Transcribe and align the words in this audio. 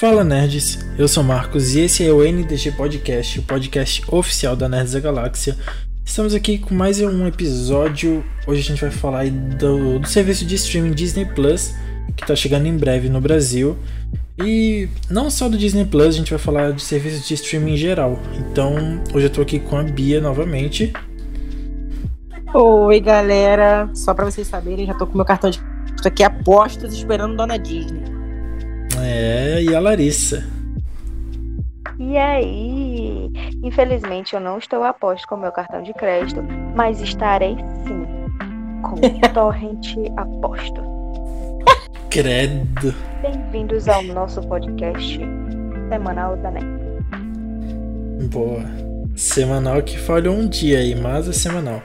Fala 0.00 0.24
nerds, 0.24 0.78
eu 0.96 1.06
sou 1.06 1.22
Marcos 1.22 1.74
e 1.74 1.80
esse 1.80 2.02
é 2.02 2.10
o 2.10 2.24
NDG 2.24 2.72
Podcast, 2.72 3.38
o 3.38 3.42
podcast 3.42 4.02
oficial 4.10 4.56
da 4.56 4.66
Nerds 4.66 4.94
da 4.94 5.00
Galáxia. 5.00 5.54
Estamos 6.02 6.32
aqui 6.32 6.56
com 6.56 6.74
mais 6.74 7.02
um 7.02 7.26
episódio. 7.26 8.24
Hoje 8.46 8.62
a 8.62 8.64
gente 8.64 8.80
vai 8.80 8.90
falar 8.90 9.28
do, 9.28 9.98
do 9.98 10.08
serviço 10.08 10.46
de 10.46 10.54
streaming 10.54 10.92
Disney 10.92 11.26
Plus, 11.26 11.74
que 12.16 12.22
está 12.22 12.34
chegando 12.34 12.64
em 12.64 12.78
breve 12.78 13.10
no 13.10 13.20
Brasil. 13.20 13.76
E 14.42 14.88
não 15.10 15.28
só 15.28 15.50
do 15.50 15.58
Disney 15.58 15.84
Plus, 15.84 16.14
a 16.14 16.16
gente 16.16 16.30
vai 16.30 16.38
falar 16.38 16.72
de 16.72 16.80
serviços 16.80 17.28
de 17.28 17.34
streaming 17.34 17.74
em 17.74 17.76
geral. 17.76 18.18
Então, 18.38 19.02
hoje 19.12 19.26
eu 19.26 19.30
tô 19.30 19.42
aqui 19.42 19.58
com 19.60 19.76
a 19.76 19.82
Bia 19.82 20.18
novamente. 20.18 20.94
Oi, 22.54 23.00
galera. 23.00 23.90
Só 23.92 24.14
para 24.14 24.24
vocês 24.24 24.46
saberem, 24.46 24.86
já 24.86 24.94
tô 24.94 25.06
com 25.06 25.14
meu 25.14 25.26
cartão 25.26 25.50
de 25.50 25.60
aqui 26.02 26.22
apostas 26.22 26.94
esperando 26.94 27.36
Dona 27.36 27.58
Disney. 27.58 28.09
É, 29.02 29.62
e 29.62 29.74
a 29.74 29.80
Larissa. 29.80 30.44
E 31.98 32.16
aí? 32.16 33.30
Infelizmente 33.62 34.34
eu 34.34 34.40
não 34.40 34.58
estou 34.58 34.82
a 34.82 34.92
posto 34.92 35.26
com 35.28 35.36
meu 35.36 35.52
cartão 35.52 35.82
de 35.82 35.92
crédito, 35.94 36.42
mas 36.74 37.00
estarei 37.00 37.56
sim 37.86 38.06
com 38.82 38.94
o 38.96 39.20
Torrent 39.34 39.94
Aposto. 40.16 40.82
Credo. 42.10 42.94
Bem-vindos 43.22 43.88
ao 43.88 44.02
nosso 44.02 44.40
podcast 44.42 45.20
semanal 45.88 46.36
da 46.38 46.50
NET. 46.50 46.66
Boa. 48.30 48.64
Semanal 49.14 49.82
que 49.82 49.98
falhou 49.98 50.34
um 50.34 50.48
dia 50.48 50.78
aí, 50.78 50.94
mas 50.94 51.28
é 51.28 51.32
semanal. 51.32 51.82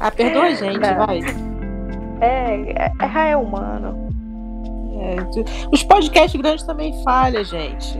Ah, 0.00 0.10
perdoa 0.10 0.44
a 0.46 0.54
gente, 0.54 0.80
Tá. 0.80 1.06
vai. 1.06 1.20
É, 2.20 2.90
é, 2.90 3.30
é 3.30 3.36
humano. 3.36 4.03
É, 5.04 5.16
os 5.72 5.82
podcasts 5.82 6.40
grandes 6.40 6.64
também 6.64 6.92
falham, 7.04 7.44
gente. 7.44 7.98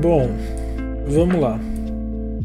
Bom, 0.00 0.30
vamos 1.08 1.40
lá. 1.40 1.58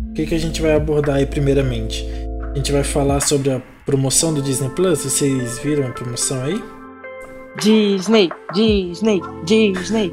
O 0.09 0.13
que, 0.13 0.25
que 0.25 0.35
a 0.35 0.39
gente 0.39 0.61
vai 0.61 0.73
abordar 0.75 1.17
aí 1.17 1.25
primeiramente? 1.25 2.07
A 2.51 2.55
gente 2.57 2.71
vai 2.71 2.83
falar 2.83 3.19
sobre 3.21 3.51
a 3.51 3.61
promoção 3.85 4.33
do 4.33 4.41
Disney 4.41 4.69
Plus. 4.69 5.03
Vocês 5.03 5.59
viram 5.59 5.87
a 5.87 5.91
promoção 5.91 6.41
aí? 6.43 6.61
Disney, 7.61 8.29
Disney, 8.53 9.21
Disney. 9.45 10.11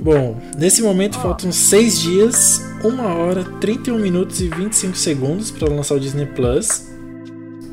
Bom, 0.00 0.36
nesse 0.56 0.80
momento 0.82 1.18
faltam 1.18 1.50
6 1.50 2.00
dias, 2.00 2.60
1 2.84 3.00
hora, 3.04 3.44
31 3.60 3.98
minutos 3.98 4.40
e 4.40 4.48
25 4.48 4.96
segundos 4.96 5.50
para 5.50 5.68
lançar 5.68 5.96
o 5.96 6.00
Disney 6.00 6.26
Plus. 6.26 6.88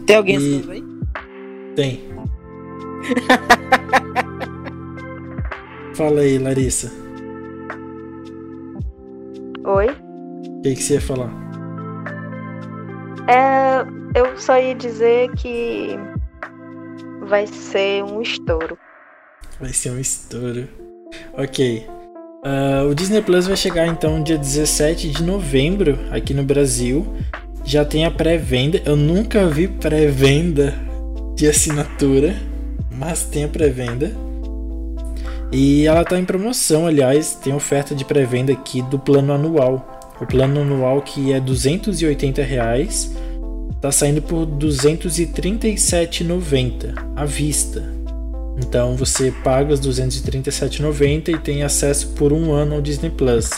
Tem 0.08 0.16
alguém 0.16 0.36
E- 0.36 0.38
assistindo 0.38 0.72
aí? 0.72 0.84
Tem. 1.76 2.15
Fala 5.96 6.22
aí, 6.22 6.38
Larissa. 6.38 6.92
Oi? 9.66 9.88
O 9.88 10.62
que, 10.62 10.76
que 10.76 10.84
você 10.84 10.96
ia 10.96 11.02
falar? 11.02 11.32
É, 13.28 14.20
eu 14.20 14.38
só 14.38 14.60
ia 14.60 14.76
dizer 14.76 15.32
que 15.36 15.98
vai 17.22 17.48
ser 17.48 18.04
um 18.04 18.22
estouro. 18.22 18.78
Vai 19.60 19.74
ser 19.74 19.92
um 19.92 20.00
estouro. 20.00 20.68
Ok. 21.34 21.88
Ah, 22.44 22.84
o 22.88 22.94
Disney 22.94 23.22
Plus 23.22 23.48
vai 23.48 23.58
chegar 23.58 23.88
então 23.88 24.22
dia 24.22 24.38
17 24.38 25.10
de 25.10 25.24
novembro 25.24 25.98
aqui 26.12 26.34
no 26.34 26.44
Brasil. 26.44 27.16
Já 27.64 27.84
tem 27.84 28.06
a 28.06 28.12
pré-venda. 28.12 28.82
Eu 28.86 28.96
nunca 28.96 29.48
vi 29.48 29.68
pré-venda 29.68 30.76
de 31.36 31.48
assinatura, 31.48 32.36
mas 32.98 33.24
tem 33.24 33.44
a 33.44 33.48
pré-venda. 33.48 34.12
E 35.52 35.86
ela 35.86 36.04
tá 36.04 36.20
em 36.20 36.26
promoção, 36.26 36.88
aliás, 36.88 37.36
tem 37.36 37.54
oferta 37.54 37.94
de 37.94 38.04
pré-venda 38.04 38.52
aqui 38.52 38.82
do 38.84 38.98
plano 38.98 39.34
anual. 39.34 40.00
O 40.20 40.26
plano 40.26 40.62
anual 40.62 41.00
que 41.02 41.32
é 41.32 41.40
280 41.40 42.42
reais, 42.42 43.16
tá 43.82 43.92
saindo 43.92 44.22
por 44.22 44.48
R$ 44.48 44.56
237,90 44.58 46.94
à 47.16 47.26
vista. 47.26 47.84
Então 48.58 48.96
você 48.96 49.34
paga 49.44 49.74
os 49.74 49.82
237,90 49.82 51.30
e 51.30 51.38
tem 51.38 51.64
acesso 51.64 52.08
por 52.10 52.32
um 52.32 52.54
ano 52.54 52.76
ao 52.76 52.82
Disney 52.82 53.10
Plus. 53.10 53.50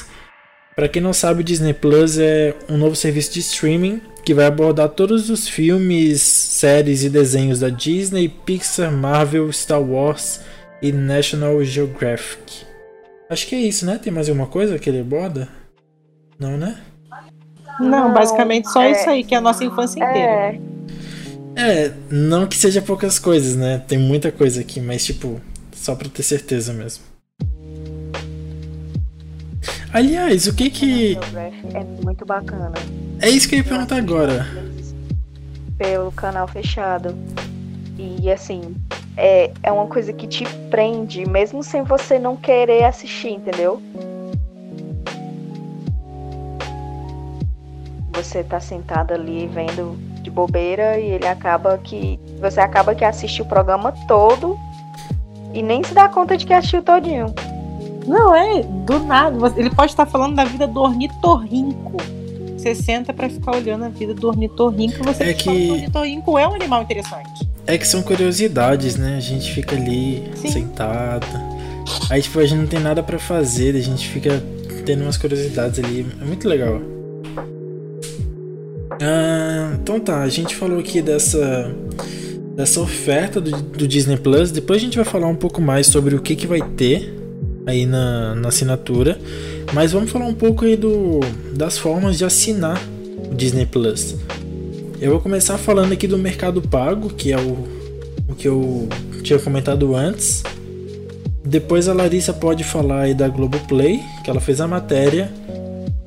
Para 0.75 0.89
quem 0.89 1.01
não 1.01 1.13
sabe, 1.13 1.41
o 1.41 1.43
Disney 1.43 1.73
Plus 1.73 2.19
é 2.19 2.55
um 2.69 2.77
novo 2.77 2.95
serviço 2.95 3.33
de 3.33 3.39
streaming 3.39 3.99
que 4.27 4.33
vai 4.33 4.45
abordar 4.45 4.89
todos 4.89 5.29
os 5.29 5.47
filmes, 5.47 6.21
séries 6.21 7.01
e 7.01 7.09
desenhos 7.09 7.61
da 7.61 7.69
Disney, 7.69 8.27
Pixar, 8.27 8.91
Marvel, 8.91 9.49
Star 9.53 9.81
Wars 9.81 10.41
e 10.81 10.91
National 10.91 11.63
Geographic. 11.63 12.65
Acho 13.29 13.47
que 13.47 13.55
é 13.55 13.59
isso, 13.59 13.85
né? 13.85 13.97
Tem 13.97 14.11
mais 14.11 14.27
alguma 14.27 14.45
coisa 14.47 14.77
que 14.77 14.89
ele 14.89 14.99
aborda? 14.99 15.47
Não, 16.37 16.57
né? 16.57 16.75
Não, 17.79 18.13
basicamente 18.13 18.69
só 18.69 18.81
é- 18.81 18.91
isso 18.91 19.09
aí, 19.09 19.23
que 19.23 19.33
é 19.33 19.37
a 19.37 19.41
nossa 19.41 19.63
infância 19.63 19.97
inteira. 19.97 20.59
É, 21.55 21.85
É, 21.85 21.93
não 22.11 22.45
que 22.47 22.57
seja 22.57 22.81
poucas 22.81 23.17
coisas, 23.17 23.55
né? 23.55 23.81
Tem 23.87 23.97
muita 23.97 24.29
coisa 24.29 24.59
aqui, 24.59 24.81
mas 24.81 25.05
tipo, 25.05 25.39
só 25.73 25.95
pra 25.95 26.09
ter 26.09 26.23
certeza 26.23 26.73
mesmo. 26.73 27.01
Aliás, 29.97 30.45
o 30.45 30.53
que 30.53 30.69
que. 30.69 31.13
Geographic 31.13 31.75
é 31.75 31.83
muito 32.03 32.23
bacana. 32.23 32.73
É 33.19 33.31
isso 33.31 33.49
que 33.49 33.55
eu 33.55 33.57
ia 33.57 33.63
perguntar 33.63 33.97
agora. 33.97 34.45
Pelo 35.75 36.11
canal 36.11 36.47
fechado. 36.47 37.17
E 37.97 38.29
assim, 38.29 38.75
é, 39.17 39.51
é 39.63 39.71
uma 39.71 39.87
coisa 39.87 40.13
que 40.13 40.27
te 40.27 40.45
prende, 40.69 41.27
mesmo 41.27 41.63
sem 41.63 41.81
você 41.81 42.19
não 42.19 42.35
querer 42.35 42.83
assistir, 42.83 43.29
entendeu? 43.29 43.81
Você 48.13 48.43
tá 48.43 48.59
sentado 48.59 49.15
ali 49.15 49.47
vendo 49.47 49.97
de 50.21 50.29
bobeira 50.29 50.99
e 50.99 51.07
ele 51.07 51.27
acaba 51.27 51.75
que. 51.79 52.19
Você 52.39 52.59
acaba 52.59 52.93
que 52.93 53.03
assiste 53.03 53.41
o 53.41 53.45
programa 53.45 53.91
todo 54.07 54.55
e 55.55 55.63
nem 55.63 55.83
se 55.83 55.95
dá 55.95 56.07
conta 56.07 56.37
de 56.37 56.45
que 56.45 56.53
assistiu 56.53 56.83
todinho. 56.83 57.33
Não, 58.07 58.33
é, 58.35 58.63
do 58.63 58.99
nada. 58.99 59.53
Ele 59.57 59.69
pode 59.69 59.91
estar 59.91 60.05
falando 60.05 60.35
da 60.35 60.45
vida 60.45 60.65
do 60.65 60.79
ornitorrinco. 60.79 61.97
Você 62.57 62.73
senta 62.73 63.13
pra 63.13 63.29
ficar 63.29 63.55
olhando 63.55 63.85
a 63.85 63.89
vida 63.89 64.13
do 64.13 64.27
ornitorrinco 64.27 64.95
e 65.01 65.03
você 65.05 65.23
É 65.25 65.33
que- 65.33 65.49
o 65.49 65.71
ornitorrinco 65.73 66.37
é 66.37 66.47
um 66.47 66.53
animal 66.55 66.81
interessante. 66.83 67.47
É 67.65 67.77
que 67.77 67.87
são 67.87 68.01
curiosidades, 68.01 68.95
né? 68.95 69.15
A 69.17 69.19
gente 69.21 69.51
fica 69.51 69.75
ali 69.75 70.23
Sim. 70.35 70.47
sentado. 70.49 71.27
Aí, 72.09 72.21
tipo, 72.21 72.39
a 72.39 72.45
gente 72.45 72.59
não 72.59 72.67
tem 72.67 72.79
nada 72.79 73.03
pra 73.03 73.19
fazer, 73.19 73.75
a 73.75 73.81
gente 73.81 74.07
fica 74.07 74.41
tendo 74.85 75.03
umas 75.03 75.17
curiosidades 75.17 75.77
ali. 75.83 76.05
É 76.21 76.25
muito 76.25 76.47
legal. 76.47 76.79
Ah, 79.01 79.77
então 79.81 79.99
tá, 79.99 80.21
a 80.21 80.29
gente 80.29 80.55
falou 80.55 80.79
aqui 80.79 81.01
dessa, 81.01 81.71
dessa 82.55 82.79
oferta 82.81 83.39
do, 83.39 83.51
do 83.51 83.87
Disney 83.87 84.17
Plus. 84.17 84.51
Depois 84.51 84.81
a 84.81 84.85
gente 84.85 84.95
vai 84.95 85.05
falar 85.05 85.27
um 85.27 85.35
pouco 85.35 85.61
mais 85.61 85.87
sobre 85.87 86.15
o 86.15 86.21
que, 86.21 86.35
que 86.35 86.47
vai 86.47 86.61
ter 86.61 87.13
aí 87.67 87.85
na, 87.85 88.33
na 88.33 88.47
assinatura. 88.47 89.19
Mas 89.73 89.91
vamos 89.91 90.09
falar 90.09 90.25
um 90.25 90.33
pouco 90.33 90.65
aí 90.65 90.75
do, 90.75 91.19
das 91.53 91.77
formas 91.77 92.17
de 92.17 92.25
assinar 92.25 92.81
o 93.29 93.35
Disney 93.35 93.65
Plus. 93.65 94.15
Eu 94.99 95.11
vou 95.11 95.19
começar 95.19 95.57
falando 95.57 95.91
aqui 95.91 96.07
do 96.07 96.17
Mercado 96.17 96.61
Pago, 96.61 97.09
que 97.09 97.31
é 97.31 97.37
o, 97.37 97.67
o 98.27 98.35
que 98.35 98.47
eu 98.47 98.87
tinha 99.21 99.37
comentado 99.37 99.95
antes. 99.95 100.41
Depois 101.45 101.87
a 101.87 101.93
Larissa 101.93 102.33
pode 102.33 102.63
falar 102.63 103.01
aí 103.01 103.13
da 103.13 103.27
Globoplay, 103.27 103.99
que 104.23 104.29
ela 104.29 104.39
fez 104.39 104.59
a 104.59 104.67
matéria. 104.67 105.29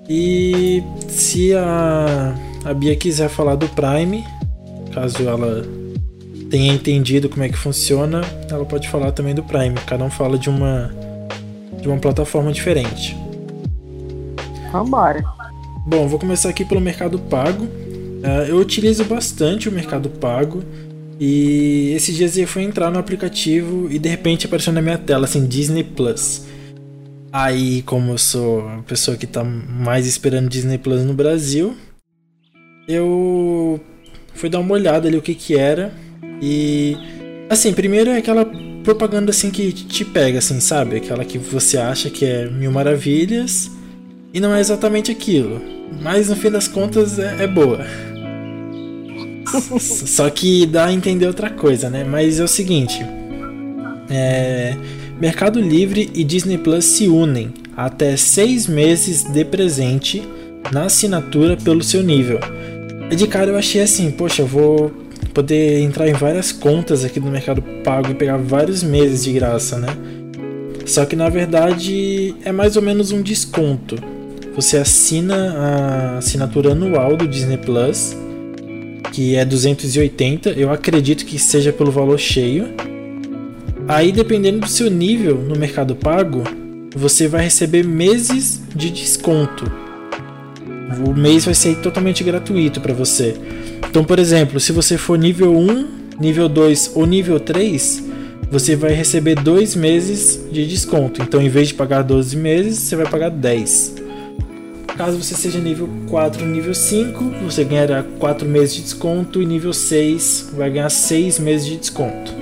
E 0.09 0.83
se 1.07 1.55
a, 1.55 2.35
a 2.65 2.75
Bia 2.75 2.97
quiser 2.97 3.29
falar 3.29 3.55
do 3.55 3.69
Prime, 3.69 4.25
caso 4.93 5.23
ela 5.29 5.65
tenha 6.51 6.73
entendido 6.73 7.29
como 7.29 7.45
é 7.45 7.49
que 7.49 7.57
funciona, 7.57 8.23
ela 8.51 8.65
pode 8.65 8.89
falar 8.89 9.13
também 9.13 9.35
do 9.35 9.43
Prime. 9.45 9.77
Cada 9.87 10.03
um 10.05 10.11
fala 10.11 10.37
de 10.37 10.51
uma, 10.51 10.91
de 11.81 11.89
uma 11.89 11.99
plataforma 11.99 12.53
diferente. 12.53 13.17
Vambora. 14.73 15.23
Bom, 15.87 16.07
vou 16.07 16.19
começar 16.19 16.49
aqui 16.49 16.65
pelo 16.65 16.81
Mercado 16.81 17.19
Pago. 17.19 17.67
Ah, 18.23 18.45
eu 18.49 18.57
utilizo 18.59 19.05
bastante 19.05 19.69
o 19.69 19.73
Mercado 19.73 20.09
Pago. 20.09 20.63
E 21.19 21.93
esses 21.95 22.17
dias 22.17 22.37
eu 22.39 22.47
fui 22.47 22.63
entrar 22.63 22.91
no 22.91 22.99
aplicativo 22.99 23.89
e 23.91 23.99
de 23.99 24.09
repente 24.09 24.47
apareceu 24.47 24.73
na 24.73 24.81
minha 24.81 24.97
tela 24.97 25.25
assim 25.25 25.47
Disney 25.47 25.85
Plus. 25.85 26.47
Aí, 27.33 27.83
como 27.83 28.13
eu 28.13 28.19
sou 28.19 28.67
a 28.67 28.83
pessoa 28.83 29.17
que 29.17 29.27
tá 29.27 29.45
mais 29.45 30.07
esperando 30.07 30.49
Disney 30.49 30.79
Plus 30.79 31.05
no 31.05 31.13
Brasil, 31.13 31.77
eu 32.89 33.79
fui 34.35 34.49
dar 34.49 34.59
uma 34.59 34.75
olhada 34.75 35.09
ali 35.09 35.17
o 35.17 35.23
que 35.23 35.35
que 35.35 35.57
era. 35.57 35.93
E 36.43 36.97
assim, 37.49 37.73
primeiro 37.73 38.11
é 38.11 38.19
aquela 38.19 38.51
propaganda 38.85 39.31
assim 39.31 39.51
que 39.51 39.73
te 39.73 40.05
pega 40.05 40.39
assim, 40.39 40.61
sabe? 40.61 40.97
Aquela 40.97 41.25
que 41.25 41.39
você 41.39 41.79
acha 41.79 42.11
que 42.11 42.25
é 42.25 42.47
mil 42.47 42.73
maravilhas 42.73 43.71
e 44.33 44.41
não 44.41 44.55
é 44.55 44.61
exatamente 44.61 45.11
aquilo. 45.11 45.61
Mas 46.01 46.29
no 46.29 46.37
fim 46.37 46.51
das 46.51 46.69
contas 46.69 47.19
é, 47.19 47.45
é 47.45 47.47
boa. 47.47 47.85
Só 49.81 50.29
que 50.31 50.67
dá 50.67 50.87
a 50.87 50.93
entender 50.93 51.27
outra 51.27 51.51
coisa, 51.51 51.91
né? 51.91 52.05
Mas 52.05 52.39
é 52.39 52.45
o 52.45 52.49
seguinte: 52.49 53.01
É, 54.09 54.77
Mercado 55.21 55.61
Livre 55.61 56.11
e 56.15 56.25
Disney 56.25 56.59
Plus 56.59 56.85
se 56.85 57.09
unem 57.09 57.53
até 57.77 58.17
seis 58.17 58.67
meses 58.67 59.25
de 59.25 59.45
presente 59.45 60.23
na 60.73 60.85
assinatura 60.85 61.57
pelo 61.57 61.83
seu 61.83 62.03
nível. 62.03 62.39
E 63.11 63.17
de 63.17 63.27
cara 63.27 63.51
eu 63.51 63.57
achei 63.57 63.83
assim, 63.83 64.11
poxa, 64.11 64.43
eu 64.43 64.47
vou 64.47 64.93
poder 65.33 65.81
entrar 65.81 66.09
em 66.09 66.13
várias 66.13 66.53
contas 66.53 67.05
aqui 67.05 67.21
do 67.21 67.31
Mercado 67.31 67.63
Pago 67.85 68.11
e 68.11 68.15
pegar 68.15 68.37
vários 68.37 68.83
meses 68.83 69.25
de 69.25 69.33
graça, 69.33 69.79
né? 69.79 69.89
Só 70.87 71.05
que 71.05 71.15
na 71.15 71.29
verdade 71.29 72.35
é 72.45 72.51
mais 72.51 72.77
ou 72.77 72.83
menos 72.83 73.13
um 73.13 73.23
desconto. 73.23 73.97
Você 74.57 74.77
assina 74.77 75.37
a 75.37 76.19
assinatura 76.19 76.73
anual 76.73 77.17
do 77.17 77.29
Disney 77.29 77.57
Plus, 77.57 78.17
que 79.13 79.37
é 79.37 79.45
280, 79.45 80.51
eu 80.51 80.71
acredito 80.73 81.25
que 81.25 81.39
seja 81.39 81.73
pelo 81.73 81.91
valor 81.91 82.19
cheio. 82.19 82.69
Aí 83.87 84.13
dependendo 84.13 84.61
do 84.61 84.69
seu 84.69 84.91
nível 84.91 85.37
no 85.37 85.57
Mercado 85.57 85.95
Pago, 85.95 86.43
você 86.95 87.29
vai 87.29 87.45
receber 87.45 87.85
meses 87.85 88.61
de 88.75 88.91
desconto. 88.91 89.71
O 91.07 91.15
mês 91.15 91.45
vai 91.45 91.55
ser 91.55 91.77
totalmente 91.77 92.25
gratuito 92.25 92.81
para 92.81 92.93
você. 92.93 93.37
Então, 93.91 94.05
por 94.05 94.21
exemplo, 94.21 94.61
se 94.61 94.71
você 94.71 94.97
for 94.97 95.19
nível 95.19 95.53
1, 95.53 95.87
nível 96.21 96.49
2 96.49 96.93
ou 96.95 97.05
nível 97.05 97.41
3, 97.41 98.05
você 98.49 98.77
vai 98.77 98.93
receber 98.93 99.35
dois 99.35 99.75
meses 99.75 100.39
de 100.53 100.65
desconto. 100.65 101.21
Então, 101.21 101.43
em 101.43 101.49
vez 101.49 101.69
de 101.69 101.75
pagar 101.75 102.03
12 102.03 102.37
meses, 102.37 102.79
você 102.79 102.95
vai 102.95 103.05
pagar 103.07 103.31
10. 103.31 103.97
Caso 104.97 105.21
você 105.21 105.35
seja 105.35 105.59
nível 105.59 105.89
4 106.09 106.47
nível 106.47 106.73
5, 106.73 107.25
você 107.43 107.65
ganhará 107.65 108.05
4 108.21 108.49
meses 108.49 108.77
de 108.77 108.83
desconto. 108.83 109.43
E 109.43 109.47
nível 109.47 109.73
6 109.73 110.51
vai 110.57 110.71
ganhar 110.71 110.89
6 110.89 111.41
meses 111.41 111.67
de 111.67 111.77
desconto. 111.77 112.33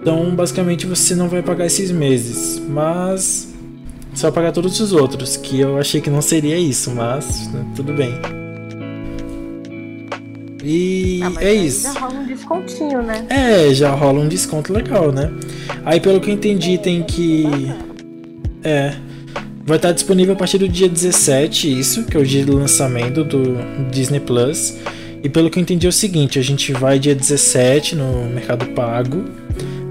Então, 0.00 0.32
basicamente, 0.32 0.86
você 0.86 1.16
não 1.16 1.28
vai 1.28 1.42
pagar 1.42 1.66
esses 1.66 1.90
meses. 1.90 2.62
Mas 2.68 3.52
você 4.14 4.22
vai 4.22 4.32
pagar 4.32 4.52
todos 4.52 4.78
os 4.78 4.92
outros. 4.92 5.36
Que 5.36 5.58
eu 5.58 5.76
achei 5.76 6.00
que 6.00 6.08
não 6.08 6.22
seria 6.22 6.56
isso, 6.56 6.92
mas 6.92 7.52
né, 7.52 7.64
tudo 7.74 7.92
bem. 7.92 8.41
E 10.62 11.20
Ah, 11.22 11.32
é 11.40 11.54
isso. 11.54 11.92
Já 11.92 12.00
rola 12.00 12.14
um 12.14 12.26
descontinho, 12.26 13.02
né? 13.02 13.26
É, 13.28 13.74
já 13.74 13.90
rola 13.90 14.20
um 14.20 14.28
desconto 14.28 14.72
legal, 14.72 15.10
né? 15.10 15.30
Aí 15.84 16.00
pelo 16.00 16.20
que 16.20 16.30
eu 16.30 16.34
entendi 16.34 16.78
tem 16.78 17.02
que. 17.02 17.44
É. 18.62 18.94
Vai 19.64 19.76
estar 19.76 19.92
disponível 19.92 20.34
a 20.34 20.36
partir 20.36 20.58
do 20.58 20.68
dia 20.68 20.88
17, 20.88 21.78
isso, 21.78 22.04
que 22.04 22.16
é 22.16 22.20
o 22.20 22.24
dia 22.26 22.44
do 22.44 22.56
lançamento 22.56 23.22
do 23.22 23.56
Disney 23.90 24.18
Plus. 24.18 24.76
E 25.22 25.28
pelo 25.28 25.48
que 25.48 25.58
eu 25.58 25.62
entendi 25.62 25.86
é 25.86 25.88
o 25.88 25.92
seguinte, 25.92 26.38
a 26.38 26.42
gente 26.42 26.72
vai 26.72 26.98
dia 26.98 27.14
17 27.14 27.94
no 27.94 28.24
Mercado 28.28 28.66
Pago. 28.66 29.24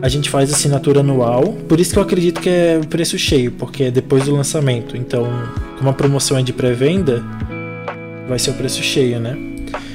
A 0.02 0.10
gente 0.10 0.30
faz 0.30 0.52
assinatura 0.52 1.00
anual. 1.00 1.54
Por 1.70 1.80
isso 1.80 1.94
que 1.94 2.00
eu 2.00 2.04
acredito 2.04 2.42
que 2.42 2.50
é 2.50 2.80
o 2.84 2.88
preço 2.88 3.18
cheio, 3.18 3.52
porque 3.52 3.84
é 3.84 3.92
depois 3.92 4.26
do 4.26 4.36
lançamento. 4.36 4.98
Então, 4.98 5.26
como 5.78 5.90
a 5.90 5.94
promoção 5.94 6.38
é 6.38 6.44
de 6.44 6.52
pré-venda, 6.52 7.24
vai 8.28 8.40
ser 8.40 8.50
o 8.50 8.54
preço 8.56 8.84
cheio, 8.84 9.22
né? 9.22 9.50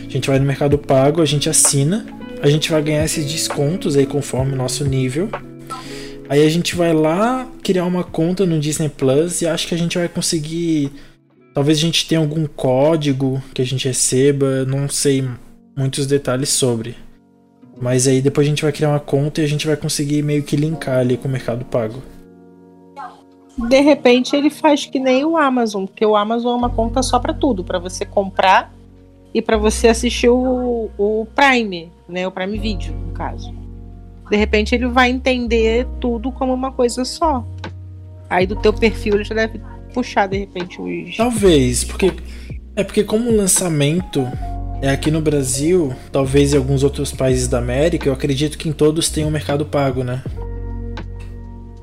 A 0.06 0.10
gente 0.10 0.28
vai 0.28 0.38
no 0.38 0.44
Mercado 0.44 0.78
Pago, 0.78 1.20
a 1.20 1.26
gente 1.26 1.50
assina, 1.50 2.06
a 2.40 2.48
gente 2.48 2.70
vai 2.70 2.80
ganhar 2.80 3.04
esses 3.04 3.26
descontos 3.26 3.96
aí 3.96 4.06
conforme 4.06 4.52
o 4.52 4.56
nosso 4.56 4.84
nível. 4.84 5.28
Aí 6.28 6.44
a 6.44 6.48
gente 6.48 6.74
vai 6.76 6.92
lá 6.92 7.46
criar 7.62 7.84
uma 7.84 8.04
conta 8.04 8.46
no 8.46 8.58
Disney 8.58 8.88
Plus 8.88 9.42
e 9.42 9.46
acho 9.46 9.66
que 9.66 9.74
a 9.74 9.78
gente 9.78 9.98
vai 9.98 10.08
conseguir. 10.08 10.92
Talvez 11.54 11.78
a 11.78 11.80
gente 11.80 12.06
tenha 12.06 12.20
algum 12.20 12.46
código 12.46 13.42
que 13.52 13.62
a 13.62 13.64
gente 13.64 13.88
receba, 13.88 14.64
não 14.64 14.88
sei 14.88 15.24
muitos 15.76 16.06
detalhes 16.06 16.50
sobre. 16.50 16.96
Mas 17.80 18.06
aí 18.06 18.22
depois 18.22 18.46
a 18.46 18.50
gente 18.50 18.62
vai 18.62 18.72
criar 18.72 18.90
uma 18.90 19.00
conta 19.00 19.40
e 19.40 19.44
a 19.44 19.48
gente 19.48 19.66
vai 19.66 19.76
conseguir 19.76 20.22
meio 20.22 20.42
que 20.42 20.56
linkar 20.56 20.98
ali 20.98 21.16
com 21.16 21.28
o 21.28 21.30
Mercado 21.30 21.64
Pago. 21.64 22.02
De 23.68 23.80
repente 23.80 24.36
ele 24.36 24.50
faz 24.50 24.84
que 24.84 24.98
nem 24.98 25.24
o 25.24 25.36
Amazon, 25.36 25.86
porque 25.86 26.04
o 26.04 26.14
Amazon 26.14 26.52
é 26.52 26.56
uma 26.56 26.70
conta 26.70 27.02
só 27.02 27.18
para 27.18 27.32
tudo, 27.32 27.64
para 27.64 27.78
você 27.78 28.04
comprar 28.04 28.75
e 29.36 29.42
para 29.42 29.58
você 29.58 29.88
assistir 29.88 30.30
o, 30.30 30.88
o 30.96 31.26
Prime, 31.34 31.92
né, 32.08 32.26
o 32.26 32.30
Prime 32.30 32.58
Video, 32.58 32.94
no 32.94 33.12
caso. 33.12 33.54
De 34.30 34.34
repente 34.34 34.74
ele 34.74 34.86
vai 34.86 35.10
entender 35.10 35.86
tudo 36.00 36.32
como 36.32 36.54
uma 36.54 36.72
coisa 36.72 37.04
só. 37.04 37.46
Aí 38.30 38.46
do 38.46 38.56
teu 38.56 38.72
perfil 38.72 39.16
ele 39.16 39.24
já 39.24 39.34
deve 39.34 39.60
puxar 39.92 40.26
de 40.26 40.38
repente 40.38 40.80
os 40.80 41.18
Talvez, 41.18 41.84
porque 41.84 42.14
é 42.74 42.82
porque 42.82 43.04
como 43.04 43.28
o 43.28 43.36
lançamento 43.36 44.26
é 44.80 44.88
aqui 44.88 45.10
no 45.10 45.20
Brasil, 45.20 45.92
talvez 46.10 46.54
em 46.54 46.56
alguns 46.56 46.82
outros 46.82 47.12
países 47.12 47.46
da 47.46 47.58
América, 47.58 48.08
eu 48.08 48.14
acredito 48.14 48.56
que 48.56 48.70
em 48.70 48.72
todos 48.72 49.10
tem 49.10 49.26
um 49.26 49.30
Mercado 49.30 49.66
Pago, 49.66 50.02
né? 50.02 50.24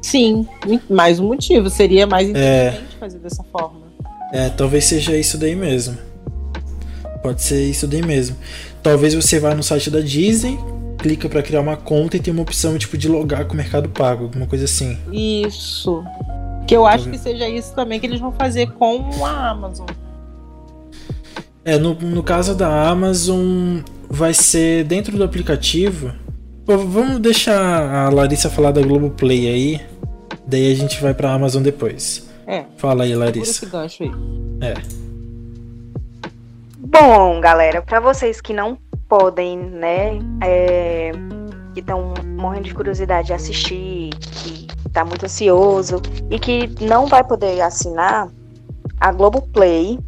Sim, 0.01 0.47
mais 0.89 1.19
um 1.19 1.27
motivo. 1.27 1.69
Seria 1.69 2.07
mais 2.07 2.33
É. 2.33 2.69
inteligente 2.69 2.97
fazer 2.99 3.19
dessa 3.19 3.43
forma. 3.43 3.83
É, 4.33 4.49
talvez 4.49 4.85
seja 4.85 5.15
isso 5.15 5.37
daí 5.37 5.55
mesmo. 5.55 5.95
Pode 7.23 7.41
ser 7.41 7.63
isso 7.69 7.87
daí 7.87 8.05
mesmo. 8.05 8.35
Talvez 8.83 9.13
você 9.13 9.39
vá 9.39 9.55
no 9.55 9.63
site 9.63 9.89
da 9.89 10.01
Disney, 10.01 10.59
clica 10.99 11.29
pra 11.29 11.41
criar 11.41 11.61
uma 11.61 11.77
conta 11.77 12.17
e 12.17 12.19
tem 12.19 12.33
uma 12.33 12.43
opção 12.43 12.77
tipo 12.77 12.97
de 12.97 13.07
logar 13.07 13.45
com 13.45 13.53
o 13.53 13.57
Mercado 13.57 13.87
Pago, 13.87 14.25
alguma 14.25 14.45
coisa 14.45 14.65
assim. 14.65 14.97
Isso. 15.11 16.03
Que 16.67 16.75
eu 16.75 16.85
acho 16.85 17.09
que 17.09 17.17
seja 17.17 17.47
isso 17.47 17.73
também 17.73 17.99
que 17.99 18.05
eles 18.05 18.19
vão 18.19 18.33
fazer 18.33 18.71
com 18.73 19.25
a 19.25 19.49
Amazon. 19.51 19.87
É, 21.65 21.77
no, 21.77 21.93
no 21.93 22.21
caso 22.21 22.53
da 22.55 22.89
Amazon, 22.89 23.79
vai 24.09 24.33
ser 24.33 24.83
dentro 24.83 25.15
do 25.17 25.23
aplicativo. 25.23 26.11
Pô, 26.65 26.77
vamos 26.77 27.19
deixar 27.19 28.05
a 28.05 28.09
Larissa 28.09 28.49
falar 28.49 28.71
da 28.71 28.81
Globoplay 28.81 29.47
aí. 29.47 29.81
Daí 30.45 30.71
a 30.71 30.75
gente 30.75 31.01
vai 31.01 31.13
pra 31.13 31.33
Amazon 31.33 31.63
depois. 31.63 32.27
É, 32.45 32.65
Fala 32.75 33.05
aí, 33.05 33.15
Larissa. 33.15 33.51
esse 33.51 33.65
gancho 33.65 34.03
aí. 34.03 34.11
É. 34.61 34.73
Bom, 36.93 37.41
galera, 37.41 37.81
para 37.81 37.99
vocês 37.99 38.39
que 38.39 38.53
não 38.53 38.77
podem, 39.09 39.57
né, 39.57 40.19
é, 40.43 41.11
que 41.73 41.79
estão 41.79 42.13
morrendo 42.37 42.65
de 42.65 42.75
curiosidade 42.75 43.27
de 43.27 43.33
assistir, 43.33 44.11
que 44.11 44.67
tá 44.91 45.03
muito 45.03 45.25
ansioso 45.25 45.99
e 46.29 46.37
que 46.37 46.69
não 46.85 47.07
vai 47.07 47.23
poder 47.23 47.59
assinar, 47.61 48.29
a 48.99 49.11
Globoplay, 49.11 49.99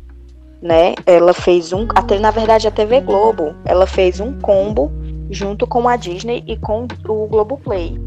né, 0.61 0.93
ela 1.07 1.33
fez 1.33 1.73
um, 1.73 1.87
até 1.95 2.19
na 2.19 2.29
verdade 2.29 2.67
a 2.67 2.71
TV 2.71 3.01
Globo, 3.01 3.55
ela 3.65 3.87
fez 3.87 4.19
um 4.19 4.39
combo 4.39 4.91
junto 5.31 5.65
com 5.65 5.89
a 5.89 5.95
Disney 5.95 6.43
e 6.45 6.55
com 6.55 6.83
o 7.07 7.27
Globoplay, 7.27 7.99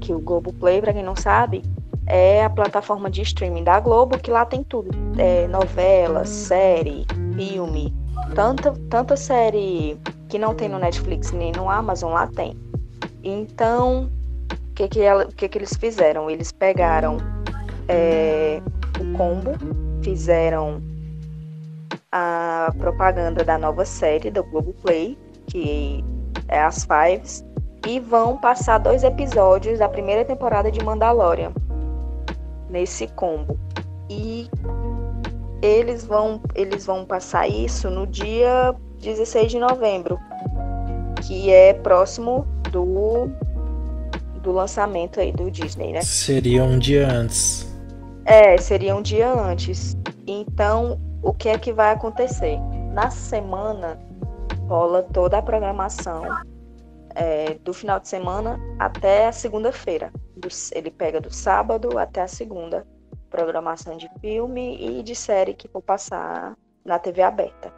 que 0.00 0.14
o 0.14 0.20
Globoplay, 0.20 0.80
para 0.80 0.94
quem 0.94 1.02
não 1.02 1.16
sabe, 1.16 1.62
é 2.06 2.42
a 2.42 2.48
plataforma 2.48 3.10
de 3.10 3.20
streaming 3.20 3.64
da 3.64 3.78
Globo, 3.78 4.16
que 4.16 4.30
lá 4.30 4.46
tem 4.46 4.64
tudo, 4.64 4.88
é, 5.18 5.46
novela, 5.48 6.24
série, 6.24 7.04
filme, 7.36 7.92
tanta, 8.34 8.72
tanta 8.90 9.16
série 9.16 9.98
que 10.28 10.38
não 10.38 10.54
tem 10.54 10.68
no 10.68 10.78
Netflix 10.78 11.32
nem 11.32 11.52
no 11.52 11.70
Amazon, 11.70 12.12
lá 12.12 12.26
tem. 12.26 12.56
Então, 13.22 14.10
o 14.52 14.74
que 14.74 14.88
que, 14.88 15.00
que 15.36 15.48
que 15.48 15.58
eles 15.58 15.76
fizeram? 15.76 16.30
Eles 16.30 16.52
pegaram 16.52 17.18
é, 17.88 18.60
o 19.00 19.16
combo, 19.16 19.52
fizeram 20.02 20.82
a 22.12 22.72
propaganda 22.78 23.44
da 23.44 23.58
nova 23.58 23.84
série 23.84 24.30
do 24.30 24.42
Globoplay, 24.44 25.18
que 25.46 26.04
é 26.48 26.60
as 26.60 26.84
Fives, 26.86 27.44
e 27.86 28.00
vão 28.00 28.36
passar 28.36 28.78
dois 28.78 29.04
episódios 29.04 29.78
da 29.78 29.88
primeira 29.88 30.24
temporada 30.24 30.70
de 30.70 30.82
Mandalorian 30.84 31.52
nesse 32.70 33.06
combo. 33.08 33.58
E 34.08 34.48
eles 35.62 36.04
vão 36.04 36.40
eles 36.54 36.86
vão 36.86 37.04
passar 37.04 37.48
isso 37.48 37.90
no 37.90 38.06
dia 38.06 38.74
16 39.00 39.52
de 39.52 39.58
novembro, 39.58 40.18
que 41.26 41.50
é 41.50 41.74
próximo 41.74 42.46
do 42.70 43.28
do 44.42 44.52
lançamento 44.52 45.20
aí 45.20 45.32
do 45.32 45.50
Disney, 45.50 45.92
né? 45.92 46.02
Seria 46.02 46.62
um 46.62 46.78
dia 46.78 47.08
antes. 47.10 47.66
É, 48.24 48.56
seria 48.56 48.94
um 48.94 49.02
dia 49.02 49.32
antes. 49.32 49.96
Então, 50.26 51.00
o 51.22 51.32
que 51.32 51.48
é 51.48 51.58
que 51.58 51.72
vai 51.72 51.92
acontecer? 51.92 52.58
Na 52.92 53.10
semana 53.10 53.98
rola 54.68 55.02
toda 55.02 55.38
a 55.38 55.42
programação 55.42 56.22
é, 57.14 57.54
do 57.64 57.72
final 57.72 57.98
de 57.98 58.08
semana 58.08 58.60
até 58.78 59.26
a 59.26 59.32
segunda-feira. 59.32 60.12
Ele 60.72 60.90
pega 60.90 61.20
do 61.20 61.32
sábado 61.32 61.98
até 61.98 62.22
a 62.22 62.28
segunda. 62.28 62.86
Programação 63.36 63.98
de 63.98 64.08
filme 64.18 64.78
e 64.80 65.02
de 65.02 65.14
série 65.14 65.52
que 65.52 65.68
for 65.68 65.82
passar 65.82 66.56
na 66.82 66.98
TV 66.98 67.20
aberta. 67.20 67.70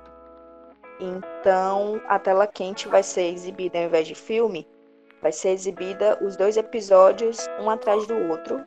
Então, 1.01 2.01
a 2.09 2.17
tela 2.17 2.47
quente 2.47 2.87
vai 2.87 3.03
ser 3.03 3.33
exibida 3.33 3.77
ao 3.77 3.87
invés 3.87 4.07
de 4.07 4.15
filme, 4.15 4.69
vai 5.21 5.33
ser 5.33 5.49
exibida 5.49 6.17
os 6.25 6.37
dois 6.37 6.57
episódios 6.57 7.49
um 7.61 7.69
atrás 7.69 8.07
do 8.07 8.15
outro 8.29 8.65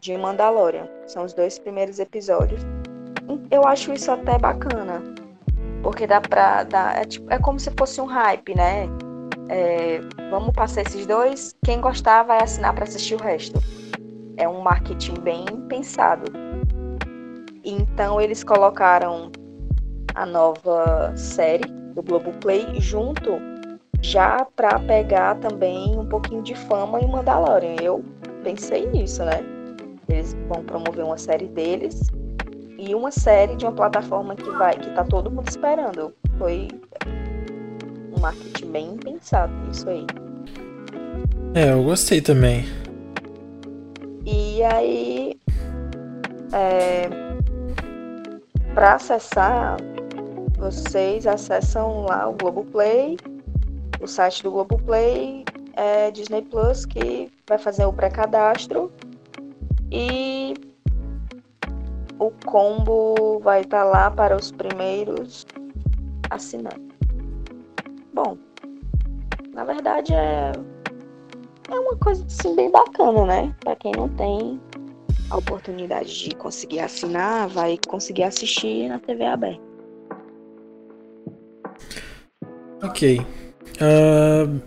de 0.00 0.16
Mandalorian. 0.16 0.88
São 1.06 1.24
os 1.24 1.34
dois 1.34 1.58
primeiros 1.58 1.98
episódios. 1.98 2.62
Eu 3.50 3.66
acho 3.66 3.92
isso 3.92 4.10
até 4.10 4.38
bacana. 4.38 5.02
Porque 5.82 6.06
dá 6.06 6.22
pra. 6.22 6.64
Dá, 6.64 6.94
é, 6.94 7.04
tipo, 7.04 7.30
é 7.30 7.38
como 7.38 7.60
se 7.60 7.70
fosse 7.76 8.00
um 8.00 8.06
hype, 8.06 8.54
né? 8.54 8.88
é, 9.48 10.00
vamos 10.30 10.52
passar 10.54 10.82
esses 10.82 11.06
dois, 11.06 11.54
quem 11.64 11.80
gostar 11.80 12.22
vai 12.22 12.42
assinar 12.42 12.74
para 12.74 12.84
assistir 12.84 13.14
o 13.14 13.18
resto. 13.18 13.60
É 14.38 14.48
um 14.48 14.60
marketing 14.60 15.20
bem 15.20 15.44
pensado. 15.68 16.32
Então 17.64 18.20
eles 18.20 18.42
colocaram 18.42 19.30
a 20.14 20.24
nova 20.24 21.12
série 21.16 21.68
do 21.94 22.02
Globoplay 22.02 22.80
junto 22.80 23.32
já 24.00 24.46
para 24.56 24.78
pegar 24.78 25.34
também 25.36 25.98
um 25.98 26.06
pouquinho 26.06 26.42
de 26.42 26.54
fama 26.54 27.00
em 27.00 27.08
Mandalorian. 27.08 27.76
Eu 27.82 28.04
pensei 28.42 28.86
nisso, 28.86 29.24
né? 29.24 29.40
Eles 30.08 30.36
vão 30.48 30.64
promover 30.64 31.04
uma 31.04 31.18
série 31.18 31.46
deles 31.46 32.08
e 32.78 32.94
uma 32.94 33.10
série 33.10 33.56
de 33.56 33.64
uma 33.66 33.72
plataforma 33.72 34.34
que 34.36 34.48
vai 34.52 34.78
que 34.78 34.90
tá 34.90 35.04
todo 35.04 35.30
mundo 35.30 35.48
esperando. 35.48 36.14
Foi 36.38 36.68
um 38.16 38.20
marketing 38.20 38.70
bem 38.70 38.96
pensado 38.96 39.52
nisso 39.66 39.88
aí. 39.88 40.06
É, 41.54 41.72
eu 41.72 41.82
gostei 41.82 42.20
também. 42.20 42.64
E 44.30 44.62
aí, 44.62 45.40
é, 46.52 47.08
para 48.74 48.96
acessar, 48.96 49.78
vocês 50.58 51.26
acessam 51.26 52.02
lá 52.02 52.28
o 52.28 52.34
Globoplay, 52.34 53.16
o 53.98 54.06
site 54.06 54.42
do 54.42 54.50
Globoplay, 54.50 55.46
é 55.72 56.10
Disney 56.10 56.42
Plus, 56.42 56.84
que 56.84 57.32
vai 57.48 57.56
fazer 57.56 57.86
o 57.86 57.92
pré-cadastro 57.92 58.92
e 59.90 60.52
o 62.18 62.30
combo 62.44 63.40
vai 63.40 63.62
estar 63.62 63.84
tá 63.84 63.84
lá 63.84 64.10
para 64.10 64.36
os 64.36 64.52
primeiros 64.52 65.46
assinantes. 66.28 66.86
Bom, 68.12 68.36
na 69.54 69.64
verdade 69.64 70.12
é, 70.12 70.52
é 71.70 71.78
uma 71.78 71.96
coisa 71.96 72.24
assim 72.26 72.54
bem 72.54 72.70
bacana, 72.70 73.24
né? 73.24 73.54
Para 73.60 73.76
quem 73.76 73.92
não 73.92 74.08
tem 74.08 74.60
a 75.30 75.36
oportunidade 75.36 76.24
de 76.24 76.34
conseguir 76.34 76.80
assinar, 76.80 77.48
vai 77.48 77.78
conseguir 77.86 78.24
assistir 78.24 78.88
na 78.88 78.98
TV 78.98 79.24
aberta. 79.24 79.62
Ok. 82.82 83.20
Uh, 83.20 84.60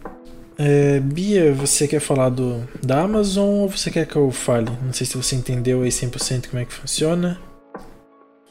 é, 0.58 1.00
Bia, 1.00 1.54
você 1.54 1.88
quer 1.88 2.00
falar 2.00 2.30
do, 2.30 2.68
da 2.84 3.02
Amazon 3.02 3.62
ou 3.62 3.70
você 3.70 3.90
quer 3.90 4.06
que 4.06 4.16
eu 4.16 4.30
fale? 4.32 4.70
Não 4.84 4.94
sei 4.94 5.08
se 5.08 5.18
você 5.18 5.36
entendeu 5.36 5.82
aí 5.82 5.90
100% 5.90 6.50
como 6.50 6.62
é 6.62 6.66
que 6.66 6.74
funciona. 6.74 7.40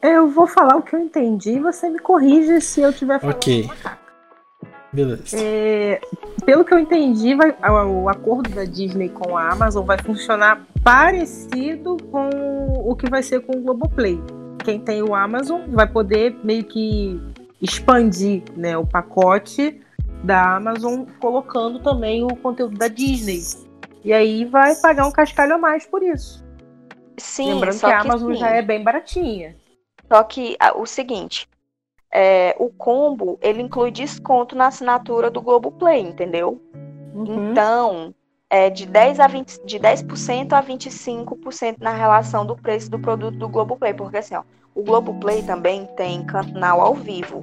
Eu 0.03 0.29
vou 0.29 0.47
falar 0.47 0.77
o 0.77 0.83
que 0.83 0.97
eu 0.97 1.01
entendi 1.01 1.51
e 1.51 1.61
você 1.61 1.91
me 1.91 1.99
corrige 1.99 2.61
se 2.61 2.81
eu 2.81 2.93
tiver 2.93 3.21
falando 3.21 3.37
Ok. 3.37 3.69
Beleza. 4.93 5.37
É, 5.37 6.01
pelo 6.45 6.65
que 6.65 6.75
eu 6.75 6.79
entendi, 6.79 7.35
vai, 7.35 7.55
o 7.87 8.09
acordo 8.09 8.51
da 8.51 8.65
Disney 8.65 9.09
com 9.09 9.37
a 9.37 9.51
Amazon 9.51 9.85
vai 9.85 9.99
funcionar 9.99 10.67
parecido 10.83 11.97
com 12.11 12.29
o 12.85 12.97
que 12.97 13.09
vai 13.09 13.23
ser 13.23 13.41
com 13.41 13.57
o 13.57 13.63
Globoplay. 13.63 14.21
Quem 14.65 14.81
tem 14.81 15.03
o 15.03 15.15
Amazon 15.15 15.63
vai 15.69 15.87
poder 15.87 16.37
meio 16.43 16.65
que 16.65 17.21
expandir 17.63 18.43
né, 18.57 18.77
o 18.77 18.87
pacote 18.87 19.81
da 20.25 20.57
Amazon, 20.57 21.05
colocando 21.21 21.79
também 21.81 22.25
o 22.25 22.37
conteúdo 22.37 22.77
da 22.77 22.89
Disney. 22.89 23.43
E 24.05 24.13
aí 24.13 24.45
vai 24.45 24.75
pagar 24.75 25.07
um 25.07 25.13
cascalho 25.13 25.55
a 25.55 25.59
mais 25.59 25.87
por 25.87 26.03
isso. 26.03 26.45
Sim, 27.17 27.55
Lembrando 27.55 27.79
que 27.79 27.87
a 27.87 28.01
Amazon 28.01 28.33
já 28.35 28.49
é 28.49 28.63
bem 28.63 28.83
baratinha. 28.83 29.57
Só 30.09 30.23
que 30.25 30.57
o 30.75 30.87
seguinte, 30.87 31.49
é, 32.13 32.57
o 32.59 32.69
combo 32.71 33.39
ele 33.41 33.63
inclui 33.63 33.91
desconto 33.91 34.57
na 34.57 34.67
assinatura 34.67 35.31
do 35.31 35.41
Globoplay, 35.41 36.01
entendeu? 36.01 36.61
Uhum. 37.15 37.51
Então, 37.51 38.15
é 38.49 38.69
de 38.69 38.85
10 38.85 39.21
a 39.21 39.27
20, 39.29 39.65
de 39.65 39.79
10% 39.79 40.53
a 40.53 40.63
25% 40.63 41.77
na 41.79 41.93
relação 41.93 42.45
do 42.45 42.57
preço 42.57 42.91
do 42.91 42.99
produto 42.99 43.39
do 43.39 43.49
Globoplay, 43.49 43.95
porque 43.95 44.19
assim, 44.19 44.35
ó, 44.35 44.43
o 44.75 44.83
Globoplay 44.83 45.43
também 45.43 45.87
tem 45.97 46.25
canal 46.27 46.81
ao 46.81 46.95
vivo. 46.95 47.43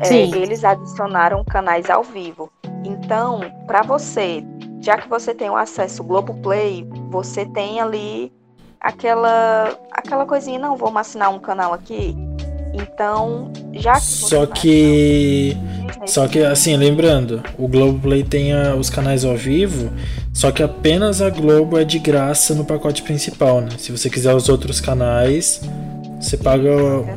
É, 0.00 0.14
eles 0.14 0.64
adicionaram 0.64 1.44
canais 1.44 1.88
ao 1.88 2.02
vivo. 2.02 2.50
Então, 2.84 3.40
para 3.66 3.82
você, 3.82 4.44
já 4.80 4.98
que 4.98 5.08
você 5.08 5.34
tem 5.34 5.48
o 5.48 5.56
acesso 5.56 6.02
ao 6.02 6.08
Globoplay, 6.08 6.86
você 7.10 7.46
tem 7.46 7.80
ali 7.80 8.32
aquela 8.80 9.78
aquela 9.90 10.26
coisinha, 10.26 10.58
não, 10.58 10.76
vamos 10.76 11.00
assinar 11.00 11.32
um 11.32 11.38
canal 11.38 11.72
aqui. 11.72 12.14
Então, 12.74 13.52
já 13.72 13.94
que 13.94 14.00
Só 14.00 14.46
que 14.46 15.56
só 16.06 16.26
que 16.26 16.40
assim, 16.40 16.76
lembrando, 16.76 17.42
o 17.56 17.68
Globoplay 17.68 18.24
tem 18.24 18.52
a, 18.52 18.74
os 18.74 18.90
canais 18.90 19.24
ao 19.24 19.36
vivo, 19.36 19.90
só 20.32 20.50
que 20.50 20.62
apenas 20.62 21.22
a 21.22 21.30
Globo 21.30 21.78
é 21.78 21.84
de 21.84 21.98
graça 21.98 22.54
no 22.54 22.64
pacote 22.64 23.02
principal, 23.02 23.60
né? 23.60 23.70
Se 23.78 23.92
você 23.92 24.10
quiser 24.10 24.34
os 24.34 24.48
outros 24.48 24.80
canais, 24.80 25.62
você 26.20 26.36
paga 26.36 26.70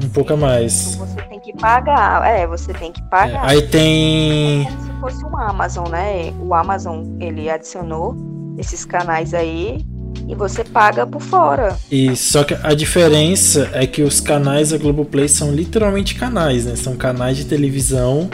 um 0.04 0.10
pouco 0.10 0.34
a 0.34 0.38
mais. 0.38 0.96
Você 0.96 1.22
tem 1.24 1.40
que 1.40 1.54
pagar, 1.54 2.26
é, 2.28 2.46
você 2.46 2.74
tem 2.74 2.92
que 2.92 3.02
pagar. 3.10 3.46
É, 3.46 3.52
aí 3.52 3.62
tem. 3.64 4.62
É 4.62 4.66
como 4.66 4.82
se 4.82 5.00
fosse 5.00 5.26
um 5.26 5.38
Amazon, 5.38 5.90
né? 5.90 6.32
O 6.40 6.54
Amazon 6.54 7.04
ele 7.20 7.50
adicionou 7.50 8.16
esses 8.58 8.86
canais 8.86 9.34
aí 9.34 9.86
e 10.28 10.36
você 10.36 10.64
paga 10.64 11.06
por 11.06 11.22
fora. 11.22 11.78
E 11.92 12.16
só 12.16 12.44
que 12.44 12.56
a 12.62 12.74
diferença 12.74 13.70
é 13.74 13.86
que 13.86 14.02
os 14.02 14.20
canais 14.20 14.70
da 14.70 14.78
Globoplay 14.78 15.28
são 15.28 15.52
literalmente 15.52 16.16
canais, 16.16 16.66
né? 16.66 16.76
São 16.76 16.96
canais 16.96 17.38
de 17.38 17.46
televisão, 17.46 18.30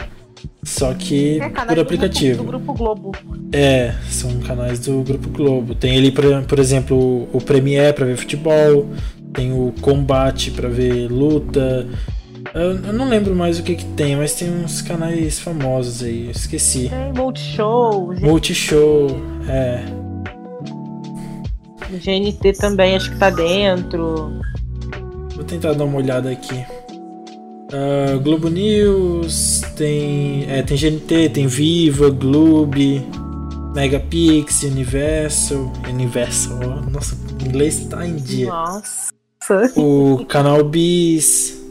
só 0.62 0.94
que 0.94 1.40
é, 1.40 1.48
por 1.48 1.78
aplicativo. 1.78 2.38
Do 2.38 2.44
grupo, 2.44 2.72
do 2.72 2.78
grupo 2.78 3.12
Globo. 3.12 3.12
É, 3.52 3.94
são 4.08 4.38
canais 4.40 4.78
do 4.80 5.02
Grupo 5.02 5.28
Globo. 5.28 5.74
Tem 5.74 5.96
ali, 5.96 6.10
por, 6.10 6.24
por 6.42 6.58
exemplo, 6.58 7.28
o 7.32 7.40
Premiere 7.40 7.92
para 7.92 8.06
ver 8.06 8.16
futebol, 8.16 8.88
tem 9.32 9.52
o 9.52 9.72
combate 9.80 10.50
para 10.50 10.68
ver 10.68 11.08
luta. 11.08 11.86
Eu, 12.54 12.84
eu, 12.84 12.92
não 12.92 13.08
lembro 13.08 13.34
mais 13.34 13.58
o 13.58 13.62
que 13.62 13.74
que 13.74 13.84
tem, 13.84 14.16
mas 14.16 14.34
tem 14.34 14.50
uns 14.50 14.82
canais 14.82 15.38
famosos 15.40 16.02
aí, 16.02 16.26
eu 16.26 16.30
esqueci. 16.30 16.88
Tem 16.88 17.12
Multishow. 17.12 18.14
Multishow, 18.20 19.08
é. 19.48 20.03
GNT 21.98 22.52
também 22.58 22.96
acho 22.96 23.10
que 23.10 23.18
tá 23.18 23.30
dentro. 23.30 24.40
Vou 25.34 25.44
tentar 25.44 25.72
dar 25.74 25.84
uma 25.84 25.98
olhada 25.98 26.30
aqui. 26.30 26.64
Uh, 27.72 28.20
Globo 28.20 28.48
News, 28.48 29.62
tem, 29.76 30.46
é, 30.48 30.62
tem 30.62 30.76
GNT, 30.76 31.30
tem 31.30 31.46
Viva, 31.46 32.10
Globo, 32.10 32.76
Megapix, 33.74 34.62
Universal. 34.62 35.72
Universal, 35.88 36.58
nossa, 36.90 37.16
o 37.16 37.46
inglês 37.46 37.86
tá 37.86 38.06
em 38.06 38.16
dia. 38.16 38.48
Nossa 38.48 39.14
o 39.76 40.24
canal 40.26 40.64
Bis. 40.64 41.62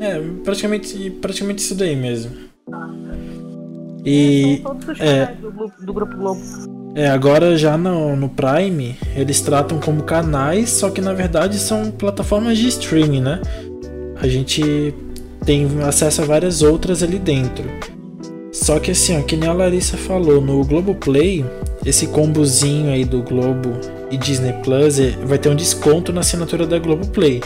É, 0.00 0.20
praticamente, 0.42 1.10
praticamente 1.10 1.62
isso 1.62 1.74
daí 1.74 1.94
mesmo. 1.94 2.36
E. 4.04 4.60
É, 4.60 4.62
todos 4.62 4.88
os 4.88 5.00
é, 5.00 5.26
do, 5.26 5.50
do 5.84 5.94
Grupo 5.94 6.16
Globo. 6.16 6.81
É, 6.94 7.08
agora 7.08 7.56
já 7.56 7.76
no, 7.78 8.14
no 8.14 8.28
Prime, 8.28 8.96
eles 9.16 9.40
tratam 9.40 9.78
como 9.78 10.02
canais, 10.02 10.70
só 10.70 10.90
que 10.90 11.00
na 11.00 11.14
verdade 11.14 11.58
são 11.58 11.90
plataformas 11.90 12.58
de 12.58 12.68
streaming, 12.68 13.22
né? 13.22 13.40
A 14.20 14.28
gente 14.28 14.94
tem 15.44 15.66
acesso 15.82 16.20
a 16.20 16.24
várias 16.24 16.60
outras 16.60 17.02
ali 17.02 17.18
dentro. 17.18 17.64
Só 18.52 18.78
que 18.78 18.90
assim, 18.90 19.18
ó, 19.18 19.22
que 19.22 19.36
nem 19.36 19.48
a 19.48 19.54
Larissa 19.54 19.96
falou, 19.96 20.42
no 20.42 20.62
Globoplay, 20.64 21.44
esse 21.84 22.06
combozinho 22.08 22.92
aí 22.92 23.06
do 23.06 23.22
Globo 23.22 23.72
e 24.10 24.18
Disney 24.18 24.52
Plus 24.62 25.00
é, 25.00 25.12
vai 25.24 25.38
ter 25.38 25.48
um 25.48 25.56
desconto 25.56 26.12
na 26.12 26.20
assinatura 26.20 26.66
da 26.66 26.78
Globoplay. 26.78 27.42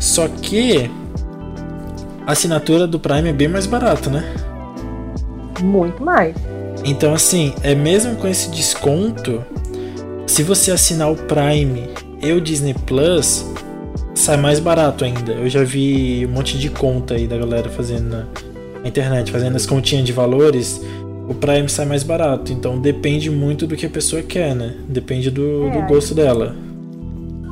Só 0.00 0.26
que 0.26 0.90
a 2.26 2.32
assinatura 2.32 2.88
do 2.88 2.98
Prime 2.98 3.28
é 3.28 3.32
bem 3.32 3.46
mais 3.46 3.66
barata, 3.66 4.10
né? 4.10 4.24
Muito 5.62 6.02
mais. 6.02 6.34
Então, 6.86 7.12
assim, 7.12 7.52
é 7.62 7.74
mesmo 7.74 8.16
com 8.16 8.26
esse 8.26 8.50
desconto, 8.50 9.44
se 10.26 10.42
você 10.42 10.70
assinar 10.70 11.10
o 11.10 11.16
Prime 11.16 11.90
e 12.22 12.32
o 12.32 12.40
Disney 12.40 12.74
Plus, 12.86 13.44
sai 14.14 14.36
mais 14.36 14.60
barato 14.60 15.04
ainda. 15.04 15.32
Eu 15.32 15.48
já 15.48 15.62
vi 15.62 16.24
um 16.26 16.32
monte 16.32 16.56
de 16.56 16.70
conta 16.70 17.14
aí 17.14 17.26
da 17.26 17.36
galera 17.36 17.68
fazendo 17.68 18.08
na 18.82 18.88
internet, 18.88 19.30
fazendo 19.30 19.56
as 19.56 19.66
continhas 19.66 20.06
de 20.06 20.12
valores 20.12 20.80
o 21.28 21.34
Prime 21.34 21.68
sai 21.68 21.86
mais 21.86 22.02
barato. 22.02 22.52
Então 22.52 22.78
depende 22.78 23.30
muito 23.30 23.66
do 23.66 23.76
que 23.76 23.86
a 23.86 23.90
pessoa 23.90 24.22
quer, 24.22 24.54
né? 24.54 24.76
Depende 24.88 25.30
do, 25.30 25.66
é, 25.66 25.70
do 25.70 25.86
gosto 25.86 26.14
dela. 26.14 26.54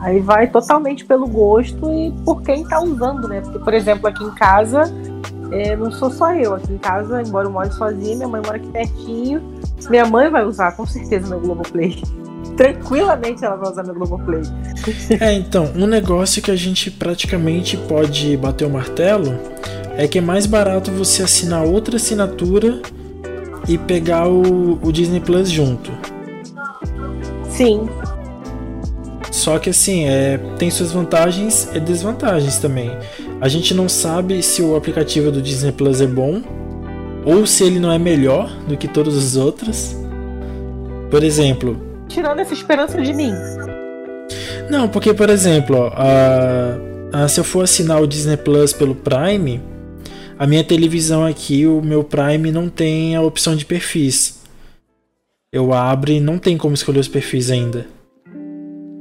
Aí 0.01 0.21
vai 0.21 0.47
totalmente 0.47 1.05
pelo 1.05 1.27
gosto 1.27 1.91
e 1.93 2.13
por 2.25 2.43
quem 2.43 2.65
tá 2.65 2.81
usando, 2.81 3.27
né? 3.27 3.41
Porque, 3.41 3.59
por 3.59 3.75
exemplo, 3.75 4.07
aqui 4.07 4.23
em 4.23 4.31
casa, 4.35 4.85
é, 5.55 5.77
não 5.77 5.91
sou 5.93 6.11
só 6.11 6.35
eu. 6.35 6.55
Aqui 6.55 6.73
em 6.73 6.79
casa, 6.79 7.23
embora 7.23 7.47
eu 7.47 7.53
more 7.53 7.73
sozinha, 7.73 8.17
minha 8.17 8.29
mãe 8.29 8.43
mora 8.45 8.57
aqui 8.57 8.67
pertinho. 8.69 9.41
Minha 9.89 10.05
mãe 10.05 10.29
vai 10.29 10.45
usar 10.45 10.73
com 10.73 10.85
certeza 10.85 11.29
meu 11.29 11.41
Globoplay. 11.41 12.03
Tranquilamente 12.57 13.45
ela 13.45 13.57
vai 13.57 13.71
usar 13.71 13.85
meu 13.85 13.95
Globoplay. 13.95 14.43
É, 15.21 15.33
então, 15.33 15.71
um 15.77 15.87
negócio 15.87 16.43
que 16.43 16.51
a 16.51 16.57
gente 16.57 16.91
praticamente 16.91 17.77
pode 17.77 18.37
bater 18.37 18.67
o 18.67 18.71
martelo 18.71 19.39
é 19.97 20.09
que 20.09 20.19
é 20.19 20.21
mais 20.21 20.45
barato 20.45 20.91
você 20.91 21.23
assinar 21.23 21.65
outra 21.65 21.97
assinatura 21.97 22.83
e 23.69 23.79
pegar 23.79 24.29
o, 24.29 24.79
o 24.83 24.93
Disney 24.93 25.21
Plus 25.21 25.51
junto. 25.51 25.91
Sim. 27.49 27.89
Só 29.31 29.59
que 29.59 29.71
assim, 29.71 30.05
é, 30.09 30.39
tem 30.59 30.71
suas 30.71 30.93
vantagens 30.93 31.69
e 31.73 31.79
desvantagens 31.79 32.59
também. 32.59 32.91
A 33.45 33.49
gente 33.49 33.75
não 33.75 33.91
sabe 33.91 34.43
se 34.43 34.63
o 34.63 34.75
aplicativo 34.75 35.31
do 35.31 35.43
Disney 35.43 35.71
Plus 35.71 36.01
é 36.01 36.07
bom 36.07 36.41
ou 37.27 37.47
se 37.47 37.63
ele 37.63 37.79
não 37.79 37.93
é 37.93 37.99
melhor 37.99 38.51
do 38.67 38.75
que 38.75 38.89
todos 38.89 39.15
os 39.15 39.37
outros. 39.37 39.95
Por 41.11 41.23
exemplo. 41.23 41.79
Tirando 42.09 42.39
essa 42.39 42.55
esperança 42.55 43.03
de 43.03 43.13
mim. 43.13 43.33
Não, 44.71 44.89
porque, 44.89 45.13
por 45.13 45.29
exemplo, 45.29 45.77
ó, 45.77 45.93
a, 45.95 47.25
a, 47.25 47.29
se 47.29 47.39
eu 47.39 47.45
for 47.45 47.65
assinar 47.65 48.01
o 48.01 48.07
Disney 48.07 48.39
Plus 48.39 48.73
pelo 48.73 48.95
Prime, 48.95 49.61
a 50.39 50.47
minha 50.47 50.65
televisão 50.65 51.27
aqui, 51.27 51.67
o 51.67 51.83
meu 51.83 52.03
Prime 52.03 52.51
não 52.51 52.71
tem 52.71 53.15
a 53.15 53.21
opção 53.21 53.55
de 53.55 53.67
perfis. 53.67 54.41
Eu 55.53 55.75
abro 55.75 56.11
e 56.11 56.19
não 56.19 56.39
tem 56.39 56.57
como 56.57 56.73
escolher 56.73 57.01
os 57.01 57.09
perfis 57.09 57.51
ainda. 57.51 57.87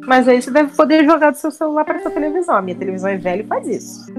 Mas 0.08 0.28
aí 0.28 0.42
você 0.42 0.52
deve 0.52 0.76
poder 0.76 1.06
jogar 1.06 1.32
do 1.32 1.38
seu 1.38 1.52
celular 1.52 1.86
para 1.86 2.02
sua 2.02 2.12
televisão. 2.12 2.56
A 2.56 2.62
minha 2.62 2.78
televisão 2.78 3.10
é 3.10 3.18
velha 3.18 3.42
e 3.42 3.48
faz 3.48 3.68
isso. 3.68 4.14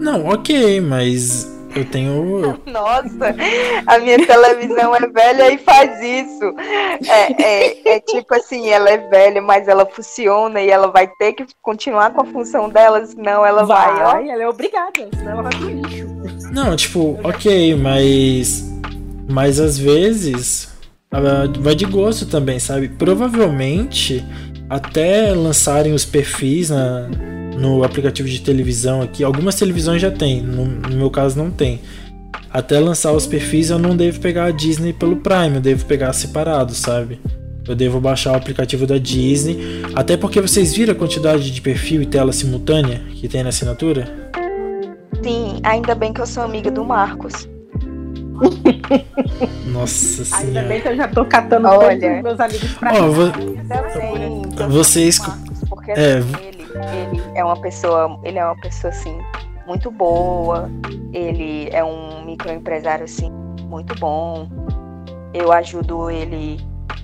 Não, 0.00 0.26
ok, 0.26 0.80
mas 0.80 1.50
eu 1.74 1.84
tenho. 1.84 2.60
Nossa, 2.66 3.34
a 3.86 3.98
minha 3.98 4.26
televisão 4.26 4.94
é 4.94 5.06
velha 5.06 5.52
e 5.52 5.58
faz 5.58 6.00
isso. 6.00 6.54
É, 7.08 7.42
é, 7.42 7.96
é, 7.96 8.00
tipo 8.00 8.34
assim, 8.34 8.68
ela 8.68 8.90
é 8.90 8.98
velha, 8.98 9.40
mas 9.40 9.68
ela 9.68 9.86
funciona 9.86 10.60
e 10.60 10.70
ela 10.70 10.88
vai 10.88 11.06
ter 11.18 11.32
que 11.32 11.46
continuar 11.60 12.12
com 12.12 12.22
a 12.22 12.26
função 12.26 12.68
dela, 12.68 13.04
senão 13.06 13.44
ela 13.44 13.64
vai. 13.64 13.94
vai 13.94 14.24
ó. 14.24 14.32
ela 14.32 14.42
é 14.42 14.48
obrigada, 14.48 15.08
senão 15.14 15.32
ela 15.32 15.42
vai 15.42 15.52
pro 15.52 15.68
lixo. 15.68 16.06
Não, 16.52 16.76
tipo, 16.76 17.18
ok, 17.24 17.74
mas. 17.76 18.70
Mas 19.28 19.58
às 19.58 19.78
vezes. 19.78 20.71
Vai 21.60 21.74
de 21.74 21.84
gosto 21.84 22.24
também, 22.24 22.58
sabe? 22.58 22.88
Provavelmente, 22.88 24.24
até 24.68 25.34
lançarem 25.34 25.92
os 25.92 26.06
perfis 26.06 26.70
na, 26.70 27.06
no 27.58 27.84
aplicativo 27.84 28.28
de 28.28 28.40
televisão 28.40 29.02
aqui. 29.02 29.22
Algumas 29.22 29.54
televisões 29.54 30.00
já 30.00 30.10
tem, 30.10 30.40
no, 30.40 30.64
no, 30.64 30.96
meu 30.96 31.10
caso 31.10 31.36
não 31.36 31.50
tem. 31.50 31.80
Até 32.50 32.80
lançar 32.80 33.12
os 33.12 33.26
perfis 33.26 33.68
eu 33.68 33.78
não 33.78 33.94
devo 33.94 34.20
pegar 34.20 34.46
a 34.46 34.50
Disney 34.50 34.92
pelo 34.94 35.16
Prime, 35.16 35.56
eu 35.56 35.60
devo 35.60 35.84
pegar 35.84 36.12
separado, 36.14 36.74
sabe? 36.74 37.20
Eu 37.68 37.74
devo 37.74 38.00
baixar 38.00 38.32
o 38.32 38.36
aplicativo 38.36 38.86
da 38.86 38.98
Disney, 38.98 39.82
até 39.94 40.16
porque 40.16 40.40
vocês 40.40 40.74
viram 40.74 40.92
a 40.92 40.96
quantidade 40.96 41.50
de 41.50 41.60
perfil 41.60 42.02
e 42.02 42.06
tela 42.06 42.32
simultânea 42.32 43.00
que 43.14 43.28
tem 43.28 43.42
na 43.42 43.50
assinatura? 43.50 44.30
Sim, 45.22 45.60
ainda 45.62 45.94
bem 45.94 46.12
que 46.12 46.20
eu 46.20 46.26
sou 46.26 46.42
amiga 46.42 46.70
do 46.70 46.84
Marcos. 46.84 47.51
Nossa 49.66 50.24
senhora. 50.24 50.46
Ainda 50.46 50.62
bem 50.62 50.80
que 50.80 50.88
eu 50.88 50.96
já 50.96 51.08
tô 51.08 51.24
catando 51.24 51.68
Olha, 51.68 51.98
todos 51.98 52.22
meus 52.22 52.40
amigos 52.40 52.74
pra 52.74 52.92
oh, 52.94 53.12
vo... 53.12 54.68
Vocês. 54.68 55.20
Porque 55.68 55.92
é... 55.92 56.18
Assim, 56.18 56.46
ele 56.46 56.62
ele 56.72 57.22
é 57.34 57.44
uma 57.44 57.60
pessoa, 57.60 58.18
ele 58.22 58.38
é 58.38 58.44
uma 58.44 58.56
pessoa 58.56 58.90
assim 58.92 59.18
muito 59.66 59.90
boa. 59.90 60.70
Ele 61.12 61.68
é 61.70 61.84
um 61.84 62.24
microempresário 62.24 63.04
assim 63.04 63.30
muito 63.64 63.94
bom. 63.98 64.48
Eu 65.34 65.52
ajudo 65.52 66.10
ele 66.10 66.58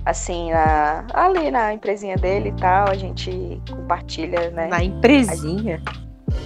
assim 0.05 0.51
na, 0.51 1.05
ali 1.13 1.51
na 1.51 1.73
empresinha 1.73 2.15
dele 2.15 2.49
e 2.49 2.53
tal. 2.53 2.89
A 2.89 2.95
gente 2.95 3.61
compartilha, 3.69 4.49
né? 4.51 4.67
Na 4.67 4.83
empresinha. 4.83 5.81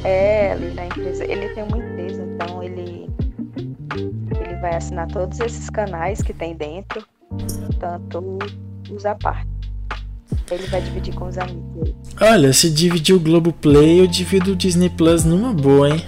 É, 0.04 0.52
ali 0.52 0.74
na 0.74 0.86
empresa. 0.86 1.24
Ele 1.24 1.50
tem 1.50 1.64
uma 1.64 1.78
empresa, 1.78 2.24
então 2.24 2.62
ele 2.64 2.83
vai 4.64 4.76
assinar 4.76 5.08
todos 5.08 5.42
esses 5.42 5.70
canais 5.70 6.22
que 6.22 6.34
tem 6.34 6.56
dentro, 6.56 7.06
tanto 7.82 8.40
os 8.90 9.06
à 9.06 9.14
parte. 9.14 9.46
Ele 10.50 10.66
vai 10.68 10.82
dividir 10.82 11.14
com 11.14 11.26
os 11.26 11.38
amigos. 11.38 11.94
Olha, 12.22 12.54
se 12.54 12.72
dividir 12.72 13.14
o 13.14 13.20
Globoplay, 13.20 14.00
eu 14.00 14.08
divido 14.08 14.54
o 14.54 14.56
Disney 14.56 14.90
Plus 14.90 15.26
numa 15.26 15.54
boa, 15.54 15.90
hein? 15.90 16.06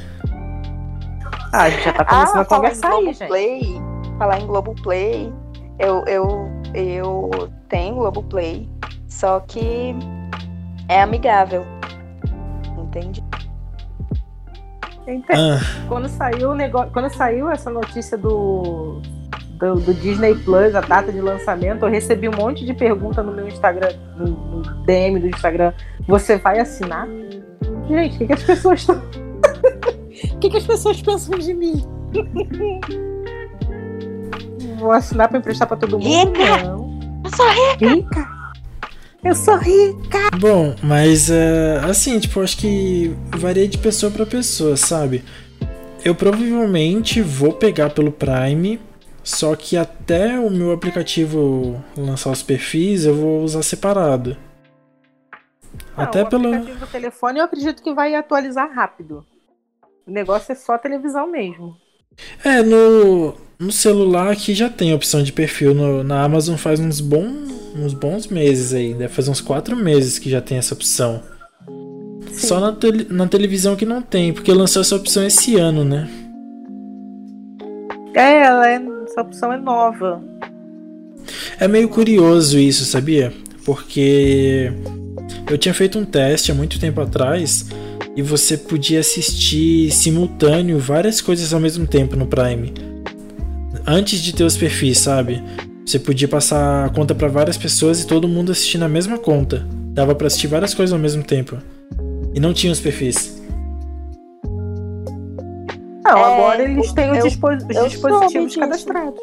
Ah, 1.52 1.64
a 1.64 1.70
gente 1.70 1.84
já 1.84 1.94
tá 1.94 2.06
começando 2.06 2.38
ah, 2.38 2.42
a 2.42 2.46
conversar 2.46 2.88
aí, 2.88 3.04
Globoplay, 3.04 3.62
gente. 3.62 4.18
Falar 4.18 4.40
em 4.40 4.48
Globoplay, 4.48 5.34
eu, 5.78 6.06
eu, 6.06 6.50
eu 6.74 7.52
tenho 7.68 7.96
Globoplay, 7.96 8.70
só 9.10 9.42
que 9.42 9.94
é 10.88 11.02
amigável. 11.02 11.66
Entende? 12.78 13.22
Então, 15.08 15.36
ah. 15.36 15.60
quando 15.88 16.08
saiu 16.10 16.52
o 16.52 16.56
negócio, 16.56 16.92
quando 16.92 17.10
saiu 17.10 17.50
essa 17.50 17.70
notícia 17.70 18.18
do 18.18 19.02
do, 19.60 19.76
do, 19.76 19.94
Disney 19.94 20.36
Plus, 20.36 20.76
a 20.76 20.82
data 20.82 21.12
de 21.12 21.22
lançamento, 21.22 21.86
eu 21.86 21.90
recebi 21.90 22.28
um 22.28 22.36
monte 22.36 22.66
de 22.66 22.74
pergunta 22.74 23.24
no 23.24 23.32
meu 23.32 23.48
Instagram, 23.48 23.94
no, 24.18 24.28
no 24.28 24.62
DM 24.84 25.20
do 25.20 25.28
Instagram. 25.28 25.74
Você 26.08 26.38
vai 26.38 26.60
assinar? 26.60 27.08
Gente, 27.88 28.16
o 28.16 28.18
que, 28.20 28.28
que 28.28 28.34
as 28.34 28.44
pessoas 28.44 28.82
estão. 28.82 29.02
O 30.34 30.40
que, 30.40 30.50
que 30.50 30.58
as 30.58 30.66
pessoas 30.66 31.02
pensam 31.02 31.38
de 31.38 31.54
mim? 31.54 31.86
Vou 34.80 34.92
assinar 34.92 35.30
pra 35.30 35.38
emprestar 35.38 35.68
pra 35.68 35.78
todo 35.78 36.00
mundo? 36.00 36.08
Rica! 36.08 36.64
Não. 36.64 37.00
Eu 37.24 37.30
sou 37.36 37.48
rica! 37.50 37.88
Rica! 37.88 38.35
Eu 39.26 39.34
sou 39.34 39.58
rica! 39.58 40.30
Bom, 40.40 40.76
mas 40.84 41.30
uh, 41.30 41.90
assim, 41.90 42.20
tipo, 42.20 42.40
acho 42.42 42.58
que 42.58 43.12
varia 43.36 43.68
de 43.68 43.76
pessoa 43.76 44.12
para 44.12 44.24
pessoa, 44.24 44.78
sabe? 44.78 45.24
Eu 46.04 46.14
provavelmente 46.14 47.24
vou 47.24 47.52
pegar 47.52 47.90
pelo 47.90 48.12
Prime 48.12 48.80
só 49.24 49.56
que 49.56 49.76
até 49.76 50.40
o 50.40 50.52
meu 50.52 50.72
aplicativo 50.72 51.84
lançar 51.98 52.30
os 52.30 52.44
perfis, 52.44 53.06
eu 53.06 53.16
vou 53.16 53.42
usar 53.42 53.64
separado. 53.64 54.38
Não, 55.98 56.04
até 56.04 56.22
o 56.22 56.30
pelo 56.30 56.48
aplicativo 56.48 56.86
do 56.86 56.92
telefone 56.92 57.40
eu 57.40 57.46
acredito 57.46 57.82
que 57.82 57.96
vai 57.96 58.14
atualizar 58.14 58.72
rápido. 58.72 59.26
O 60.06 60.12
negócio 60.12 60.52
é 60.52 60.56
só 60.56 60.78
televisão 60.78 61.32
mesmo. 61.32 61.76
É, 62.44 62.62
no, 62.62 63.34
no 63.58 63.72
celular 63.72 64.32
aqui 64.32 64.54
já 64.54 64.70
tem 64.70 64.94
opção 64.94 65.24
de 65.24 65.34
perfil. 65.34 65.74
No, 65.74 66.04
na 66.04 66.24
Amazon 66.24 66.56
faz 66.56 66.80
uns, 66.80 67.02
bom, 67.02 67.26
uns 67.76 67.94
bons 67.94 68.28
meses 68.28 68.74
aí. 68.74 68.94
Deve 68.94 69.14
fazer 69.14 69.30
uns 69.30 69.42
quatro 69.42 69.76
meses 69.76 70.18
que 70.18 70.30
já 70.30 70.42
tem 70.42 70.58
essa 70.58 70.74
opção. 70.74 71.22
Sim. 72.32 72.48
Só 72.48 72.60
na, 72.60 72.74
te, 72.74 73.08
na 73.10 73.28
televisão 73.28 73.76
que 73.76 73.86
não 73.86 74.02
tem, 74.02 74.34
porque 74.34 74.52
lançou 74.52 74.82
essa 74.82 74.96
opção 74.96 75.26
esse 75.26 75.56
ano, 75.56 75.84
né? 75.84 76.10
É, 78.14 78.44
ela 78.44 78.70
é 78.70 78.82
essa 79.06 79.22
opção 79.22 79.54
é 79.54 79.58
nova. 79.58 80.22
É 81.60 81.68
meio 81.68 81.88
curioso 81.88 82.60
isso, 82.60 82.86
sabia? 82.86 83.32
Porque 83.64 84.72
eu 85.50 85.58
tinha 85.58 85.74
feito 85.74 85.98
um 85.98 86.06
teste 86.06 86.52
há 86.52 86.56
muito 86.56 86.80
tempo 86.80 87.02
atrás 87.02 87.66
e 88.16 88.22
você 88.22 88.58
podia 88.58 89.00
assistir 89.00 89.92
simultâneo 89.92 90.80
várias 90.80 91.22
coisas 91.22 91.54
ao 91.54 91.60
mesmo 91.60 91.88
tempo 91.88 92.16
no 92.16 92.28
Prime. 92.28 92.74
Antes 93.88 94.20
de 94.20 94.34
ter 94.34 94.44
os 94.44 94.58
perfis, 94.58 95.00
sabe? 95.00 95.42
Você 95.86 96.00
podia 96.00 96.28
passar 96.28 96.86
a 96.86 96.90
conta 96.90 97.14
para 97.14 97.28
várias 97.28 97.58
pessoas 97.58 98.02
e 98.02 98.08
todo 98.08 98.28
mundo 98.28 98.52
assistir 98.52 98.80
na 98.80 98.90
mesma 98.90 99.20
conta. 99.20 99.64
Dava 99.94 100.16
para 100.16 100.26
assistir 100.26 100.48
várias 100.48 100.74
coisas 100.74 100.92
ao 100.92 100.98
mesmo 100.98 101.22
tempo. 101.24 101.58
E 102.34 102.40
não 102.40 102.54
tinha 102.54 102.74
os 102.74 102.80
perfis. 102.80 103.40
Não, 106.04 106.18
é, 106.18 106.24
agora 106.24 106.64
eles 106.64 106.92
têm 106.92 107.12
os, 107.12 107.24
dispo 107.24 107.50
os 107.50 107.92
dispositivos 107.92 108.56
cadastrados. 108.56 109.20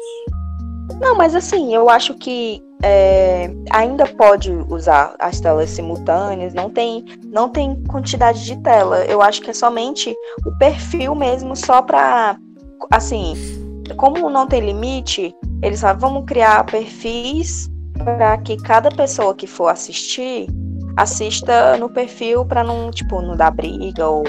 Não, 1.01 1.15
mas 1.17 1.35
assim, 1.35 1.75
eu 1.75 1.89
acho 1.89 2.13
que 2.13 2.61
é, 2.81 3.49
ainda 3.69 4.05
pode 4.05 4.51
usar 4.69 5.15
as 5.19 5.41
telas 5.41 5.69
simultâneas, 5.69 6.53
não 6.53 6.69
tem, 6.69 7.03
não 7.25 7.49
tem 7.49 7.83
quantidade 7.83 8.45
de 8.45 8.55
tela. 8.61 9.03
Eu 9.05 9.21
acho 9.21 9.41
que 9.41 9.49
é 9.49 9.53
somente 9.53 10.15
o 10.45 10.57
perfil 10.57 11.13
mesmo, 11.13 11.57
só 11.57 11.81
para 11.81 12.37
assim, 12.89 13.33
como 13.97 14.29
não 14.29 14.47
tem 14.47 14.61
limite, 14.61 15.35
eles 15.63 15.81
falam, 15.81 15.99
vamos 15.99 16.25
criar 16.25 16.65
perfis 16.65 17.69
para 17.97 18.37
que 18.39 18.57
cada 18.57 18.89
pessoa 18.91 19.33
que 19.33 19.47
for 19.47 19.69
assistir 19.69 20.47
assista 20.95 21.77
no 21.77 21.89
perfil 21.89 22.45
para 22.45 22.63
não, 22.63 22.91
tipo, 22.91 23.21
não 23.21 23.35
dar 23.35 23.51
briga 23.51 24.07
ou. 24.07 24.23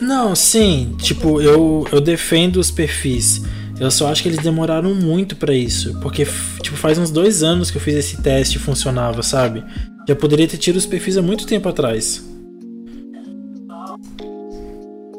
Não, 0.00 0.28
não 0.28 0.34
sim, 0.34 0.94
tipo, 0.98 1.40
eu, 1.40 1.86
eu 1.92 2.00
defendo 2.00 2.56
os 2.56 2.70
perfis. 2.70 3.42
Eu 3.78 3.90
só 3.90 4.08
acho 4.08 4.22
que 4.22 4.28
eles 4.28 4.42
demoraram 4.42 4.94
muito 4.94 5.34
para 5.34 5.54
isso. 5.54 5.98
Porque, 6.00 6.26
tipo, 6.62 6.76
faz 6.76 6.98
uns 6.98 7.10
dois 7.10 7.42
anos 7.42 7.70
que 7.70 7.78
eu 7.78 7.80
fiz 7.80 7.94
esse 7.94 8.20
teste 8.20 8.56
e 8.56 8.60
funcionava, 8.60 9.22
sabe? 9.22 9.64
Já 10.06 10.14
poderia 10.14 10.46
ter 10.46 10.58
tido 10.58 10.76
os 10.76 10.84
perfis 10.84 11.16
há 11.16 11.22
muito 11.22 11.46
tempo 11.46 11.68
atrás. 11.68 12.22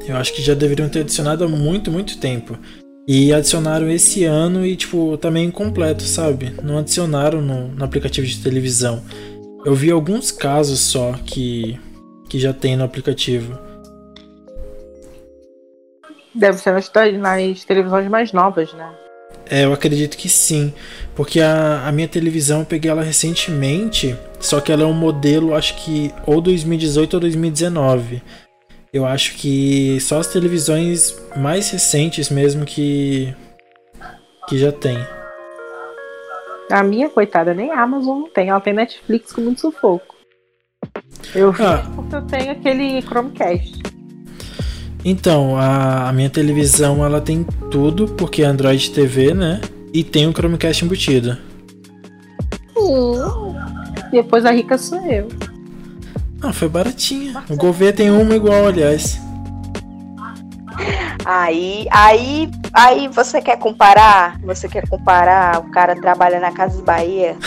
Eu 0.06 0.16
acho 0.16 0.32
que 0.32 0.42
já 0.42 0.54
deveriam 0.54 0.88
ter 0.88 1.00
adicionado 1.00 1.44
há 1.44 1.48
muito, 1.48 1.90
muito 1.90 2.18
tempo. 2.18 2.56
E 3.06 3.32
adicionaram 3.32 3.90
esse 3.90 4.24
ano 4.24 4.64
e, 4.64 4.76
tipo, 4.76 5.18
meio 5.30 5.48
incompleto, 5.48 6.04
sabe? 6.04 6.54
Não 6.62 6.78
adicionaram 6.78 7.40
no, 7.42 7.68
no 7.68 7.84
aplicativo 7.84 8.26
de 8.26 8.40
televisão. 8.40 9.02
Eu 9.64 9.74
vi 9.74 9.90
alguns 9.90 10.30
casos 10.30 10.80
só 10.80 11.12
que, 11.24 11.78
que 12.28 12.38
já 12.38 12.52
tem 12.52 12.76
no 12.76 12.84
aplicativo. 12.84 13.58
Deve 16.34 16.58
ser 16.58 16.72
nas, 16.72 16.90
nas 17.18 17.64
televisões 17.64 18.08
mais 18.08 18.32
novas, 18.32 18.72
né? 18.72 18.92
É, 19.50 19.64
eu 19.64 19.72
acredito 19.72 20.16
que 20.16 20.28
sim. 20.28 20.72
Porque 21.14 21.40
a, 21.40 21.86
a 21.86 21.92
minha 21.92 22.08
televisão 22.08 22.60
eu 22.60 22.66
peguei 22.66 22.90
ela 22.90 23.02
recentemente, 23.02 24.16
só 24.40 24.60
que 24.60 24.72
ela 24.72 24.82
é 24.82 24.86
um 24.86 24.94
modelo, 24.94 25.54
acho 25.54 25.76
que 25.76 26.12
ou 26.24 26.40
2018 26.40 27.14
ou 27.14 27.20
2019. 27.20 28.22
Eu 28.92 29.06
acho 29.06 29.36
que 29.36 29.98
só 30.00 30.20
as 30.20 30.26
televisões 30.26 31.18
mais 31.34 31.70
recentes 31.70 32.28
mesmo 32.28 32.66
que 32.66 33.34
que 34.46 34.58
já 34.58 34.70
tem. 34.70 34.98
A 36.70 36.82
minha, 36.82 37.08
coitada, 37.08 37.54
nem 37.54 37.70
a 37.70 37.82
Amazon 37.82 38.20
não 38.20 38.30
tem. 38.30 38.50
Ela 38.50 38.60
tem 38.60 38.74
Netflix 38.74 39.32
com 39.32 39.40
muito 39.40 39.62
sufoco. 39.62 40.14
Eu 41.34 41.54
ah. 41.58 41.90
porque 41.94 42.16
eu 42.16 42.22
tenho 42.22 42.50
aquele 42.52 43.00
Chromecast. 43.00 43.82
Então, 45.04 45.56
a, 45.56 46.08
a, 46.08 46.12
minha 46.12 46.28
televisão 46.28 47.04
ela 47.04 47.20
tem 47.20 47.44
tudo, 47.70 48.08
porque 48.08 48.42
é 48.42 48.46
Android 48.46 48.90
TV, 48.90 49.32
né? 49.32 49.60
E 49.92 50.04
tem 50.04 50.26
o 50.26 50.32
Chromecast 50.32 50.84
embutido. 50.84 51.38
Hum. 52.76 53.14
Depois 54.10 54.44
a 54.44 54.50
rica 54.50 54.76
sou 54.76 55.00
eu. 55.06 55.28
Ah, 56.42 56.52
foi 56.52 56.68
baratinha. 56.68 57.44
O 57.48 57.56
Gouveia 57.56 57.92
tem 57.92 58.10
uma 58.10 58.34
igual, 58.34 58.66
aliás. 58.66 59.20
Aí, 61.24 61.86
aí, 61.90 62.50
aí 62.72 63.08
você 63.08 63.40
quer 63.40 63.58
comparar? 63.58 64.40
Você 64.40 64.68
quer 64.68 64.88
comparar 64.88 65.60
o 65.60 65.70
cara 65.70 65.94
trabalha 65.94 66.40
na 66.40 66.52
Casa 66.52 66.82
Bahia? 66.82 67.36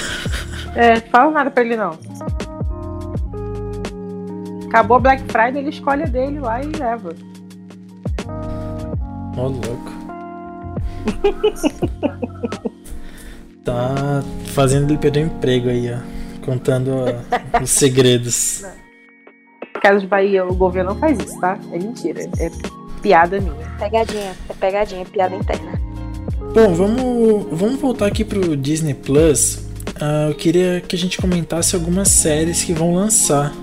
É, 0.77 0.99
fala 0.99 1.31
nada 1.31 1.49
pra 1.49 1.63
ele 1.63 1.77
não. 1.77 1.97
Acabou 4.67 4.99
Black 4.99 5.23
Friday, 5.23 5.59
ele 5.59 5.69
escolhe 5.69 6.03
a 6.03 6.05
dele 6.05 6.41
lá 6.41 6.61
e 6.61 6.65
leva. 6.65 7.15
Ó, 9.37 9.37
oh, 9.37 9.47
louco. 9.47 9.91
tá 13.63 14.21
fazendo 14.47 14.89
ele 14.89 14.97
perder 14.97 15.23
o 15.23 15.27
emprego 15.27 15.69
aí, 15.69 15.93
ó. 15.93 15.99
Contando 16.45 16.91
ó, 16.91 17.05
os 17.63 17.69
segredos. 17.69 18.65
Casa 19.85 19.99
de 19.99 20.07
Bahia, 20.07 20.43
o 20.43 20.55
governo 20.55 20.95
não 20.95 20.99
faz 20.99 21.19
isso, 21.19 21.39
tá? 21.39 21.59
É 21.71 21.77
mentira. 21.77 22.27
É 22.39 22.49
piada 23.03 23.39
minha. 23.39 23.53
Pegadinha, 23.77 24.35
é 24.49 24.53
pegadinha, 24.59 25.01
é 25.03 25.05
piada 25.05 25.35
interna. 25.35 25.79
Bom, 26.55 26.73
vamos, 26.73 27.45
vamos 27.51 27.79
voltar 27.79 28.07
aqui 28.07 28.25
pro 28.25 28.57
Disney 28.57 28.95
Plus. 28.95 29.57
Uh, 30.01 30.29
eu 30.29 30.33
queria 30.33 30.81
que 30.81 30.95
a 30.95 30.97
gente 30.97 31.19
comentasse 31.19 31.75
algumas 31.75 32.07
séries 32.07 32.63
que 32.63 32.73
vão 32.73 32.95
lançar 32.95 33.53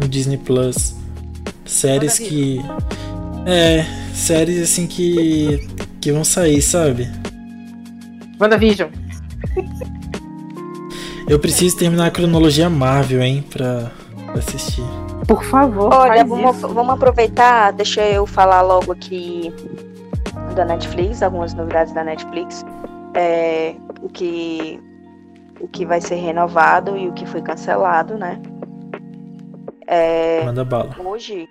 no 0.00 0.06
Disney 0.06 0.36
Plus. 0.36 0.94
Séries 1.64 2.16
que. 2.16 2.60
É, 3.44 3.84
séries 4.14 4.62
assim 4.62 4.86
que. 4.86 5.66
que 6.00 6.12
vão 6.12 6.22
sair, 6.22 6.62
sabe? 6.62 7.08
WandaVision. 8.40 8.88
Eu 11.28 11.40
preciso 11.40 11.76
terminar 11.76 12.06
a 12.06 12.10
cronologia 12.12 12.70
Marvel, 12.70 13.20
hein, 13.20 13.44
pra, 13.50 13.90
pra 14.26 14.38
assistir. 14.38 14.84
Por 15.26 15.42
favor. 15.44 15.92
Olha, 15.92 16.24
vamos, 16.24 16.60
vamos 16.60 16.94
aproveitar, 16.94 17.72
deixa 17.72 18.02
eu 18.02 18.26
falar 18.26 18.62
logo 18.62 18.92
aqui 18.92 19.52
da 20.54 20.64
Netflix, 20.64 21.22
algumas 21.22 21.52
novidades 21.52 21.92
da 21.92 22.04
Netflix. 22.04 22.64
É, 23.14 23.74
o 24.02 24.08
que 24.08 24.80
o 25.60 25.66
que 25.66 25.86
vai 25.86 26.00
ser 26.00 26.16
renovado 26.16 26.96
e 26.96 27.08
o 27.08 27.12
que 27.12 27.26
foi 27.26 27.42
cancelado, 27.42 28.16
né? 28.16 28.40
É, 29.86 30.44
Manda 30.44 30.64
bala. 30.64 30.94
Hoje 30.98 31.48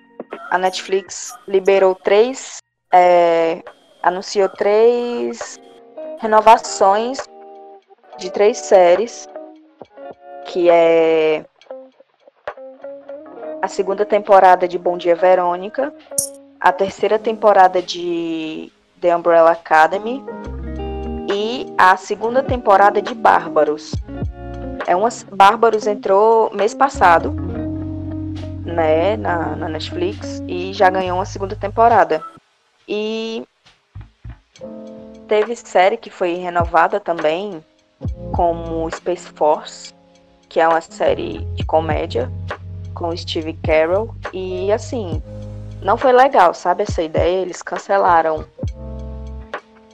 a 0.50 0.58
Netflix 0.58 1.34
liberou 1.46 1.94
três, 1.94 2.58
é, 2.92 3.62
anunciou 4.02 4.48
três 4.48 5.60
renovações 6.20 7.18
de 8.18 8.30
três 8.30 8.58
séries, 8.58 9.28
que 10.46 10.70
é 10.70 11.44
a 13.66 13.68
segunda 13.68 14.06
temporada 14.06 14.68
de 14.68 14.78
Bom 14.78 14.96
Dia 14.96 15.16
Verônica, 15.16 15.92
a 16.60 16.70
terceira 16.70 17.18
temporada 17.18 17.82
de 17.82 18.70
The 19.00 19.16
Umbrella 19.16 19.50
Academy 19.50 20.24
e 21.28 21.66
a 21.76 21.96
segunda 21.96 22.44
temporada 22.44 23.02
de 23.02 23.12
Bárbaros. 23.12 23.90
É 24.86 24.94
uma 24.94 25.08
Bárbaros 25.32 25.84
entrou 25.88 26.48
mês 26.54 26.74
passado, 26.74 27.34
né, 28.64 29.16
na, 29.16 29.56
na 29.56 29.68
Netflix 29.68 30.40
e 30.46 30.72
já 30.72 30.88
ganhou 30.88 31.18
uma 31.18 31.26
segunda 31.26 31.56
temporada. 31.56 32.22
E 32.86 33.44
teve 35.26 35.56
série 35.56 35.96
que 35.96 36.08
foi 36.08 36.34
renovada 36.34 37.00
também, 37.00 37.60
como 38.32 38.88
Space 38.92 39.28
Force, 39.30 39.92
que 40.48 40.60
é 40.60 40.68
uma 40.68 40.80
série 40.80 41.38
de 41.56 41.66
comédia 41.66 42.30
com 42.96 43.08
o 43.08 43.16
Steve 43.16 43.52
Carell. 43.62 44.12
E 44.32 44.72
assim, 44.72 45.22
não 45.82 45.96
foi 45.96 46.12
legal, 46.12 46.52
sabe? 46.54 46.82
Essa 46.82 47.02
ideia. 47.02 47.42
Eles 47.42 47.62
cancelaram 47.62 48.44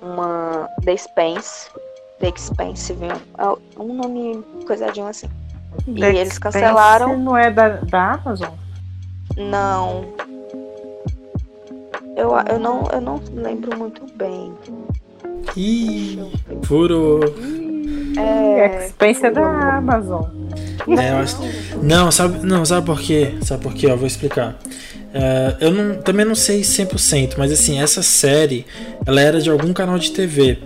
uma 0.00 0.68
The 0.84 0.96
Spence. 0.96 1.70
The 2.20 2.28
Expensive, 2.28 3.08
um, 3.76 3.82
um 3.82 3.94
nome 3.94 4.44
coisadinho 4.64 5.08
assim. 5.08 5.26
The 5.86 6.12
e 6.12 6.18
eles 6.18 6.38
cancelaram. 6.38 7.18
Não 7.18 7.36
é 7.36 7.50
da, 7.50 7.68
da 7.80 8.12
Amazon? 8.12 8.50
Não. 9.36 10.04
Eu, 12.16 12.30
eu, 12.48 12.60
não, 12.60 12.88
eu 12.92 13.00
não 13.00 13.20
lembro 13.34 13.76
muito 13.76 14.06
bem. 14.14 14.54
Ih, 15.56 16.30
furou. 16.62 17.20
É, 18.16 18.90
é 19.00 19.30
da 19.30 19.76
Amazon. 19.76 20.24
É, 20.98 21.10
acho... 21.10 21.36
Não, 21.82 22.10
sabe, 22.10 22.44
não, 22.44 22.64
sabe 22.64 22.86
por 22.86 23.00
quê? 23.00 23.34
Sabe 23.42 23.62
por 23.62 23.74
quê? 23.74 23.86
Eu 23.86 23.96
vou 23.96 24.06
explicar. 24.06 24.58
Uh, 25.14 25.56
eu 25.60 25.70
não, 25.70 26.02
também 26.02 26.24
não 26.24 26.34
sei 26.34 26.62
100%, 26.62 27.34
mas 27.36 27.52
assim, 27.52 27.80
essa 27.80 28.02
série 28.02 28.64
ela 29.04 29.20
era 29.20 29.40
de 29.40 29.50
algum 29.50 29.72
canal 29.72 29.98
de 29.98 30.10
TV 30.10 30.58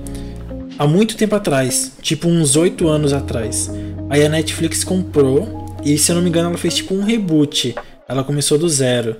há 0.78 0.86
muito 0.86 1.16
tempo 1.16 1.34
atrás, 1.34 1.92
tipo 2.00 2.28
uns 2.28 2.56
8 2.56 2.86
anos 2.88 3.12
atrás. 3.12 3.70
Aí 4.08 4.24
a 4.24 4.28
Netflix 4.28 4.84
comprou 4.84 5.66
e, 5.84 5.96
se 5.98 6.10
eu 6.10 6.16
não 6.16 6.22
me 6.22 6.28
engano, 6.28 6.48
ela 6.48 6.58
fez 6.58 6.74
tipo 6.74 6.94
um 6.94 7.02
reboot. 7.02 7.74
Ela 8.08 8.22
começou 8.22 8.58
do 8.58 8.68
zero. 8.68 9.16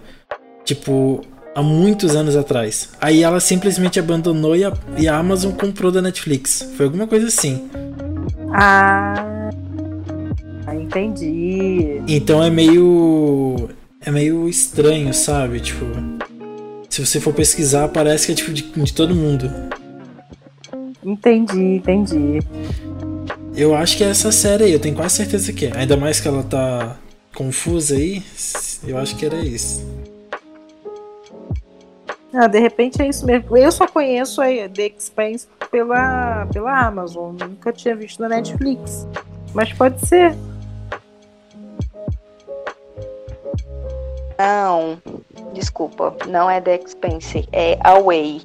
Tipo, 0.65 1.21
há 1.55 1.63
muitos 1.63 2.15
anos 2.15 2.37
atrás. 2.37 2.91
Aí 3.01 3.23
ela 3.23 3.41
simplesmente 3.41 3.99
abandonou 3.99 4.55
e 4.57 4.65
a, 4.65 4.73
e 4.97 5.09
a 5.09 5.17
Amazon 5.17 5.53
comprou 5.53 5.91
da 5.91 6.03
Netflix. 6.03 6.69
Foi 6.77 6.87
alguma 6.87 7.07
coisa 7.07 7.27
assim. 7.27 7.69
Ah, 8.59 9.51
entendi. 10.73 12.01
Então 12.09 12.43
é 12.43 12.49
meio. 12.49 13.69
É 14.01 14.11
meio 14.11 14.49
estranho, 14.49 15.13
sabe? 15.13 15.61
Tipo. 15.61 15.85
Se 16.89 17.05
você 17.05 17.21
for 17.21 17.35
pesquisar, 17.35 17.89
parece 17.89 18.25
que 18.25 18.33
é 18.33 18.35
tipo 18.35 18.53
de, 18.55 18.63
de 18.63 18.93
todo 18.95 19.15
mundo. 19.15 19.51
Entendi, 21.05 21.77
entendi. 21.77 22.39
Eu 23.55 23.75
acho 23.75 23.99
que 23.99 24.05
é 24.05 24.09
essa 24.09 24.33
série 24.33 24.65
aí, 24.65 24.73
eu 24.73 24.81
tenho 24.81 24.95
quase 24.95 25.17
certeza 25.17 25.53
que 25.53 25.67
é. 25.67 25.77
Ainda 25.77 25.95
mais 25.95 26.19
que 26.19 26.27
ela 26.27 26.43
tá 26.43 26.97
confusa 27.35 27.95
aí, 27.95 28.23
eu 28.87 28.97
acho 28.97 29.15
que 29.17 29.27
era 29.27 29.37
isso. 29.37 29.85
Ah, 32.33 32.47
de 32.47 32.59
repente 32.59 33.03
é 33.03 33.09
isso 33.09 33.27
mesmo. 33.27 33.55
Eu 33.55 33.71
só 33.71 33.87
conheço 33.87 34.41
a 34.41 34.47
The 34.47 34.93
Expanse 34.97 35.47
pela, 35.77 36.47
pela 36.47 36.87
Amazon, 36.87 37.37
nunca 37.39 37.71
tinha 37.71 37.95
visto 37.95 38.23
na 38.23 38.31
Netflix. 38.31 39.07
Mas 39.53 39.71
pode 39.75 40.01
ser. 40.07 40.35
Não, 44.39 44.99
desculpa, 45.53 46.17
não 46.29 46.51
é 46.51 46.63
The 46.63 46.77
Expense, 46.77 47.47
é 47.53 47.79
Away. 47.85 48.41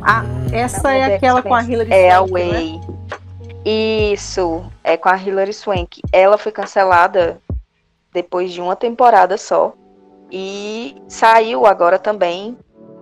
Ah, 0.00 0.22
essa 0.50 0.94
é, 0.94 1.00
é 1.00 1.16
aquela 1.16 1.42
com 1.42 1.54
a 1.54 1.62
Hilary 1.62 1.92
É 1.92 2.12
Away. 2.12 2.78
Né? 2.78 4.14
Isso, 4.14 4.64
é 4.82 4.96
com 4.96 5.10
a 5.10 5.18
Hilary 5.18 5.52
Swank. 5.52 6.00
Ela 6.10 6.38
foi 6.38 6.52
cancelada 6.52 7.38
depois 8.14 8.50
de 8.50 8.62
uma 8.62 8.76
temporada 8.76 9.36
só. 9.36 9.74
E 10.32 10.96
saiu 11.06 11.66
agora 11.66 11.98
também 11.98 12.56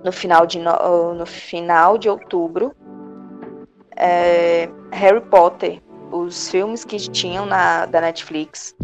no 0.08 0.12
final 0.12 0.46
de, 0.46 0.58
no, 0.58 1.14
no 1.14 1.26
final 1.26 1.98
de 1.98 2.08
outubro 2.08 2.74
é, 3.94 4.70
Harry 4.90 5.20
Potter, 5.20 5.82
os 6.10 6.48
filmes 6.48 6.82
que 6.82 6.96
tinham 6.96 7.44
na 7.44 7.84
da 7.84 8.00
Netflix, 8.00 8.74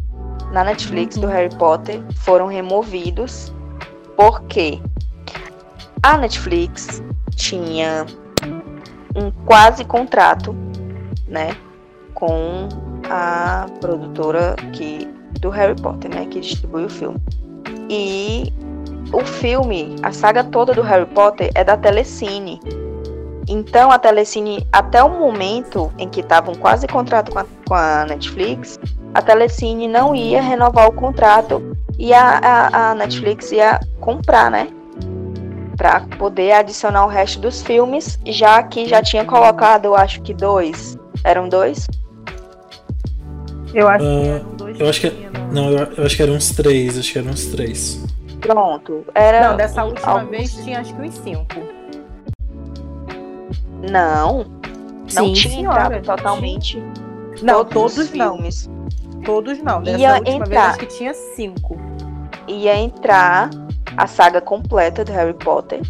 na 0.53 0.63
Netflix 0.63 1.17
do 1.17 1.27
Harry 1.27 1.55
Potter 1.57 2.03
foram 2.17 2.47
removidos 2.47 3.51
porque 4.17 4.83
a 6.03 6.19
Netflix 6.19 7.03
tinha 7.35 8.05
um 9.17 9.31
quase 9.47 9.83
contrato, 9.83 10.55
né, 11.27 11.57
com 12.13 12.69
a 13.09 13.67
produtora 13.81 14.57
que 14.75 15.09
do 15.41 15.49
Harry 15.49 15.81
Potter, 15.81 16.15
né, 16.15 16.27
que 16.27 16.41
distribui 16.41 16.85
o 16.85 16.91
filme. 16.91 17.19
E 17.89 18.53
o 19.12 19.25
filme, 19.25 19.97
a 20.03 20.12
saga 20.12 20.43
toda 20.45 20.73
do 20.75 20.83
Harry 20.83 21.07
Potter 21.07 21.51
é 21.55 21.62
da 21.64 21.77
Telecine. 21.77 22.61
Então 23.47 23.90
a 23.90 23.99
Telecine, 23.99 24.67
até 24.73 25.03
o 25.03 25.11
momento 25.11 25.93
em 25.99 26.09
que 26.09 26.21
estava 26.21 26.51
um 26.51 26.55
quase 26.55 26.87
contrato 26.87 27.31
com 27.31 27.38
a, 27.38 27.47
com 27.67 27.75
a, 27.75 28.05
Netflix, 28.07 28.79
a 29.12 29.21
Telecine 29.21 29.87
não 29.87 30.14
ia 30.14 30.40
renovar 30.40 30.88
o 30.88 30.93
contrato 30.93 31.77
e 31.99 32.12
a, 32.14 32.38
a, 32.38 32.90
a 32.90 32.95
Netflix 32.95 33.53
ia 33.53 33.79
comprar, 34.01 34.51
né? 34.51 34.69
Para 35.77 36.01
poder 36.19 36.53
adicionar 36.53 37.05
o 37.05 37.09
resto 37.09 37.40
dos 37.40 37.61
filmes, 37.62 38.19
já 38.25 38.62
que 38.62 38.87
já 38.87 39.03
tinha 39.03 39.25
colocado, 39.25 39.85
eu 39.87 39.95
acho 39.95 40.23
que 40.23 40.33
dois. 40.33 40.97
Eram 41.23 41.49
dois? 41.49 41.87
Eu 43.75 43.88
acho 43.88 44.05
Ah, 44.05 44.09
que 44.23 44.29
eram 44.29 44.57
dois 44.57 44.81
eu 44.81 44.88
acho 44.88 45.01
que- 45.01 45.29
Não, 45.53 45.71
eu, 45.71 45.93
eu 45.97 46.07
acho 46.07 46.17
que 46.17 46.23
eram 46.23 46.35
uns 46.35 46.51
três, 46.51 46.97
acho 46.99 47.12
que 47.12 47.19
eram 47.19 47.31
uns 47.31 47.47
três. 47.47 48.01
Pronto. 48.47 49.05
Era. 49.15 49.49
Não, 49.51 49.57
dessa 49.57 49.85
última 49.85 50.09
alguns- 50.13 50.31
vez 50.31 50.55
tinha 50.65 50.81
acho 50.81 50.95
que 50.95 51.03
uns 51.03 51.15
cinco. 51.15 51.55
Não, 53.91 54.45
não 54.45 55.09
Sim, 55.09 55.33
tinha 55.35 55.55
senhora. 55.55 55.97
entrado 55.99 56.05
totalmente 56.17 56.83
Não, 57.43 57.65
todos, 57.65 57.95
todos 57.95 57.99
os 57.99 58.13
não. 58.15 58.35
filmes. 58.35 58.71
Todos 59.25 59.59
não. 59.63 59.83
Dessa 59.83 59.99
Ia 59.99 60.15
última 60.17 60.33
vez 60.39 60.49
entrar. 60.51 60.69
acho 60.71 60.79
que 60.79 60.87
tinha 60.87 61.15
cinco. 61.15 61.77
Ia 62.47 62.77
entrar 62.77 63.51
a 63.97 64.07
saga 64.07 64.41
completa 64.41 65.05
do 65.05 65.13
Harry 65.13 65.35
Potter 65.35 65.81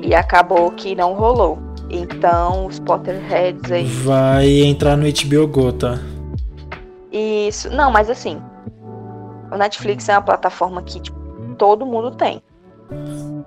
e 0.00 0.14
acabou 0.14 0.70
que 0.72 0.94
não 0.94 1.14
rolou. 1.14 1.58
Então, 1.88 2.66
os 2.66 2.80
Potterheads 2.80 3.70
aí. 3.70 3.84
Vai 3.84 4.46
entrar 4.62 4.96
no 4.96 5.04
HBO 5.06 5.46
Go, 5.46 5.72
tá? 5.72 5.98
Isso. 7.12 7.70
Não, 7.70 7.90
mas 7.92 8.10
assim. 8.10 8.40
O 9.52 9.56
Netflix 9.56 10.08
é 10.08 10.12
uma 10.14 10.22
plataforma 10.22 10.82
que 10.82 10.98
tipo, 11.00 11.15
todo 11.56 11.86
mundo 11.86 12.10
tem. 12.12 12.42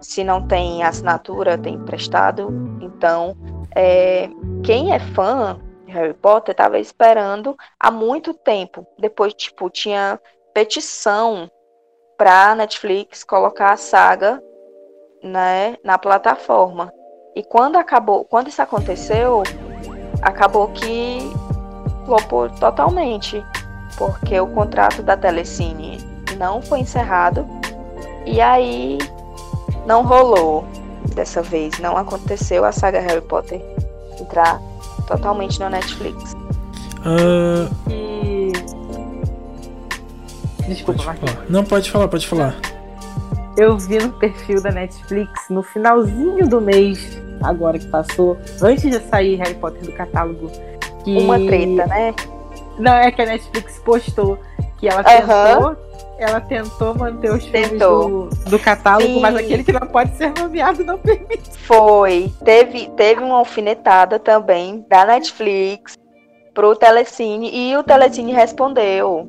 Se 0.02 0.24
não 0.24 0.46
tem 0.46 0.84
assinatura, 0.84 1.58
tem 1.58 1.76
emprestado. 1.76 2.50
Então, 2.82 3.36
é, 3.76 4.30
quem 4.64 4.94
é 4.94 5.00
fã 5.00 5.60
de 5.86 5.92
Harry 5.94 6.14
Potter 6.14 6.56
tava 6.56 6.80
esperando 6.80 7.56
há 7.80 7.90
muito 7.90 8.34
tempo. 8.34 8.86
Depois, 8.98 9.34
tipo, 9.34 9.70
tinha 9.70 10.20
petição 10.54 11.50
pra 12.18 12.54
Netflix 12.56 13.24
colocar 13.24 13.72
a 13.72 13.78
saga 13.78 14.44
né, 15.24 15.78
na 15.84 15.98
plataforma. 15.98 16.92
E 17.36 17.44
quando 17.44 17.78
acabou, 17.78 18.26
quando 18.26 18.48
isso 18.48 18.62
aconteceu, 18.62 19.44
acabou 20.22 20.68
que 20.70 21.20
flopou 22.06 22.50
totalmente, 22.50 23.44
porque 23.98 24.40
o 24.40 24.48
contrato 24.48 25.04
da 25.04 25.16
Telecine 25.16 25.98
não 26.38 26.62
foi 26.62 26.80
encerrado 26.80 27.48
e 28.26 28.40
aí 28.42 28.98
não 29.86 30.04
rolou 30.04 30.66
dessa 31.14 31.42
vez, 31.42 31.80
não 31.80 31.98
aconteceu 31.98 32.64
a 32.66 32.72
saga 32.72 33.00
Harry 33.00 33.22
Potter 33.22 33.62
entrar 34.20 34.62
totalmente 35.08 35.60
na 35.60 35.70
Netflix. 35.70 36.36
Ah, 37.06 37.70
E. 37.90 38.52
Desculpa, 40.68 41.04
pode 41.04 41.20
falar. 41.20 41.46
Não, 41.50 41.64
pode 41.64 41.92
falar, 41.92 42.08
pode 42.08 42.28
falar. 42.28 42.56
Eu 43.58 43.78
vi 43.78 43.98
no 43.98 44.12
perfil 44.14 44.62
da 44.62 44.72
Netflix 44.72 45.50
no 45.50 45.64
finalzinho 45.64 46.48
do 46.48 46.62
mês, 46.62 47.20
agora 47.42 47.80
que 47.80 47.88
passou, 47.88 48.38
antes 48.62 48.84
de 48.84 49.00
sair 49.10 49.36
Harry 49.38 49.56
Potter 49.56 49.82
do 49.82 49.92
catálogo. 49.92 50.52
Que... 51.04 51.18
Uma 51.18 51.40
treta, 51.40 51.88
né? 51.88 52.14
Não, 52.78 52.94
é 52.94 53.12
que 53.12 53.22
a 53.22 53.26
Netflix 53.26 53.80
postou 53.80 54.38
que 54.78 54.88
ela 54.88 55.04
tentou. 55.04 55.76
Ela 56.20 56.42
tentou 56.42 56.94
manter 56.94 57.32
os 57.32 57.46
Tentou. 57.46 58.28
do, 58.28 58.50
do 58.50 58.60
catálogo, 58.60 59.08
Sim. 59.08 59.22
mas 59.22 59.36
aquele 59.38 59.64
que 59.64 59.72
não 59.72 59.88
pode 59.88 60.18
ser 60.18 60.34
nomeado 60.38 60.84
não 60.84 60.98
permite. 61.00 61.50
Foi. 61.60 62.30
Teve, 62.44 62.90
teve 62.90 63.24
uma 63.24 63.38
alfinetada 63.38 64.20
também 64.20 64.86
da 64.90 65.06
Netflix 65.06 65.98
pro 66.54 66.76
Telecine 66.76 67.50
e 67.54 67.78
o 67.78 67.84
Telecine 67.84 68.34
respondeu. 68.34 69.26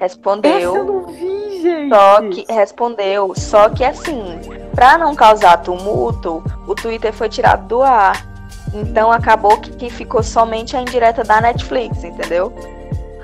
Respondeu. 0.00 0.50
Essa 0.50 0.78
eu 0.78 0.84
não 0.84 1.06
vi, 1.08 1.62
gente. 1.62 1.88
Só 1.90 2.22
que 2.22 2.52
respondeu, 2.52 3.32
só 3.36 3.68
que 3.68 3.84
assim, 3.84 4.40
pra 4.74 4.96
não 4.96 5.14
causar 5.14 5.58
tumulto, 5.58 6.42
o 6.66 6.74
Twitter 6.74 7.12
foi 7.12 7.28
tirado 7.28 7.68
do 7.68 7.82
ar. 7.82 8.26
Então 8.72 9.12
acabou 9.12 9.58
que, 9.58 9.70
que 9.72 9.90
ficou 9.90 10.22
somente 10.22 10.74
a 10.74 10.80
indireta 10.80 11.22
da 11.22 11.40
Netflix, 11.40 12.02
entendeu? 12.02 12.52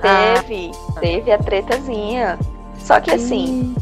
Ah. 0.03 0.35
Teve, 0.35 0.71
teve 1.01 1.33
a 1.33 1.39
tretazinha. 1.39 2.39
Só 2.85 3.01
que 3.01 3.11
assim, 3.11 3.75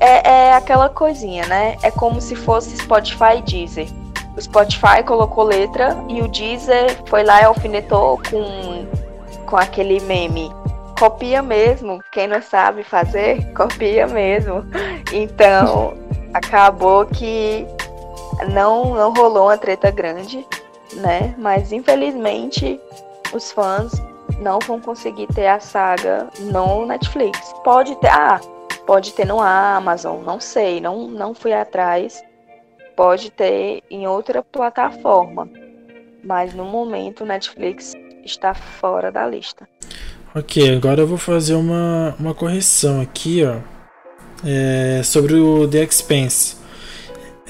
é, 0.00 0.30
é 0.30 0.54
aquela 0.54 0.88
coisinha, 0.88 1.46
né? 1.46 1.76
É 1.82 1.90
como 1.90 2.20
se 2.20 2.34
fosse 2.34 2.76
Spotify 2.76 3.38
e 3.38 3.42
Deezer. 3.42 3.88
O 4.36 4.40
Spotify 4.40 5.02
colocou 5.06 5.44
letra 5.44 5.96
e 6.08 6.20
o 6.22 6.28
Deezer 6.28 6.98
foi 7.06 7.22
lá 7.22 7.40
e 7.42 7.44
alfinetou 7.44 8.20
com, 8.28 8.86
com 9.46 9.56
aquele 9.56 10.00
meme. 10.00 10.50
Copia 10.98 11.42
mesmo, 11.42 12.02
quem 12.12 12.26
não 12.26 12.40
sabe 12.40 12.82
fazer, 12.82 13.44
copia 13.54 14.06
mesmo. 14.06 14.64
Então, 15.12 15.94
acabou 16.32 17.06
que 17.06 17.66
não, 18.52 18.94
não 18.94 19.12
rolou 19.12 19.44
uma 19.44 19.58
treta 19.58 19.90
grande, 19.90 20.46
né? 20.94 21.34
Mas 21.38 21.72
infelizmente 21.72 22.80
os 23.32 23.52
fãs 23.52 23.92
não 24.42 24.58
vão 24.58 24.80
conseguir 24.80 25.26
ter 25.28 25.46
a 25.46 25.60
saga 25.60 26.28
no 26.40 26.84
Netflix. 26.86 27.38
Pode 27.64 27.94
ter, 27.96 28.08
ah, 28.08 28.40
pode 28.86 29.12
ter 29.12 29.26
no 29.26 29.40
Amazon, 29.40 30.22
não 30.22 30.40
sei, 30.40 30.80
não, 30.80 31.08
não 31.08 31.32
fui 31.32 31.52
atrás. 31.52 32.22
Pode 32.96 33.30
ter 33.30 33.82
em 33.90 34.06
outra 34.06 34.42
plataforma, 34.42 35.48
mas 36.22 36.52
no 36.52 36.64
momento 36.64 37.22
o 37.22 37.26
Netflix 37.26 37.94
está 38.24 38.52
fora 38.52 39.10
da 39.10 39.26
lista. 39.26 39.66
Ok, 40.34 40.76
agora 40.76 41.00
eu 41.02 41.06
vou 41.06 41.18
fazer 41.18 41.54
uma, 41.54 42.14
uma 42.18 42.34
correção 42.34 43.00
aqui, 43.00 43.44
ó. 43.44 43.56
É, 44.44 45.02
sobre 45.04 45.34
o 45.34 45.68
The 45.68 45.84
Expense. 45.84 46.56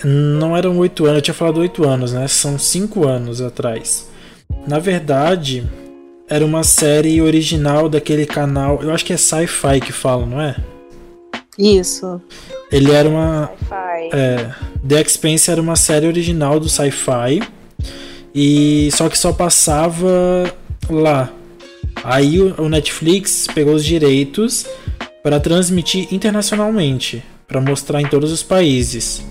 Não 0.04 0.56
eram 0.56 0.76
oito 0.78 1.04
anos, 1.04 1.18
eu 1.18 1.22
tinha 1.22 1.34
falado 1.34 1.58
oito 1.58 1.88
anos, 1.88 2.12
né? 2.12 2.26
São 2.28 2.58
cinco 2.58 3.06
anos 3.06 3.40
atrás. 3.40 4.10
Na 4.66 4.78
verdade, 4.78 5.66
era 6.34 6.46
uma 6.46 6.62
série 6.64 7.20
original 7.20 7.88
daquele 7.90 8.24
canal. 8.24 8.80
Eu 8.82 8.90
acho 8.92 9.04
que 9.04 9.12
é 9.12 9.16
Sci-Fi 9.18 9.80
que 9.80 9.92
fala, 9.92 10.24
não 10.24 10.40
é? 10.40 10.56
Isso. 11.58 12.20
Ele 12.70 12.90
era 12.90 13.06
uma. 13.06 13.50
Sci-fi. 13.58 14.08
É, 14.16 14.50
The 14.88 15.00
Expanse 15.02 15.50
era 15.50 15.60
uma 15.60 15.76
série 15.76 16.06
original 16.06 16.58
do 16.58 16.68
Sci-Fi 16.70 17.42
e 18.34 18.88
só 18.92 19.10
que 19.10 19.18
só 19.18 19.32
passava 19.32 20.50
lá. 20.88 21.30
Aí 22.02 22.40
o, 22.40 22.62
o 22.62 22.68
Netflix 22.68 23.46
pegou 23.54 23.74
os 23.74 23.84
direitos 23.84 24.64
para 25.22 25.38
transmitir 25.38 26.08
internacionalmente, 26.14 27.22
para 27.46 27.60
mostrar 27.60 28.00
em 28.00 28.06
todos 28.06 28.32
os 28.32 28.42
países. 28.42 29.22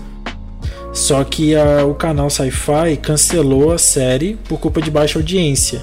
Só 0.94 1.24
que 1.24 1.56
a- 1.56 1.84
o 1.84 1.94
canal 1.94 2.30
Sci-Fi 2.30 2.96
cancelou 3.02 3.72
a 3.72 3.78
série 3.78 4.38
por 4.48 4.60
culpa 4.60 4.80
de 4.80 4.90
baixa 4.90 5.18
audiência. 5.18 5.82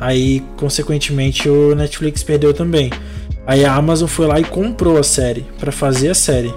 Aí, 0.00 0.40
consequentemente, 0.56 1.48
o 1.48 1.74
Netflix 1.74 2.22
perdeu 2.22 2.52
também. 2.52 2.90
Aí 3.46 3.64
a 3.64 3.74
Amazon 3.74 4.08
foi 4.08 4.26
lá 4.26 4.40
e 4.40 4.44
comprou 4.44 4.98
a 4.98 5.02
série 5.02 5.46
para 5.58 5.70
fazer 5.70 6.10
a 6.10 6.14
série. 6.14 6.52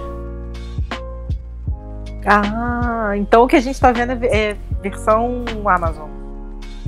Ah, 2.26 3.12
então 3.16 3.44
o 3.44 3.46
que 3.46 3.56
a 3.56 3.60
gente 3.60 3.80
tá 3.80 3.92
vendo 3.92 4.12
é 4.24 4.50
é 4.50 4.56
versão 4.82 5.44
Amazon. 5.66 6.08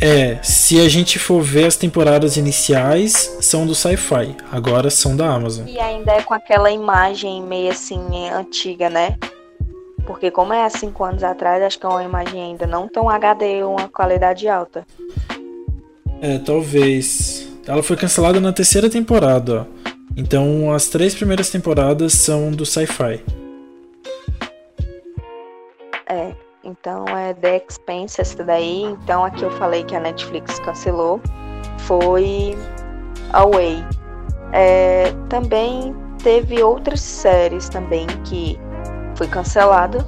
É, 0.01 0.39
se 0.43 0.81
a 0.81 0.89
gente 0.89 1.19
for 1.19 1.41
ver 1.41 1.67
as 1.67 1.77
temporadas 1.77 2.37
iniciais, 2.37 3.37
são 3.41 3.65
do 3.65 3.75
Sci-Fi, 3.75 4.37
agora 4.51 4.91
são 4.91 5.17
da 5.17 5.33
Amazon. 5.33 5.67
E 5.69 5.79
ainda 5.79 6.13
é 6.13 6.23
com 6.23 6.35
aquela 6.35 6.71
imagem 6.71 7.41
meio 7.43 7.71
assim 7.71 8.29
antiga, 8.31 8.91
né? 8.91 9.17
Porque 10.05 10.31
como 10.31 10.53
é 10.53 10.65
há 10.65 10.71
cinco 10.71 11.05
anos 11.05 11.23
atrás, 11.23 11.63
acho 11.63 11.79
que 11.79 11.87
é 11.87 11.89
uma 11.89 12.03
imagem 12.03 12.43
ainda 12.43 12.67
não 12.67 12.89
tão 12.89 13.09
HD, 13.09 13.63
uma 13.63 13.89
qualidade 13.89 14.49
alta. 14.49 14.85
É, 16.23 16.39
talvez. 16.39 17.49
Ela 17.67 17.83
foi 17.83 17.97
cancelada 17.97 18.41
na 18.41 18.53
terceira 18.53 18.89
temporada. 18.89 19.67
Então 20.17 20.73
as 20.73 20.87
três 20.87 21.17
primeiras 21.17 21.51
temporadas 21.51 22.13
são 22.13 22.53
do 22.53 22.65
Sci-Fi. 22.65 23.25
É, 26.09 26.33
então 26.63 27.05
é 27.09 27.35
The 27.35 27.65
Expense 27.69 28.21
essa 28.21 28.45
daí. 28.45 28.85
Então 28.85 29.25
aqui 29.25 29.43
eu 29.43 29.51
falei 29.53 29.83
que 29.83 29.97
a 29.97 30.01
Netflix 30.01 30.61
cancelou. 30.61 31.21
Foi 31.79 32.57
Away. 33.33 33.85
É, 34.53 35.13
também 35.29 35.93
teve 36.23 36.63
outras 36.63 37.01
séries 37.01 37.69
também 37.69 38.07
que 38.25 38.57
foi 39.17 39.27
cancelada. 39.27 40.07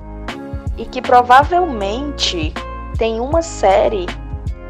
E 0.78 0.84
que 0.84 1.02
provavelmente 1.02 2.52
tem 2.98 3.18
uma 3.18 3.42
série 3.42 4.06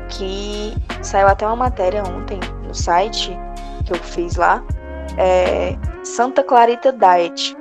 que 0.09 0.75
saiu 1.03 1.27
até 1.27 1.47
uma 1.47 1.57
matéria 1.57 2.03
ontem 2.03 2.41
no 2.67 2.75
site 2.75 3.37
que 3.87 3.93
eu 3.93 3.97
fiz 3.97 4.37
lá. 4.37 4.65
É 5.19 5.77
Santa 6.05 6.43
Clarita 6.43 6.93
Diet. 6.93 7.57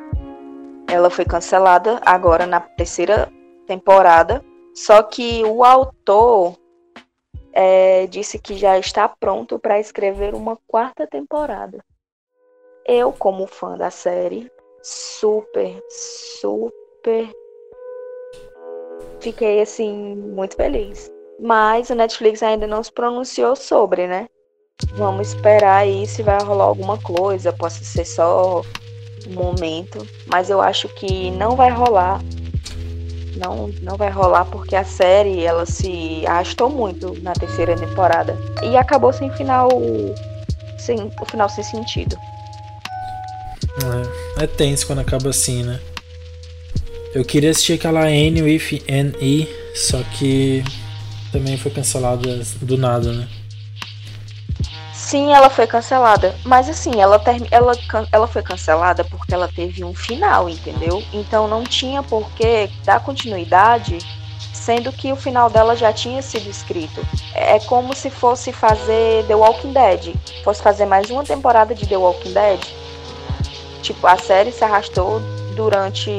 Ela 0.88 1.10
foi 1.10 1.26
cancelada 1.26 2.02
agora 2.06 2.46
na 2.46 2.60
terceira 2.60 3.32
temporada. 3.68 4.44
Só 4.74 5.04
que 5.04 5.44
o 5.46 5.64
autor 5.64 6.58
é, 7.52 8.08
disse 8.08 8.40
que 8.40 8.56
já 8.56 8.78
está 8.78 9.08
pronto 9.08 9.60
para 9.60 9.80
escrever 9.80 10.34
uma 10.34 10.58
quarta 10.68 11.08
temporada. 11.08 11.84
Eu, 12.86 13.14
como 13.14 13.48
fã 13.48 13.78
da 13.78 13.90
série, 13.90 14.52
super, 14.82 15.82
super 15.90 17.30
fiquei 19.24 19.62
assim 19.62 20.16
muito 20.16 20.56
feliz. 20.56 21.13
Mas 21.40 21.90
o 21.90 21.96
Netflix 21.96 22.42
ainda 22.44 22.68
não 22.68 22.84
se 22.84 22.92
pronunciou 22.92 23.56
sobre, 23.56 24.08
né? 24.08 24.28
Vamos 24.96 25.30
esperar 25.30 25.78
aí 25.78 26.06
se 26.08 26.22
vai 26.24 26.42
rolar 26.42 26.66
alguma 26.66 26.98
coisa, 26.98 27.54
possa 27.54 27.84
ser 27.84 28.06
só 28.06 28.62
um 29.28 29.34
momento, 29.34 30.06
mas 30.28 30.50
eu 30.50 30.62
acho 30.62 30.88
que 30.90 31.32
não 31.32 31.56
vai 31.56 31.70
rolar. 31.70 32.22
Não, 33.36 33.68
não 33.82 33.98
vai 33.98 34.10
rolar 34.10 34.46
porque 34.46 34.76
a 34.76 34.84
série 34.84 35.44
ela 35.44 35.66
se 35.66 36.26
arrastou 36.28 36.70
muito 36.70 37.20
na 37.22 37.34
terceira 37.34 37.76
temporada 37.76 38.38
e 38.64 38.78
acabou 38.78 39.12
sem 39.12 39.32
final 39.32 39.70
sem 40.78 41.12
o 41.20 41.26
final 41.26 41.50
sem 41.50 41.64
sentido. 41.64 42.16
É, 44.38 44.44
é 44.44 44.48
tenso 44.48 44.86
quando 44.86 45.00
acaba 45.00 45.30
assim, 45.30 45.64
né? 45.64 45.80
Eu 47.14 47.24
queria 47.24 47.52
assistir 47.52 47.74
aquela 47.74 48.10
N 48.10 48.42
with 48.44 48.84
N-E, 48.88 49.48
só 49.76 50.02
que 50.18 50.64
também 51.34 51.58
foi 51.58 51.72
cancelada 51.72 52.42
do 52.62 52.78
nada, 52.78 53.12
né? 53.12 53.28
Sim, 54.94 55.34
ela 55.34 55.50
foi 55.50 55.66
cancelada. 55.66 56.36
Mas 56.46 56.70
assim, 56.70 57.02
ela, 57.02 57.18
term... 57.20 57.44
ela, 57.50 57.74
ela 58.12 58.28
foi 58.28 58.44
cancelada 58.44 59.04
porque 59.04 59.34
ela 59.34 59.48
teve 59.48 59.84
um 59.84 59.94
final, 59.94 60.48
entendeu? 60.48 61.04
Então 61.12 61.48
não 61.48 61.64
tinha 61.64 62.04
por 62.04 62.30
que 62.32 62.70
dar 62.86 63.00
continuidade, 63.00 63.98
sendo 64.54 64.92
que 64.92 65.12
o 65.12 65.16
final 65.16 65.50
dela 65.50 65.76
já 65.76 65.92
tinha 65.92 66.22
sido 66.22 66.50
escrito. 66.50 67.06
É 67.34 67.60
como 67.62 67.96
se 67.96 68.12
fosse 68.12 68.54
fazer 68.54 69.26
The 69.26 69.36
Walking 69.36 69.74
Dead. 69.74 70.16
Fosse 70.44 70.62
fazer 70.62 70.86
mais 70.86 71.10
uma 71.10 71.24
temporada 71.24 71.74
de 71.74 71.88
The 71.88 71.98
Walking 71.98 72.34
Dead. 72.34 72.60
Tipo, 73.82 74.08
a 74.08 74.18
série 74.18 74.52
se 74.52 74.64
arrastou 74.64 75.20
durante 75.56 76.10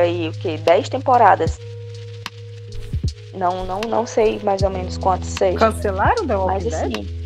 aí 0.00 0.28
o 0.28 0.32
que 0.32 0.56
10 0.56 0.88
temporadas. 0.88 1.58
Não, 3.34 3.64
não, 3.64 3.80
não 3.88 4.06
sei 4.06 4.40
mais 4.42 4.62
ou 4.62 4.70
menos 4.70 4.96
quantos 4.98 5.28
seis. 5.30 5.56
Cancelaram 5.56 6.26
The 6.26 6.36
Walking 6.36 6.52
Mas 6.52 6.64
Dead? 6.64 6.74
assim, 6.74 7.20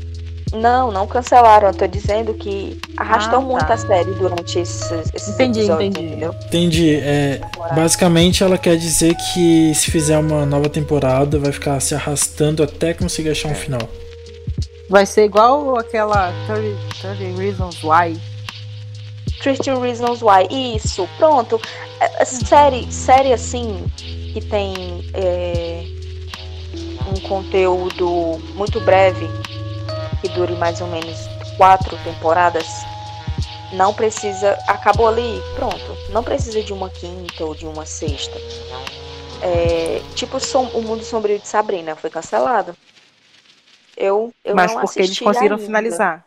não, 0.54 0.92
não 0.92 1.06
cancelaram. 1.06 1.68
Eu 1.68 1.74
tô 1.74 1.86
dizendo 1.86 2.34
que 2.34 2.78
arrastou 2.96 3.38
Ah, 3.38 3.42
muito 3.42 3.66
tá. 3.66 3.74
a 3.74 3.76
série 3.78 4.12
durante 4.12 4.58
esses, 4.58 4.90
esses 5.14 5.34
Entendi, 5.34 5.60
episódios, 5.60 5.88
entendi. 5.90 6.06
entendeu? 6.06 6.34
Entendi. 6.46 6.94
É, 6.96 7.40
basicamente 7.74 8.42
ela 8.44 8.56
quer 8.58 8.76
dizer 8.76 9.16
que 9.32 9.74
se 9.74 9.90
fizer 9.90 10.18
uma 10.18 10.44
nova 10.46 10.68
temporada 10.68 11.38
vai 11.38 11.50
ficar 11.52 11.80
se 11.80 11.94
arrastando 11.94 12.62
até 12.62 12.92
conseguir 12.94 13.30
achar 13.30 13.48
um 13.48 13.54
final. 13.54 13.82
Vai 14.90 15.06
ser 15.06 15.24
igual 15.24 15.78
aquela 15.78 16.30
30, 16.46 17.16
30 17.16 17.38
Reasons 17.40 17.82
Why. 17.82 18.20
13 19.42 19.80
Reasons 19.80 20.20
Why. 20.22 20.76
Isso, 20.76 21.08
pronto. 21.18 21.60
É, 22.00 22.22
é 22.22 22.24
Série, 22.24 22.86
série 22.92 23.32
assim, 23.32 23.84
que 23.96 24.40
tem 24.40 25.04
é, 25.14 25.84
um 27.14 27.20
conteúdo 27.20 28.40
muito 28.54 28.80
breve, 28.80 29.26
que 30.20 30.28
dure 30.30 30.54
mais 30.54 30.80
ou 30.80 30.88
menos 30.88 31.16
quatro 31.56 31.96
temporadas, 32.04 32.66
não 33.72 33.92
precisa. 33.94 34.58
Acabou 34.66 35.08
ali, 35.08 35.40
pronto. 35.54 35.96
Não 36.10 36.22
precisa 36.22 36.62
de 36.62 36.72
uma 36.72 36.90
quinta 36.90 37.44
ou 37.44 37.54
de 37.54 37.66
uma 37.66 37.86
sexta. 37.86 38.36
É, 39.42 40.00
tipo 40.14 40.40
Som- 40.40 40.70
o 40.74 40.82
Mundo 40.82 41.04
Sombrio 41.04 41.38
de 41.38 41.46
Sabrina, 41.46 41.94
foi 41.94 42.10
cancelado. 42.10 42.74
Eu, 43.96 44.32
eu 44.44 44.56
Mas 44.56 44.74
não 44.74 44.80
porque 44.80 45.00
eles 45.00 45.18
conseguiram 45.18 45.56
ainda, 45.56 45.66
finalizar. 45.66 46.26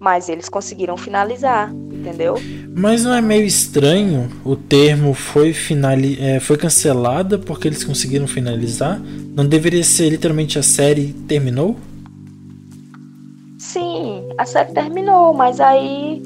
Mas 0.00 0.28
eles 0.28 0.48
conseguiram 0.48 0.96
finalizar, 0.96 1.72
entendeu? 1.72 2.36
Mas 2.74 3.04
não 3.04 3.12
é 3.12 3.20
meio 3.20 3.44
estranho 3.44 4.30
o 4.44 4.54
termo 4.54 5.12
foi, 5.14 5.52
finali 5.52 6.18
é, 6.20 6.38
foi 6.38 6.56
cancelada 6.56 7.38
porque 7.38 7.66
eles 7.66 7.82
conseguiram 7.82 8.28
finalizar? 8.28 9.00
Não 9.38 9.46
deveria 9.46 9.84
ser 9.84 10.08
literalmente 10.10 10.58
a 10.58 10.64
série 10.64 11.12
terminou? 11.28 11.76
Sim, 13.56 14.24
a 14.36 14.44
série 14.44 14.72
terminou, 14.72 15.32
mas 15.32 15.60
aí 15.60 16.20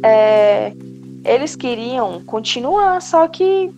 é, 0.00 0.72
eles 1.24 1.56
queriam 1.56 2.22
continuar, 2.24 3.02
só 3.02 3.26
que 3.26 3.68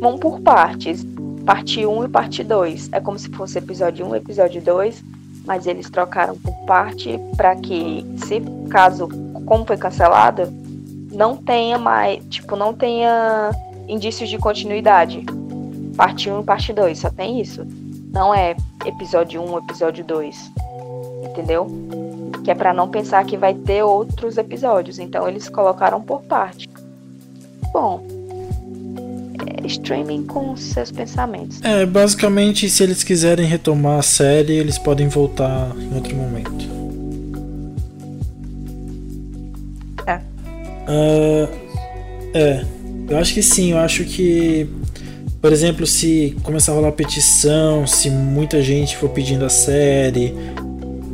vão 0.00 0.16
por 0.16 0.38
partes. 0.38 1.04
Parte 1.44 1.84
1 1.84 2.04
e 2.04 2.08
parte 2.08 2.44
2. 2.44 2.90
É 2.92 3.00
como 3.00 3.18
se 3.18 3.28
fosse 3.30 3.58
episódio 3.58 4.06
1 4.06 4.14
e 4.14 4.18
episódio 4.18 4.62
2, 4.62 5.02
mas 5.44 5.66
eles 5.66 5.90
trocaram 5.90 6.38
por 6.38 6.54
parte 6.66 7.18
para 7.36 7.56
que, 7.56 8.06
se 8.24 8.40
caso, 8.70 9.08
como 9.46 9.66
foi 9.66 9.76
cancelada, 9.76 10.48
não 11.10 11.36
tenha 11.36 11.76
mais, 11.76 12.24
tipo, 12.26 12.54
não 12.54 12.72
tenha 12.72 13.50
indícios 13.88 14.30
de 14.30 14.38
continuidade. 14.38 15.26
Parte 16.00 16.30
1 16.30 16.40
e 16.40 16.44
parte 16.44 16.72
2, 16.72 16.98
só 16.98 17.10
tem 17.10 17.40
isso. 17.42 17.66
Não 18.10 18.34
é 18.34 18.56
episódio 18.86 19.42
1, 19.42 19.58
episódio 19.58 20.02
2. 20.02 20.52
Entendeu? 21.28 21.66
que 22.42 22.50
é 22.50 22.54
para 22.54 22.72
não 22.72 22.88
pensar 22.88 23.24
que 23.24 23.36
vai 23.36 23.54
ter 23.54 23.82
outros 23.82 24.38
episódios. 24.38 24.98
Então 24.98 25.28
eles 25.28 25.48
colocaram 25.48 26.00
por 26.00 26.22
parte. 26.22 26.68
Bom, 27.72 28.02
é 29.46 29.66
streaming 29.66 30.24
com 30.24 30.56
seus 30.56 30.90
pensamentos. 30.90 31.60
É, 31.62 31.84
basicamente, 31.84 32.68
se 32.70 32.82
eles 32.82 33.04
quiserem 33.04 33.46
retomar 33.46 33.98
a 33.98 34.02
série, 34.02 34.54
eles 34.54 34.78
podem 34.78 35.08
voltar 35.08 35.70
em 35.76 35.94
outro 35.94 36.16
momento. 36.16 36.64
É. 40.06 40.20
Ah, 40.88 41.48
é, 42.34 42.64
eu 43.08 43.18
acho 43.18 43.34
que 43.34 43.42
sim, 43.42 43.72
eu 43.72 43.78
acho 43.78 44.04
que, 44.04 44.66
por 45.40 45.52
exemplo, 45.52 45.86
se 45.86 46.36
começar 46.42 46.72
a 46.72 46.74
rolar 46.74 46.92
petição, 46.92 47.86
se 47.86 48.10
muita 48.10 48.62
gente 48.62 48.96
for 48.96 49.08
pedindo 49.10 49.44
a 49.44 49.48
série, 49.48 50.34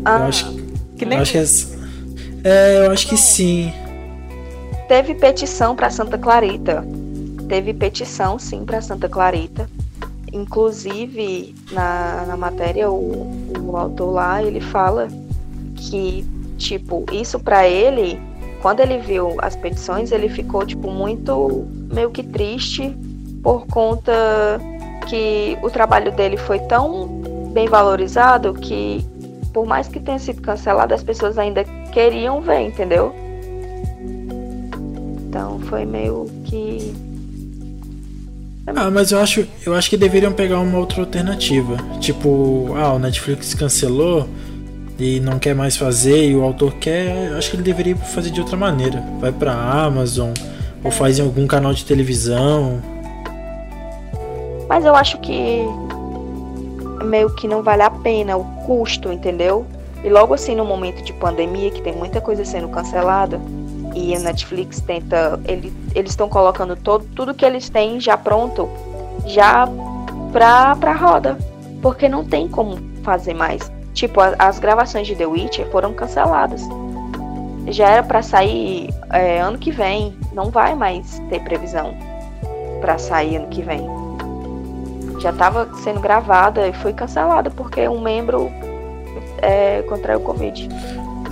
Ah, 0.05 0.19
eu 0.21 0.25
acho, 0.27 0.53
Que 0.97 1.05
eu 1.05 1.09
nem 1.09 1.19
acho 1.19 1.33
que 1.33 1.39
as- 1.39 1.77
é, 2.45 2.87
eu 2.87 2.91
acho 2.93 3.09
que 3.09 3.17
sim. 3.17 3.73
teve 4.89 5.15
petição 5.15 5.75
para 5.75 5.91
Santa 5.91 6.17
Clarita. 6.19 6.85
Teve 7.49 7.73
petição, 7.75 8.39
sim, 8.39 8.65
para 8.65 8.81
Santa 8.81 9.09
Clarita. 9.09 9.69
Inclusive, 10.33 11.55
na, 11.73 12.25
na 12.27 12.37
matéria, 12.37 12.91
o, 12.91 13.27
o 13.61 13.77
autor 13.77 14.11
lá, 14.12 14.43
ele 14.43 14.61
fala 14.61 15.09
que, 15.77 16.25
tipo, 16.59 17.05
isso 17.12 17.39
para 17.39 17.69
ele, 17.69 18.19
quando 18.62 18.81
ele 18.81 18.99
viu 18.99 19.35
as 19.39 19.55
petições, 19.57 20.11
ele 20.12 20.29
ficou, 20.29 20.65
tipo, 20.67 20.91
muito 20.91 21.67
meio 21.93 22.11
que 22.11 22.23
triste 22.23 22.97
por 23.47 23.65
conta 23.69 24.61
que 25.07 25.57
o 25.63 25.71
trabalho 25.71 26.11
dele 26.11 26.37
foi 26.37 26.59
tão 26.59 27.07
bem 27.53 27.69
valorizado 27.69 28.53
que, 28.53 29.07
por 29.55 29.65
mais 29.65 29.87
que 29.87 30.01
tenha 30.01 30.19
sido 30.19 30.43
cancelado, 30.43 30.93
as 30.93 31.05
pessoas 31.05 31.39
ainda 31.39 31.63
queriam 31.93 32.41
ver, 32.41 32.63
entendeu? 32.63 33.15
Então 35.29 35.61
foi 35.61 35.85
meio 35.85 36.29
que. 36.45 36.93
Ah, 38.67 38.91
mas 38.91 39.13
eu 39.13 39.21
acho, 39.21 39.47
eu 39.65 39.75
acho 39.75 39.91
que 39.91 39.97
deveriam 39.97 40.33
pegar 40.33 40.59
uma 40.59 40.79
outra 40.79 41.03
alternativa. 41.03 41.77
Tipo, 42.01 42.75
ah, 42.77 42.95
o 42.95 42.99
Netflix 42.99 43.55
cancelou 43.55 44.29
e 44.99 45.21
não 45.21 45.39
quer 45.39 45.55
mais 45.55 45.77
fazer 45.77 46.31
e 46.31 46.35
o 46.35 46.43
autor 46.43 46.75
quer, 46.79 47.33
acho 47.35 47.51
que 47.51 47.55
ele 47.55 47.63
deveria 47.63 47.95
fazer 47.95 48.31
de 48.31 48.41
outra 48.41 48.57
maneira. 48.57 49.05
Vai 49.21 49.31
pra 49.31 49.53
Amazon 49.53 50.33
ou 50.83 50.91
faz 50.91 51.21
em 51.21 51.23
algum 51.23 51.47
canal 51.47 51.73
de 51.73 51.85
televisão. 51.85 52.96
Mas 54.69 54.85
eu 54.85 54.95
acho 54.95 55.19
que 55.19 55.64
meio 57.05 57.31
que 57.35 57.47
não 57.47 57.62
vale 57.62 57.83
a 57.83 57.91
pena 57.91 58.37
o 58.37 58.45
custo, 58.67 59.12
entendeu? 59.12 59.67
E 60.05 60.09
logo 60.09 60.35
assim 60.35 60.55
no 60.55 60.64
momento 60.64 61.03
de 61.03 61.12
pandemia, 61.12 61.71
que 61.71 61.81
tem 61.81 61.95
muita 61.95 62.21
coisa 62.21 62.45
sendo 62.45 62.69
cancelada, 62.69 63.41
e 63.95 64.14
a 64.14 64.21
Netflix 64.21 64.81
tenta. 64.81 65.41
Ele, 65.47 65.73
eles 65.95 66.11
estão 66.11 66.29
colocando 66.29 66.77
todo, 66.77 67.05
tudo 67.14 67.35
que 67.35 67.45
eles 67.45 67.71
têm 67.71 67.99
já 67.99 68.17
pronto, 68.17 68.69
já 69.25 69.67
pra, 70.33 70.77
pra 70.77 70.93
roda. 70.93 71.39
Porque 71.81 72.09
não 72.09 72.25
tem 72.25 72.49
como 72.49 72.79
fazer 73.03 73.35
mais. 73.35 73.71
Tipo, 73.95 74.21
as 74.39 74.59
gravações 74.59 75.07
de 75.07 75.14
The 75.14 75.27
Witcher 75.27 75.71
foram 75.71 75.95
canceladas. 75.95 76.62
Já 77.69 77.89
era 77.89 78.03
pra 78.03 78.23
sair 78.23 78.91
é, 79.11 79.41
ano 79.41 79.59
que 79.59 79.71
vem. 79.71 80.14
Não 80.33 80.51
vai 80.51 80.75
mais 80.75 81.19
ter 81.31 81.41
previsão 81.41 81.95
pra 82.81 82.99
sair 82.99 83.37
ano 83.37 83.49
que 83.49 83.62
vem 83.62 84.06
já 85.27 85.31
estava 85.31 85.68
sendo 85.83 85.99
gravada 85.99 86.68
e 86.68 86.72
foi 86.72 86.93
cancelada 86.93 87.51
porque 87.51 87.89
um 87.89 88.01
membro 88.01 88.49
é, 89.43 89.83
contraiu 89.83 90.20
Covid. 90.20 90.68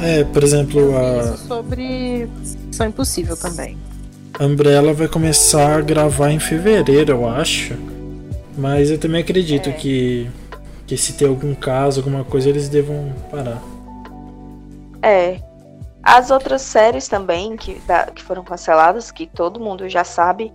É, 0.00 0.24
por 0.24 0.42
exemplo, 0.42 0.96
a 0.96 1.36
sobre 1.36 2.28
Missão 2.66 2.88
Impossível 2.88 3.36
também. 3.36 3.78
Umbrella 4.40 4.92
vai 4.92 5.06
começar 5.06 5.78
a 5.78 5.80
gravar 5.80 6.32
em 6.32 6.40
fevereiro, 6.40 7.12
eu 7.12 7.28
acho. 7.28 7.76
Mas 8.58 8.90
eu 8.90 8.98
também 8.98 9.20
acredito 9.20 9.70
É. 9.70 9.72
que 9.72 10.30
Que 10.88 10.96
se 10.96 11.12
tem 11.12 11.28
algum 11.28 11.54
caso, 11.54 12.00
alguma 12.00 12.24
coisa, 12.24 12.48
eles 12.48 12.68
devam 12.68 13.12
parar. 13.30 13.62
É. 15.02 15.38
As 16.02 16.30
outras 16.32 16.62
séries 16.62 17.06
também 17.06 17.56
que, 17.56 17.80
da, 17.86 18.06
que 18.06 18.22
foram 18.22 18.42
canceladas, 18.42 19.12
que 19.12 19.26
todo 19.26 19.60
mundo 19.60 19.88
já 19.88 20.02
sabe, 20.04 20.52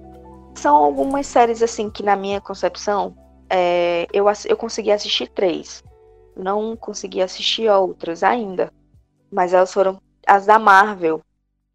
são 0.53 0.75
algumas 0.75 1.25
séries 1.25 1.63
assim 1.63 1.89
que 1.89 2.03
na 2.03 2.15
minha 2.15 2.41
concepção 2.41 3.15
é, 3.49 4.07
eu, 4.13 4.25
eu 4.45 4.57
consegui 4.57 4.91
assistir 4.91 5.27
três. 5.27 5.83
Não 6.35 6.75
consegui 6.75 7.21
assistir 7.21 7.69
outras 7.69 8.23
ainda. 8.23 8.71
Mas 9.31 9.53
elas 9.53 9.73
foram 9.73 10.01
as 10.25 10.45
da 10.45 10.59
Marvel. 10.59 11.21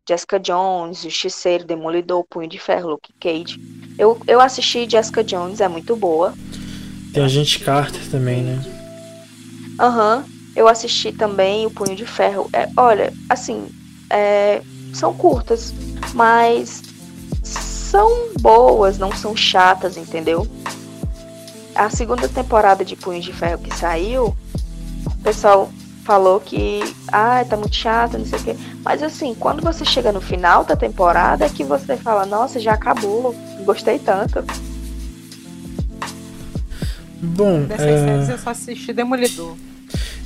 Jessica 0.07 0.39
Jones, 0.39 1.01
Justiceiro, 1.03 1.65
Demolidor, 1.65 2.25
Punho 2.29 2.49
de 2.49 2.59
Ferro, 2.59 2.91
Luke 2.91 3.13
Cage. 3.19 3.59
Eu, 3.99 4.21
eu 4.27 4.39
assisti 4.39 4.89
Jessica 4.89 5.25
Jones, 5.25 5.61
é 5.61 5.69
muito 5.69 5.97
boa. 5.97 6.35
Tem 7.13 7.25
a 7.25 7.29
gente 7.29 7.61
Carter 7.61 8.11
também, 8.11 8.43
né? 8.43 8.61
Aham. 9.81 10.19
Uhum. 10.19 10.35
Eu 10.55 10.69
assisti 10.69 11.11
também 11.11 11.67
o 11.67 11.71
Punho 11.71 11.97
de 11.97 12.07
Ferro. 12.07 12.49
É, 12.53 12.69
olha, 12.77 13.13
assim, 13.29 13.67
é, 14.09 14.63
são 14.93 15.13
curtas, 15.13 15.73
mas 16.15 16.83
são 17.43 18.33
boas, 18.41 18.99
não 18.99 19.11
são 19.13 19.37
chatas, 19.37 19.97
entendeu? 19.97 20.47
A 21.75 21.91
segunda 21.91 22.29
temporada 22.29 22.85
de 22.85 22.95
Punho 22.97 23.21
de 23.21 23.33
Ferro 23.33 23.59
que 23.59 23.75
saiu, 23.77 24.37
o 25.07 25.23
pessoal 25.23 25.71
falou 26.05 26.39
que 26.39 26.81
ah, 27.09 27.45
tá 27.49 27.57
muito 27.57 27.75
chato, 27.75 28.19
não 28.19 28.27
sei 28.27 28.39
o 28.39 28.43
quê. 28.43 28.57
Mas 28.85 29.03
assim, 29.03 29.35
quando 29.35 29.63
você 29.63 29.85
chega 29.85 30.13
no 30.13 30.21
final 30.21 30.65
da 30.65 30.77
temporada 30.77 31.47
é 31.47 31.49
que 31.49 31.65
você 31.65 31.97
fala, 31.97 32.27
nossa, 32.27 32.61
já 32.61 32.75
acabou, 32.75 33.35
gostei 33.65 33.99
tanto. 33.99 34.45
Bom, 37.21 37.63
Dessas 37.63 37.87
é... 37.87 38.07
séries 38.07 38.29
eu 38.29 38.39
só 38.39 38.51
assisti 38.51 38.93
Demolidor. 38.93 39.57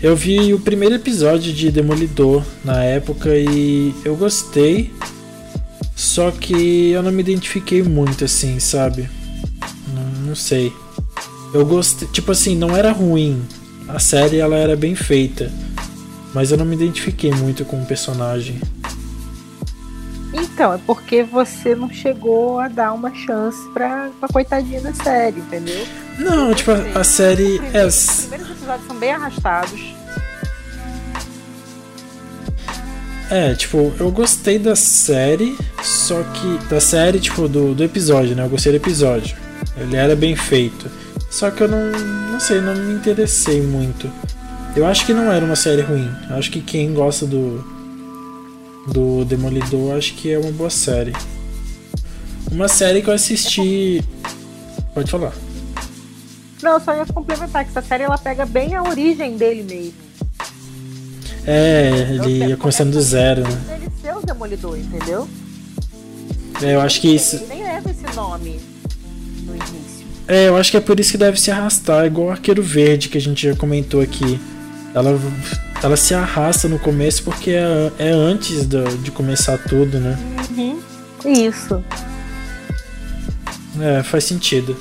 Eu 0.00 0.14
vi 0.14 0.54
o 0.54 0.60
primeiro 0.60 0.94
episódio 0.94 1.52
de 1.52 1.70
Demolidor 1.70 2.44
na 2.64 2.82
época 2.84 3.30
e 3.34 3.94
eu 4.04 4.16
gostei. 4.16 4.92
Só 5.94 6.30
que 6.30 6.90
eu 6.90 7.02
não 7.02 7.10
me 7.10 7.20
identifiquei 7.20 7.82
muito 7.82 8.24
assim, 8.24 8.60
sabe? 8.60 9.10
Não, 9.88 10.28
não 10.28 10.34
sei. 10.36 10.72
Eu 11.52 11.64
gostei, 11.64 12.06
tipo 12.08 12.32
assim, 12.32 12.56
não 12.56 12.76
era 12.76 12.92
ruim. 12.92 13.42
A 13.88 13.98
série 13.98 14.38
ela 14.38 14.56
era 14.56 14.76
bem 14.76 14.94
feita, 14.94 15.50
mas 16.34 16.50
eu 16.50 16.58
não 16.58 16.64
me 16.64 16.76
identifiquei 16.76 17.30
muito 17.32 17.64
com 17.64 17.80
o 17.80 17.86
personagem. 17.86 18.60
Então, 20.32 20.74
é 20.74 20.78
porque 20.86 21.22
você 21.22 21.74
não 21.74 21.88
chegou 21.90 22.58
a 22.58 22.68
dar 22.68 22.92
uma 22.92 23.14
chance 23.14 23.58
pra, 23.72 24.10
pra 24.20 24.28
coitadinha 24.28 24.80
da 24.80 24.92
série, 24.92 25.40
entendeu? 25.40 25.86
Não, 26.18 26.52
tipo, 26.52 26.72
a, 26.72 27.00
a 27.00 27.04
série. 27.04 27.60
é... 27.72 27.86
Os 27.86 28.26
primeiros 28.26 28.50
episódios 28.50 28.86
são 28.86 28.96
bem 28.96 29.12
arrastados. 29.12 29.80
É, 33.30 33.54
tipo, 33.54 33.92
eu 34.00 34.10
gostei 34.10 34.58
da 34.58 34.74
série, 34.74 35.56
só 35.82 36.22
que. 36.22 36.68
Da 36.68 36.80
série, 36.80 37.20
tipo, 37.20 37.46
do, 37.48 37.74
do 37.74 37.84
episódio, 37.84 38.34
né? 38.34 38.44
Eu 38.44 38.48
gostei 38.48 38.72
do 38.72 38.76
episódio. 38.76 39.36
Ele 39.76 39.96
era 39.96 40.16
bem 40.16 40.34
feito. 40.34 40.90
Só 41.30 41.50
que 41.50 41.62
eu 41.62 41.68
não. 41.68 41.90
Não 42.32 42.40
sei, 42.40 42.60
não 42.60 42.74
me 42.74 42.94
interessei 42.94 43.60
muito. 43.62 44.10
Eu 44.76 44.86
acho 44.86 45.04
que 45.04 45.12
não 45.12 45.32
era 45.32 45.44
uma 45.44 45.56
série 45.56 45.82
ruim. 45.82 46.08
Eu 46.30 46.36
acho 46.36 46.50
que 46.50 46.60
quem 46.60 46.92
gosta 46.92 47.26
do. 47.26 47.64
Do 48.86 49.24
Demolidor, 49.24 49.96
acho 49.96 50.14
que 50.14 50.32
é 50.32 50.38
uma 50.38 50.52
boa 50.52 50.70
série. 50.70 51.12
Uma 52.50 52.68
série 52.68 53.02
que 53.02 53.10
eu 53.10 53.14
assisti. 53.14 54.02
Pode 54.94 55.10
falar. 55.10 55.32
Não, 56.62 56.80
só 56.80 56.94
ia 56.94 57.06
complementar 57.06 57.64
que 57.64 57.70
essa 57.70 57.82
série 57.82 58.04
ela 58.04 58.18
pega 58.18 58.46
bem 58.46 58.74
a 58.74 58.82
origem 58.82 59.36
dele 59.36 59.62
mesmo. 59.62 60.08
É, 61.46 61.90
ele 62.10 62.48
ia 62.48 62.56
começando 62.56 62.92
do 62.92 63.00
zero, 63.00 63.42
né? 63.42 63.76
Ele 63.76 63.90
ser 64.02 64.14
o 64.14 64.20
Demolidor, 64.20 64.76
entendeu? 64.76 65.28
É, 66.62 66.74
eu 66.74 66.80
acho 66.80 67.00
que 67.00 67.08
isso. 67.14 67.36
Ele 67.36 67.46
nem 67.46 67.62
leva 67.62 67.90
esse 67.90 68.14
nome 68.14 68.60
no 69.44 69.54
início. 69.54 69.87
É, 70.28 70.48
eu 70.48 70.56
acho 70.56 70.70
que 70.70 70.76
é 70.76 70.80
por 70.80 71.00
isso 71.00 71.10
que 71.10 71.18
deve 71.18 71.40
se 71.40 71.50
arrastar, 71.50 72.04
igual 72.06 72.28
o 72.28 72.30
Arqueiro 72.30 72.62
Verde 72.62 73.08
que 73.08 73.16
a 73.16 73.20
gente 73.20 73.48
já 73.48 73.56
comentou 73.56 74.00
aqui. 74.00 74.38
Ela, 74.94 75.18
ela 75.82 75.96
se 75.96 76.14
arrasta 76.14 76.68
no 76.68 76.78
começo 76.78 77.22
porque 77.22 77.50
é, 77.50 77.90
é 77.98 78.10
antes 78.10 78.66
do, 78.66 78.84
de 78.98 79.10
começar 79.10 79.58
tudo, 79.58 79.98
né? 79.98 80.18
Uhum. 80.56 80.78
Isso. 81.24 81.82
É, 83.80 84.02
faz 84.02 84.24
sentido. 84.24 84.76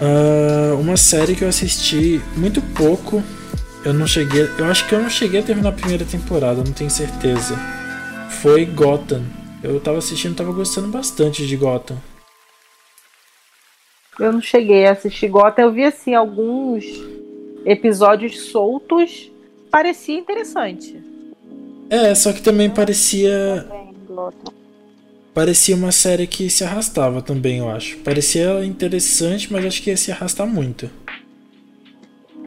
Uh, 0.00 0.80
uma 0.80 0.96
série 0.96 1.34
que 1.34 1.42
eu 1.42 1.48
assisti 1.48 2.20
muito 2.36 2.60
pouco 2.60 3.22
eu 3.84 3.92
não 3.92 4.06
cheguei. 4.06 4.48
Eu 4.56 4.66
acho 4.66 4.86
que 4.86 4.94
eu 4.94 5.00
não 5.00 5.10
cheguei 5.10 5.40
a 5.40 5.42
terminar 5.42 5.70
a 5.70 5.72
primeira 5.72 6.04
temporada, 6.04 6.62
não 6.64 6.72
tenho 6.72 6.90
certeza. 6.90 7.58
Foi 8.40 8.64
Gotham. 8.64 9.22
Eu 9.62 9.80
tava 9.80 9.98
assistindo, 9.98 10.36
tava 10.36 10.52
gostando 10.52 10.88
bastante 10.88 11.46
de 11.46 11.56
Gotham. 11.56 11.96
Eu 14.18 14.32
não 14.32 14.40
cheguei 14.40 14.86
a 14.86 14.92
assistir 14.92 15.28
Gotham, 15.28 15.62
eu 15.62 15.72
vi 15.72 15.84
assim 15.84 16.14
alguns 16.14 16.84
episódios 17.64 18.50
soltos, 18.50 19.30
parecia 19.70 20.18
interessante. 20.18 21.02
É, 21.88 22.14
só 22.14 22.32
que 22.32 22.42
também 22.42 22.70
parecia 22.70 23.66
parecia 25.34 25.74
uma 25.74 25.92
série 25.92 26.26
que 26.26 26.50
se 26.50 26.62
arrastava 26.62 27.22
também, 27.22 27.58
eu 27.58 27.70
acho. 27.70 27.98
Parecia 27.98 28.64
interessante, 28.64 29.50
mas 29.52 29.64
acho 29.64 29.82
que 29.82 29.90
ia 29.90 29.96
se 29.96 30.12
arrastar 30.12 30.46
muito 30.46 30.90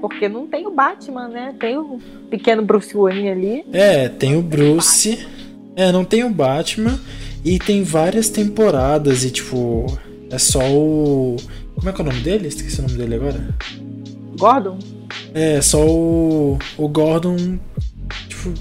porque 0.08 0.30
não 0.30 0.46
tem 0.46 0.68
o 0.68 0.72
Batman, 0.72 1.28
né? 1.28 1.56
Tem 1.60 1.78
o 1.80 2.00
pequeno 2.30 2.62
Bruce 2.62 2.96
Wayne 2.96 3.30
ali. 3.30 3.66
É, 3.74 4.08
tem 4.08 4.36
o 4.38 4.42
Bruce. 4.42 5.26
É, 5.76 5.92
não 5.92 6.06
tem 6.06 6.24
o 6.24 6.30
Batman. 6.30 7.00
E 7.44 7.58
tem 7.58 7.82
várias 7.82 8.30
temporadas 8.30 9.24
e, 9.24 9.32
tipo, 9.32 9.88
é 10.30 10.38
só 10.38 10.60
o. 10.60 11.36
Como 11.76 11.90
é 11.90 11.94
que 11.94 12.02
é 12.02 12.04
o 12.04 12.08
nome 12.08 12.22
dele? 12.22 12.48
Esqueci 12.48 12.80
o 12.80 12.84
nome 12.84 12.98
dele 12.98 13.16
agora. 13.16 13.56
Gordon? 14.38 14.80
É, 15.34 15.62
só 15.62 15.86
o. 15.86 16.58
O 16.78 16.88
Gordon. 16.88 17.58
Tipo. 18.28 18.54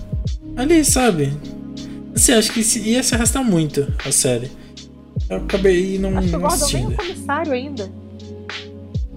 Ali, 0.56 0.84
sabe? 0.84 1.32
Assim, 2.14 2.32
acho 2.32 2.52
que 2.52 2.60
ia 2.78 3.02
se 3.02 3.14
arrastar 3.14 3.44
muito 3.44 3.92
a 4.04 4.12
série. 4.12 4.50
Eu 5.28 5.38
acabei 5.38 5.98
não. 5.98 6.18
Acho 6.18 6.28
que 6.28 6.36
o 6.36 6.40
Gordon 6.40 6.66
nem 6.72 6.92
é 6.92 6.96
comissário 6.96 7.52
ainda. 7.52 8.04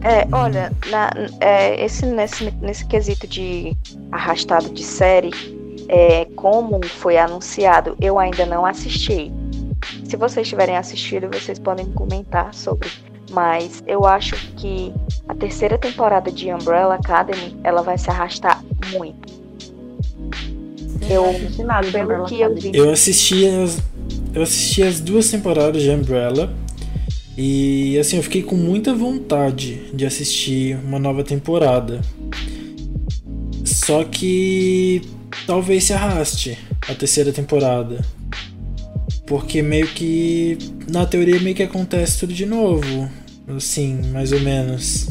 É, 0.03 0.27
olha, 0.31 0.71
na, 0.89 1.11
é, 1.41 1.83
esse, 1.83 2.05
nesse, 2.05 2.51
nesse 2.61 2.85
quesito 2.85 3.27
de 3.27 3.75
arrastado 4.11 4.69
de 4.69 4.83
série, 4.83 5.31
é, 5.89 6.25
como 6.35 6.79
foi 6.85 7.17
anunciado, 7.17 7.97
eu 7.99 8.19
ainda 8.19 8.45
não 8.45 8.65
assisti. 8.65 9.31
Se 10.07 10.15
vocês 10.15 10.47
tiverem 10.47 10.77
assistido, 10.77 11.27
vocês 11.31 11.59
podem 11.59 11.85
comentar 11.91 12.53
sobre. 12.53 12.89
Mas 13.29 13.83
eu 13.85 14.05
acho 14.05 14.35
que 14.55 14.93
a 15.27 15.35
terceira 15.35 15.77
temporada 15.77 16.31
de 16.31 16.51
Umbrella 16.53 16.95
Academy, 16.95 17.57
ela 17.61 17.81
vai 17.81 17.97
se 17.97 18.09
arrastar 18.09 18.63
muito. 18.91 19.37
Eu, 21.09 21.23
nada 21.65 21.91
pelo 21.91 22.25
que 22.25 22.39
eu 22.39 22.55
vi. 22.55 22.71
Eu 22.73 22.89
assisti 22.89 23.45
as, 23.45 23.79
eu 24.33 24.41
assisti 24.43 24.81
as 24.81 25.01
duas 25.01 25.29
temporadas 25.29 25.81
de 25.81 25.89
Umbrella 25.89 26.53
e 27.37 27.97
assim, 27.99 28.15
eu 28.15 28.23
fiquei 28.23 28.41
com 28.41 28.55
muita 28.55 28.95
vontade 28.95 29.91
de 29.93 30.05
assistir 30.05 30.77
uma 30.85 30.97
nova 30.99 31.21
temporada. 31.21 32.01
Só 33.65 34.05
que 34.05 35.01
talvez 35.45 35.83
se 35.83 35.93
arraste 35.93 36.57
a 36.89 36.95
terceira 36.95 37.33
temporada. 37.33 38.03
Porque 39.27 39.61
meio 39.61 39.87
que 39.87 40.57
na 40.89 41.05
teoria 41.05 41.39
meio 41.39 41.55
que 41.55 41.63
acontece 41.63 42.19
tudo 42.19 42.33
de 42.33 42.45
novo. 42.45 43.07
Assim, 43.55 44.01
mais 44.11 44.31
ou 44.31 44.39
menos. 44.39 45.07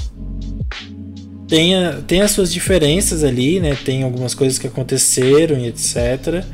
Tem, 1.47 1.77
a, 1.77 2.01
tem 2.03 2.23
as 2.23 2.33
suas 2.33 2.53
diferenças 2.53 3.23
ali, 3.23 3.61
né? 3.61 3.77
Tem 3.85 4.03
algumas 4.03 4.35
coisas 4.35 4.59
que 4.59 4.67
aconteceram 4.67 5.57
e 5.59 5.69
etc 5.69 6.45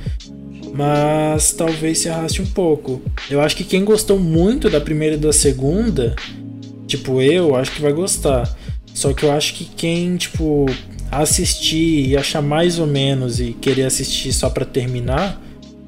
mas 0.73 1.53
talvez 1.53 1.99
se 1.99 2.09
arraste 2.09 2.41
um 2.41 2.47
pouco. 2.47 3.03
Eu 3.31 3.41
acho 3.41 3.55
que 3.55 3.65
quem 3.65 3.85
gostou 3.85 4.19
muito 4.19 4.71
da 4.71 4.81
primeira 4.81 5.17
e 5.17 5.19
da 5.19 5.33
segunda, 5.33 6.17
tipo 6.87 7.21
eu, 7.21 7.55
acho 7.55 7.73
que 7.73 7.83
vai 7.83 7.93
gostar. 7.93 8.57
Só 8.95 9.13
que 9.13 9.25
eu 9.25 9.33
acho 9.33 9.55
que 9.55 9.65
quem, 9.65 10.17
tipo, 10.17 10.67
assistir 11.11 12.09
e 12.09 12.17
achar 12.17 12.43
mais 12.43 12.79
ou 12.79 12.87
menos 12.87 13.39
e 13.41 13.53
querer 13.53 13.85
assistir 13.85 14.33
só 14.33 14.49
para 14.49 14.65
terminar, 14.65 15.41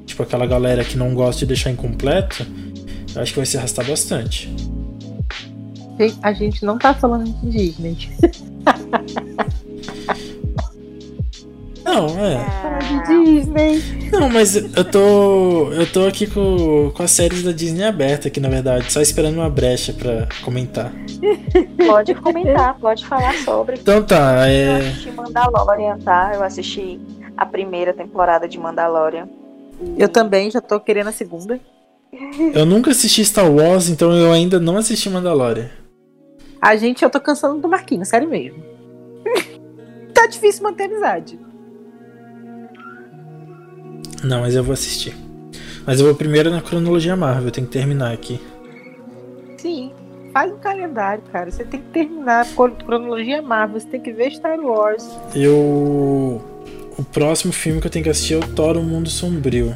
tipo 0.05 0.23
aquela 0.23 0.45
galera 0.45 0.83
que 0.83 0.97
não 0.97 1.13
gosta 1.13 1.39
de 1.39 1.47
deixar 1.47 1.71
incompleto, 1.71 2.45
eu 3.15 3.21
acho 3.21 3.31
que 3.31 3.39
vai 3.39 3.45
se 3.45 3.57
arrastar 3.57 3.85
bastante. 3.85 4.53
A 6.21 6.33
gente 6.33 6.65
não 6.65 6.77
tá 6.77 6.93
falando 6.93 7.25
de 7.41 7.49
Disney. 7.49 7.97
Não, 11.85 12.07
é. 12.19 12.33
é 12.33 13.07
Disney. 13.07 14.09
Não, 14.11 14.27
mas 14.27 14.55
eu 14.55 14.83
tô. 14.83 15.71
Eu 15.71 15.89
tô 15.91 16.07
aqui 16.07 16.25
com, 16.25 16.91
com 16.93 17.03
as 17.03 17.11
séries 17.11 17.43
da 17.43 17.51
Disney 17.51 17.83
aberta 17.83 18.27
aqui, 18.27 18.39
na 18.39 18.49
verdade, 18.49 18.91
só 18.91 18.99
esperando 18.99 19.35
uma 19.35 19.49
brecha 19.49 19.93
pra 19.93 20.27
comentar. 20.43 20.91
Pode 21.85 22.13
comentar, 22.15 22.77
pode 22.79 23.05
falar 23.05 23.33
sobre. 23.35 23.77
Então 23.79 24.03
tá, 24.03 24.49
Eu 24.49 24.71
é. 24.71 24.77
assisti 24.77 25.11
Mandalorian, 25.11 25.97
tá? 25.99 26.31
Eu 26.33 26.43
assisti 26.43 26.99
a 27.37 27.45
primeira 27.45 27.93
temporada 27.93 28.47
de 28.47 28.59
Mandalorian. 28.59 29.29
Eu 29.97 30.09
também 30.09 30.49
já 30.51 30.61
tô 30.61 30.79
querendo 30.79 31.07
a 31.07 31.11
segunda. 31.11 31.59
Eu 32.53 32.65
nunca 32.65 32.91
assisti 32.91 33.23
Star 33.25 33.51
Wars, 33.51 33.89
então 33.89 34.11
eu 34.13 34.31
ainda 34.31 34.59
não 34.59 34.77
assisti 34.77 35.09
Mandalorian. 35.09 35.69
A 36.61 36.75
gente, 36.75 37.03
eu 37.03 37.09
tô 37.09 37.19
cansando 37.19 37.61
do 37.61 37.67
Marquinhos, 37.67 38.07
sério 38.07 38.29
mesmo. 38.29 38.63
tá 40.13 40.25
difícil 40.27 40.63
manter 40.63 40.85
amizade. 40.85 41.39
Não, 44.23 44.41
mas 44.41 44.55
eu 44.55 44.63
vou 44.63 44.73
assistir. 44.73 45.15
Mas 45.85 45.99
eu 45.99 46.05
vou 46.07 46.15
primeiro 46.15 46.49
na 46.49 46.61
cronologia 46.61 47.15
Marvel, 47.15 47.45
eu 47.45 47.51
tenho 47.51 47.67
que 47.67 47.73
terminar 47.73 48.11
aqui. 48.13 48.39
Sim. 49.57 49.91
Faz 50.33 50.51
um 50.51 50.57
calendário, 50.57 51.23
cara. 51.31 51.49
Você 51.51 51.63
tem 51.63 51.79
que 51.81 51.87
terminar 51.89 52.41
a 52.41 52.45
cro- 52.45 52.71
cronologia 52.71 53.41
Marvel. 53.41 53.79
Você 53.79 53.87
tem 53.87 54.01
que 54.01 54.11
ver 54.11 54.31
Star 54.31 54.59
Wars. 54.59 55.07
Eu. 55.33 56.41
O 56.97 57.03
próximo 57.03 57.51
filme 57.51 57.81
que 57.81 57.87
eu 57.87 57.91
tenho 57.91 58.03
que 58.03 58.09
assistir 58.09 58.35
é 58.35 58.37
o 58.37 58.47
Thor, 58.47 58.77
o 58.77 58.83
Mundo 58.83 59.09
Sombrio. 59.09 59.75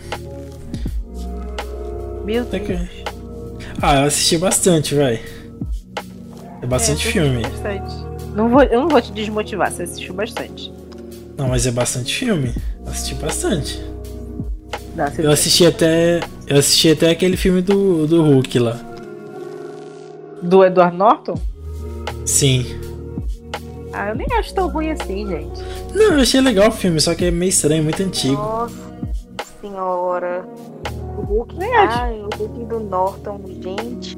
Meu 2.26 2.46
Deus. 2.46 2.64
que- 2.66 3.04
Ah, 3.82 4.02
eu 4.02 4.08
assisti 4.08 4.38
bastante, 4.38 4.94
vai. 4.96 5.20
É 6.62 6.66
bastante 6.66 7.08
É, 7.08 7.12
filme. 7.12 7.42
Bastante. 7.42 7.96
Não 8.36 8.50
vou, 8.50 8.62
eu 8.64 8.82
não 8.82 8.90
vou 8.90 9.02
te 9.02 9.12
desmotivar, 9.12 9.72
você 9.72 9.84
assistiu 9.84 10.14
bastante. 10.14 10.72
Não, 11.38 11.48
mas 11.48 11.66
é 11.66 11.72
bastante 11.72 12.14
filme. 12.16 12.54
Assisti 12.86 13.16
bastante. 13.16 13.82
Não, 14.96 15.08
Eu 15.18 15.32
assisti 15.32 15.66
até. 15.66 16.20
Eu 16.48 16.58
assisti 16.58 16.90
até 16.92 17.10
aquele 17.10 17.38
filme 17.38 17.62
do, 17.62 18.06
do 18.06 18.22
Hulk 18.24 18.60
lá. 18.60 18.78
Do 20.42 20.64
Edward 20.64 20.96
Norton? 20.96 21.36
Sim. 22.26 22.66
Ah, 24.02 24.10
eu 24.10 24.16
nem 24.16 24.28
acho 24.38 24.54
tão 24.54 24.68
ruim 24.70 24.92
assim, 24.92 25.28
gente. 25.28 25.62
Não, 25.94 26.14
eu 26.14 26.22
achei 26.22 26.40
legal 26.42 26.70
o 26.70 26.72
filme, 26.72 27.00
só 27.02 27.14
que 27.14 27.26
é 27.26 27.32
meio 27.32 27.50
estranho, 27.50 27.84
muito 27.84 28.02
antigo. 28.02 28.36
Nossa 28.36 28.76
senhora. 29.62 30.46
O 31.18 31.22
Hulk. 31.22 31.56
Nem 31.58 31.76
acho. 31.76 32.00
Ai, 32.00 32.20
o 32.22 32.30
Hulk 32.38 32.66
do 32.66 32.80
Norton, 32.80 33.42
gente. 33.62 34.18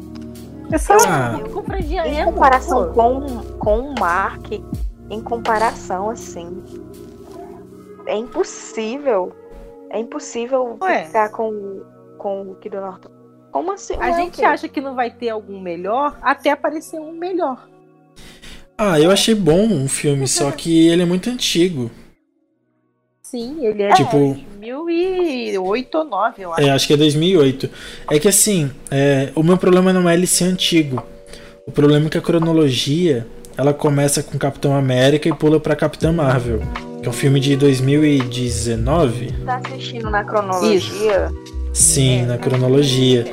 É 0.72 0.78
só 0.78 0.94
Ah. 1.08 1.40
com 1.54 1.64
franjinha 1.64 2.06
Em 2.08 2.20
emo, 2.20 2.34
comparação 2.34 2.88
pô. 2.88 2.94
com, 2.94 3.44
com 3.58 3.80
o 3.80 3.96
Mark, 4.00 4.52
em 5.10 5.22
comparação, 5.22 6.10
assim. 6.10 6.64
É 8.06 8.16
impossível. 8.16 9.32
É 9.90 10.00
impossível 10.00 10.78
Ué. 10.82 11.06
ficar 11.06 11.30
com, 11.30 11.82
com 12.18 12.42
o 12.42 12.44
Hulk 12.46 12.70
do 12.70 12.80
Norton. 12.80 13.10
Como 13.52 13.74
assim? 13.74 13.96
A 13.96 14.00
Ué, 14.06 14.14
gente 14.14 14.44
acha 14.46 14.70
que 14.70 14.80
não 14.80 14.96
vai 14.96 15.12
ter 15.12 15.30
algum 15.30 15.60
melhor 15.60 16.18
até 16.22 16.52
aparecer 16.52 17.00
um 17.00 17.12
melhor. 17.12 17.68
Ah, 18.84 19.00
eu 19.00 19.12
achei 19.12 19.36
bom 19.36 19.84
o 19.84 19.88
filme, 19.88 20.28
só 20.28 20.50
que 20.58 20.88
ele 20.88 21.04
é 21.04 21.06
muito 21.06 21.30
antigo. 21.30 21.92
Sim, 23.22 23.64
ele 23.64 23.84
é 23.84 23.94
Tipo- 23.94 24.34
de 24.60 24.72
2008 24.72 25.96
ou 25.96 26.04
2009, 26.10 26.42
eu 26.44 26.54
acho. 26.54 26.62
É, 26.62 26.70
acho 26.72 26.88
que 26.88 26.94
é 26.94 26.98
2008. 26.98 27.70
É 28.10 28.18
que 28.18 28.28
assim, 28.28 28.72
é, 28.90 29.30
o 29.36 29.44
meu 29.44 29.56
problema 29.56 29.94
não 29.94 30.10
é 30.10 30.16
ele 30.16 30.26
ser 30.26 30.46
antigo. 30.46 31.04
O 31.68 31.72
problema 31.72 32.08
é 32.08 32.10
que 32.10 32.18
a 32.18 32.22
cronologia 32.22 33.28
ela 33.56 33.72
começa 33.72 34.24
com 34.24 34.36
Capitão 34.40 34.76
América 34.76 35.30
e 35.30 35.34
pula 35.34 35.60
pra 35.60 35.76
Capitã 35.76 36.12
Marvel, 36.12 36.62
que 37.02 37.08
é 37.08 37.10
um 37.10 37.14
filme 37.14 37.40
de 37.40 37.56
2019. 37.56 39.32
Tá 39.46 39.62
assistindo 39.64 40.10
na 40.10 40.24
cronologia? 40.24 41.30
Sim, 41.72 42.22
É, 42.22 42.26
na 42.26 42.38
cronologia. 42.40 43.32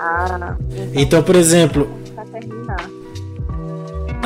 Ah, 0.00 0.56
Então, 0.94 1.22
por 1.22 1.36
exemplo. 1.36 2.00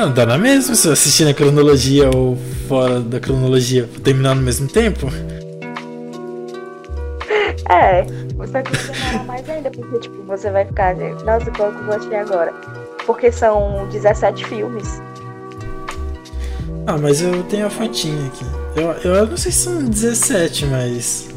Não 0.05 0.13
dá 0.13 0.25
na 0.25 0.37
mesma 0.37 0.75
se 0.75 0.87
eu 0.87 0.93
assistir 0.93 1.25
na 1.25 1.33
cronologia 1.33 2.09
ou 2.15 2.37
fora 2.67 2.99
da 2.99 3.19
cronologia, 3.19 3.89
terminar 4.03 4.35
no 4.35 4.41
mesmo 4.43 4.67
tempo. 4.67 5.07
É, 7.69 8.03
você 8.35 8.61
vai 8.61 9.25
mais 9.25 9.49
ainda, 9.49 9.69
porque 9.71 9.99
tipo, 9.99 10.23
você 10.23 10.49
vai 10.51 10.65
ficar, 10.65 10.95
nossa, 11.25 11.51
qual 11.51 11.71
que 11.71 11.79
eu 11.79 11.85
vou 11.85 11.95
assistir 11.95 12.15
agora? 12.15 12.53
Porque 13.05 13.31
são 13.31 13.87
17 13.89 14.45
filmes. 14.45 15.01
Ah, 16.85 16.97
mas 16.97 17.21
eu 17.21 17.43
tenho 17.43 17.65
a 17.65 17.69
fotinha 17.69 18.27
aqui. 18.27 18.45
Eu, 18.75 19.11
eu 19.11 19.27
não 19.27 19.35
sei 19.35 19.51
se 19.51 19.59
são 19.59 19.83
17, 19.83 20.65
mas. 20.67 21.27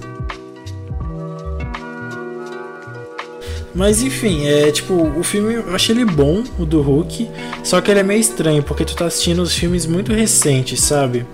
Mas 3.75 4.03
enfim, 4.03 4.47
é 4.47 4.71
tipo, 4.71 4.95
o 4.95 5.23
filme 5.23 5.55
eu 5.55 5.75
achei 5.75 5.95
ele 5.95 6.05
bom, 6.05 6.43
o 6.59 6.65
do 6.65 6.83
Hulk, 6.83 7.31
só 7.63 7.81
que 7.81 7.91
ele 7.91 8.01
é 8.01 8.03
meio 8.03 8.21
estranho, 8.21 8.63
porque 8.63 8.85
tu 8.85 8.97
tá 8.97 9.07
assistindo 9.07 9.41
os 9.41 9.55
filmes 9.55 9.87
muito 9.87 10.13
recentes, 10.13 10.81
sabe? 10.81 11.25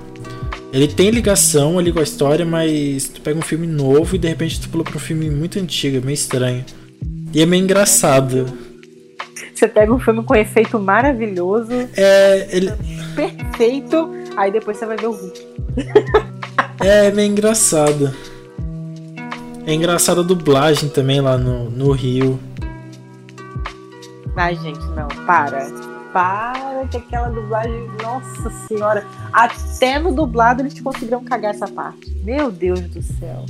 Ele 0.72 0.86
tem 0.88 1.10
ligação 1.10 1.78
ali 1.78 1.92
com 1.92 2.00
a 2.00 2.02
história, 2.02 2.44
mas 2.44 3.08
tu 3.08 3.20
pega 3.22 3.38
um 3.38 3.42
filme 3.42 3.66
novo 3.66 4.14
e 4.14 4.18
de 4.18 4.28
repente 4.28 4.60
tu 4.60 4.68
pula 4.68 4.84
pra 4.84 4.96
um 4.96 5.00
filme 5.00 5.30
muito 5.30 5.58
antigo, 5.58 5.96
é 5.96 6.00
meio 6.00 6.14
estranho. 6.14 6.64
E 7.32 7.40
é 7.40 7.46
meio 7.46 7.62
engraçado. 7.62 8.46
Você 9.54 9.66
pega 9.66 9.92
um 9.92 9.98
filme 9.98 10.22
com 10.22 10.34
efeito 10.34 10.78
maravilhoso, 10.78 11.72
É, 11.96 12.48
ele, 12.50 12.70
perfeito, 13.14 14.10
aí 14.36 14.52
depois 14.52 14.76
você 14.76 14.84
vai 14.84 14.98
ver 14.98 15.06
o 15.06 15.12
Hulk. 15.12 15.46
É 16.80 17.10
meio 17.10 17.30
engraçado. 17.30 18.14
É 19.66 19.74
engraçada 19.74 20.20
a 20.20 20.24
dublagem 20.24 20.88
também 20.88 21.20
lá 21.20 21.36
no, 21.36 21.68
no 21.68 21.90
Rio. 21.90 22.38
Ai, 24.36 24.54
gente, 24.56 24.78
não, 24.94 25.08
para. 25.26 25.66
Para 26.12 26.86
que 26.90 26.96
aquela 26.98 27.28
dublagem, 27.28 27.90
nossa 28.02 28.50
senhora. 28.68 29.04
Até 29.32 29.98
no 29.98 30.14
dublado 30.14 30.62
eles 30.62 30.78
conseguiram 30.80 31.24
cagar 31.24 31.54
essa 31.54 31.66
parte. 31.66 32.16
Meu 32.22 32.50
Deus 32.50 32.80
do 32.80 33.02
céu. 33.02 33.44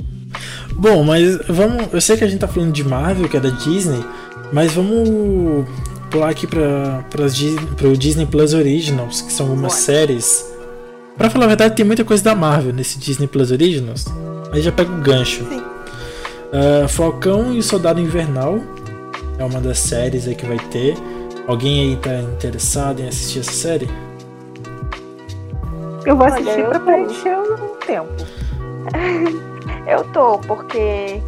Bom, 0.73 1.03
mas 1.03 1.37
vamos. 1.47 1.87
Eu 1.93 2.01
sei 2.01 2.17
que 2.17 2.23
a 2.23 2.27
gente 2.27 2.39
tá 2.39 2.47
falando 2.47 2.71
de 2.73 2.83
Marvel, 2.83 3.29
que 3.29 3.37
é 3.37 3.39
da 3.39 3.49
Disney, 3.49 4.03
mas 4.51 4.73
vamos 4.73 5.65
pular 6.09 6.29
aqui 6.29 6.47
Dis- 7.31 7.59
pro 7.75 7.95
Disney 7.95 8.25
Plus 8.25 8.53
Originals, 8.53 9.21
que 9.21 9.31
são 9.31 9.47
algumas 9.49 9.73
séries. 9.73 10.45
Pra 11.17 11.29
falar 11.29 11.45
a 11.45 11.49
verdade, 11.49 11.75
tem 11.75 11.85
muita 11.85 12.03
coisa 12.03 12.23
da 12.23 12.35
Marvel 12.35 12.73
nesse 12.73 12.97
Disney 12.99 13.27
Plus 13.27 13.51
Originals. 13.51 14.05
Aí 14.51 14.61
já 14.61 14.71
pega 14.71 14.91
o 14.91 14.97
gancho. 15.01 15.45
Sim. 15.47 15.63
Ah, 16.51 16.87
Falcão 16.87 17.53
e 17.53 17.59
o 17.59 17.63
Soldado 17.63 17.99
Invernal 17.99 18.59
é 19.37 19.43
uma 19.43 19.59
das 19.59 19.79
séries 19.79 20.27
aí 20.27 20.35
que 20.35 20.45
vai 20.45 20.59
ter. 20.69 20.95
Alguém 21.47 21.89
aí 21.91 21.95
tá 21.97 22.13
interessado 22.13 22.99
em 23.01 23.07
assistir 23.07 23.39
essa 23.39 23.51
série? 23.51 23.89
Eu 26.05 26.15
vou 26.15 26.25
assistir 26.25 26.59
eu 26.59 26.69
pra 26.69 26.79
preencher 26.79 27.37
o 27.37 27.67
tempo. 27.85 28.13
Eu 29.87 30.03
tô, 30.11 30.37
porque 30.39 31.21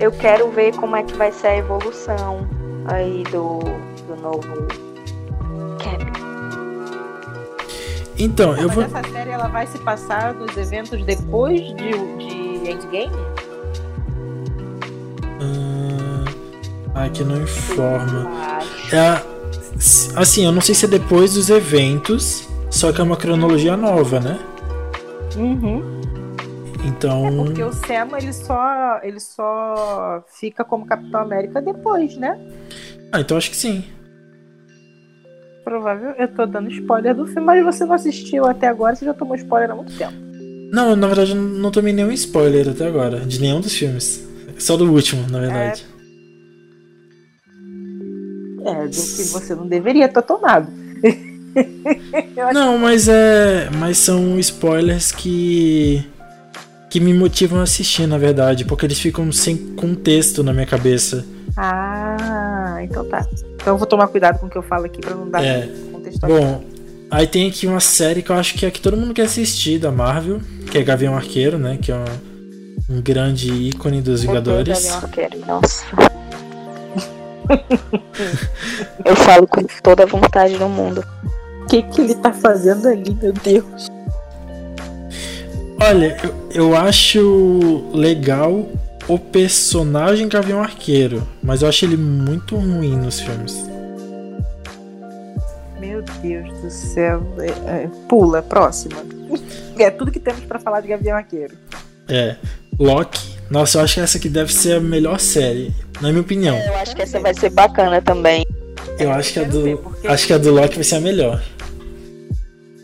eu 0.00 0.10
quero 0.10 0.50
ver 0.50 0.74
como 0.76 0.96
é 0.96 1.02
que 1.02 1.12
vai 1.14 1.30
ser 1.30 1.48
a 1.48 1.56
evolução 1.58 2.48
aí 2.86 3.22
do, 3.24 3.58
do 4.06 4.16
novo 4.16 4.66
Cap. 5.78 6.04
Então, 8.18 8.56
eu 8.56 8.68
Mas 8.68 8.74
vou. 8.74 8.84
essa 8.84 9.02
série 9.10 9.28
ela 9.28 9.48
vai 9.48 9.66
se 9.66 9.78
passar 9.80 10.32
nos 10.32 10.56
eventos 10.56 11.04
depois 11.04 11.60
de, 11.60 11.90
de 12.16 12.70
Endgame? 12.70 13.12
Ah, 16.94 17.04
aqui 17.04 17.24
não 17.24 17.42
informa. 17.42 18.28
É, 18.92 19.22
assim, 20.16 20.44
eu 20.44 20.52
não 20.52 20.60
sei 20.60 20.74
se 20.74 20.84
é 20.84 20.88
depois 20.88 21.34
dos 21.34 21.50
eventos, 21.50 22.48
só 22.70 22.92
que 22.92 23.00
é 23.00 23.04
uma 23.04 23.16
cronologia 23.16 23.76
nova, 23.76 24.20
né? 24.20 24.38
Uhum. 25.36 25.98
Então. 26.84 27.44
Porque 27.44 27.62
o 27.62 27.72
Sam 27.72 28.16
ele 28.16 28.32
só, 28.32 29.00
ele 29.02 29.20
só 29.20 30.24
fica 30.28 30.64
como 30.64 30.86
Capitão 30.86 31.20
América 31.20 31.60
depois, 31.60 32.16
né? 32.16 32.38
Ah, 33.12 33.20
então 33.20 33.36
acho 33.36 33.50
que 33.50 33.56
sim. 33.56 33.84
Provável. 35.64 36.10
Eu 36.18 36.28
tô 36.28 36.46
dando 36.46 36.70
spoiler 36.70 37.14
do 37.14 37.26
filme, 37.26 37.42
mas 37.42 37.64
você 37.64 37.84
não 37.84 37.94
assistiu 37.94 38.46
até 38.46 38.68
agora, 38.68 38.96
você 38.96 39.04
já 39.04 39.14
tomou 39.14 39.36
spoiler 39.36 39.70
há 39.70 39.74
muito 39.74 39.96
tempo. 39.96 40.14
Não, 40.72 40.94
na 40.94 41.06
verdade 41.06 41.32
eu 41.32 41.36
não 41.36 41.70
tomei 41.70 41.92
nenhum 41.92 42.12
spoiler 42.12 42.68
até 42.68 42.86
agora, 42.86 43.20
de 43.20 43.40
nenhum 43.40 43.60
dos 43.60 43.74
filmes. 43.74 44.27
Só 44.58 44.76
do 44.76 44.90
último, 44.92 45.26
na 45.30 45.40
verdade. 45.40 45.86
É, 48.64 48.84
do 48.84 48.90
que 48.90 49.22
você 49.24 49.54
não 49.54 49.66
deveria 49.66 50.08
ter 50.08 50.22
tomado. 50.22 50.70
Não, 52.52 52.78
mas 52.78 53.08
é. 53.08 53.68
Mas 53.78 53.98
são 53.98 54.38
spoilers 54.38 55.10
que. 55.10 56.04
que 56.90 57.00
me 57.00 57.12
motivam 57.14 57.60
a 57.60 57.62
assistir, 57.62 58.06
na 58.06 58.18
verdade, 58.18 58.64
porque 58.64 58.86
eles 58.86 58.98
ficam 59.00 59.32
sem 59.32 59.56
contexto 59.74 60.42
na 60.44 60.52
minha 60.52 60.66
cabeça. 60.66 61.24
Ah, 61.56 62.78
então 62.82 63.04
tá. 63.08 63.26
Então 63.54 63.74
eu 63.74 63.78
vou 63.78 63.86
tomar 63.86 64.06
cuidado 64.08 64.38
com 64.38 64.46
o 64.46 64.50
que 64.50 64.56
eu 64.58 64.62
falo 64.62 64.84
aqui 64.84 65.00
pra 65.00 65.14
não 65.14 65.28
dar 65.28 65.42
É. 65.42 65.68
contextualização. 65.90 66.60
Bom, 66.60 66.64
aí 67.10 67.26
tem 67.26 67.48
aqui 67.48 67.66
uma 67.66 67.80
série 67.80 68.22
que 68.22 68.30
eu 68.30 68.36
acho 68.36 68.54
que 68.54 68.64
é 68.66 68.70
que 68.70 68.80
todo 68.80 68.96
mundo 68.96 69.12
quer 69.14 69.22
assistir 69.22 69.78
da 69.80 69.90
Marvel, 69.90 70.40
que 70.70 70.78
é 70.78 70.82
Gavião 70.82 71.16
Arqueiro, 71.16 71.58
né? 71.58 71.76
Que 71.80 71.90
é 71.90 71.96
uma, 71.96 72.04
um 72.88 73.02
grande 73.02 73.52
ícone 73.52 74.00
dos 74.00 74.22
Vingadores. 74.22 74.84
Gavião 74.84 74.96
Arqueiro, 74.96 75.38
nossa. 75.46 75.84
Eu 79.04 79.16
falo 79.16 79.46
com 79.46 79.62
toda 79.82 80.04
a 80.04 80.06
vontade 80.06 80.56
do 80.56 80.68
mundo. 80.68 81.04
O 81.62 81.66
que, 81.66 81.82
que 81.82 82.00
ele 82.00 82.14
tá 82.14 82.32
fazendo 82.32 82.88
ali, 82.88 83.14
meu 83.14 83.32
Deus? 83.32 83.88
Olha, 85.80 86.16
eu, 86.24 86.34
eu 86.50 86.76
acho 86.76 87.90
legal 87.94 88.66
o 89.06 89.18
personagem 89.18 90.28
Gavião 90.28 90.60
Arqueiro, 90.60 91.26
mas 91.42 91.62
eu 91.62 91.68
acho 91.68 91.84
ele 91.84 91.96
muito 91.96 92.56
ruim 92.56 92.96
nos 92.96 93.20
filmes. 93.20 93.54
Meu 95.78 96.02
Deus 96.20 96.52
do 96.60 96.70
céu. 96.70 97.22
É, 97.38 97.84
é, 97.84 97.90
pula, 98.08 98.42
próxima. 98.42 98.96
É 99.78 99.92
tudo 99.92 100.10
que 100.10 100.18
temos 100.18 100.40
pra 100.40 100.58
falar 100.58 100.80
de 100.80 100.88
Gavião 100.88 101.16
Arqueiro. 101.16 101.56
É. 102.08 102.34
Loki. 102.78 103.38
Nossa, 103.50 103.78
eu 103.78 103.82
acho 103.82 103.94
que 103.94 104.00
essa 104.00 104.18
aqui 104.18 104.28
deve 104.28 104.52
ser 104.52 104.74
a 104.74 104.80
melhor 104.80 105.18
série, 105.18 105.74
na 106.00 106.10
minha 106.10 106.20
opinião. 106.20 106.56
Eu 106.56 106.76
acho 106.76 106.94
que 106.94 107.02
essa 107.02 107.18
vai 107.18 107.34
ser 107.34 107.50
bacana 107.50 108.00
também. 108.00 108.46
Eu 108.98 109.10
acho 109.10 109.32
que 109.32 109.40
a 109.40 109.44
do, 109.44 109.94
acho 110.06 110.26
que 110.26 110.32
a 110.32 110.38
do 110.38 110.52
Loki 110.52 110.74
vai 110.74 110.84
ser 110.84 110.96
a 110.96 111.00
melhor. 111.00 111.42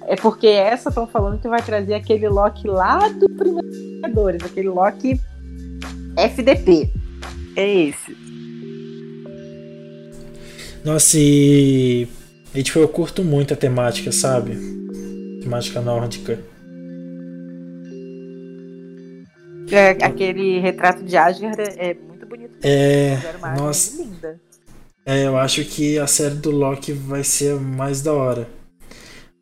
É 0.07 0.17
porque 0.17 0.47
essa 0.47 0.89
estão 0.89 1.07
falando 1.07 1.41
que 1.41 1.49
vai 1.49 1.63
trazer 1.63 1.95
aquele 1.95 2.29
Loki 2.29 2.67
lá 2.67 3.09
do 3.09 3.29
primeiro 3.31 3.71
Vingadores, 3.71 4.43
aquele 4.43 4.69
Loki 4.69 5.21
FDP. 6.17 6.91
É 7.57 7.75
esse. 7.89 8.17
Nossa, 10.85 11.17
e. 11.19 12.09
E 12.55 12.63
tipo, 12.63 12.79
eu 12.79 12.89
curto 12.89 13.25
muito 13.25 13.53
a 13.53 13.57
temática, 13.57 14.13
sabe? 14.13 14.57
Temática 15.43 15.81
nórdica. 15.81 16.39
É, 19.71 19.91
aquele 20.05 20.59
retrato 20.61 21.03
de 21.03 21.17
Asgard 21.17 21.63
é, 21.77 21.95
muito 21.95 22.27
bonito. 22.27 22.59
É. 22.63 23.17
Nossa, 23.59 24.03
linda. 24.03 24.41
é, 25.07 25.27
eu 25.27 25.37
acho 25.37 25.65
que 25.65 25.99
a 25.99 26.07
série 26.07 26.35
do 26.35 26.51
Loki 26.51 26.93
vai 26.93 27.25
ser 27.25 27.55
mais 27.59 28.03
da 28.03 28.13
hora. 28.13 28.49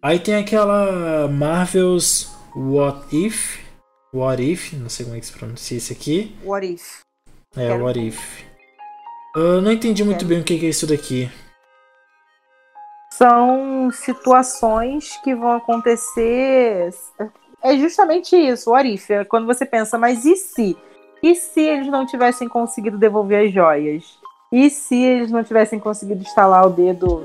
Aí 0.03 0.19
tem 0.19 0.35
aquela 0.35 1.29
Marvel's 1.29 2.29
What 2.57 3.15
If. 3.15 3.61
What 4.15 4.43
If, 4.43 4.73
não 4.75 4.89
sei 4.89 5.07
como 5.07 5.17
é 5.17 5.21
que 5.21 5.27
se 5.27 5.33
pronuncia 5.33 5.79
isso 5.79 5.93
aqui. 5.93 6.37
What 6.45 6.67
if? 6.67 7.01
É, 7.57 7.69
Quero 7.69 7.85
What 7.85 8.09
If. 8.09 8.45
Eu 9.35 9.63
não 9.63 9.73
entendi 9.73 10.05
muito 10.05 10.19
Quero 10.19 10.29
bem 10.29 10.41
o 10.41 10.45
que 10.45 10.55
é 10.55 10.69
isso 10.69 10.87
daqui. 10.87 11.31
São 13.13 13.91
situações 13.93 15.17
que 15.23 15.35
vão 15.35 15.53
acontecer. 15.53 16.91
É 17.63 17.77
justamente 17.77 18.35
isso, 18.37 18.71
o 18.71 18.75
Arif. 18.75 19.13
É 19.13 19.25
quando 19.25 19.47
você 19.47 19.65
pensa, 19.65 19.97
mas 19.99 20.25
e 20.25 20.37
se? 20.37 20.77
E 21.23 21.35
se 21.35 21.61
eles 21.61 21.87
não 21.89 22.05
tivessem 22.05 22.49
conseguido 22.49 22.99
devolver 22.99 23.47
as 23.47 23.55
joias? 23.55 24.05
E 24.51 24.69
se 24.69 24.97
eles 25.01 25.31
não 25.31 25.45
tivessem 25.45 25.79
conseguido 25.79 26.23
instalar 26.23 26.67
o 26.67 26.71
dedo 26.71 27.23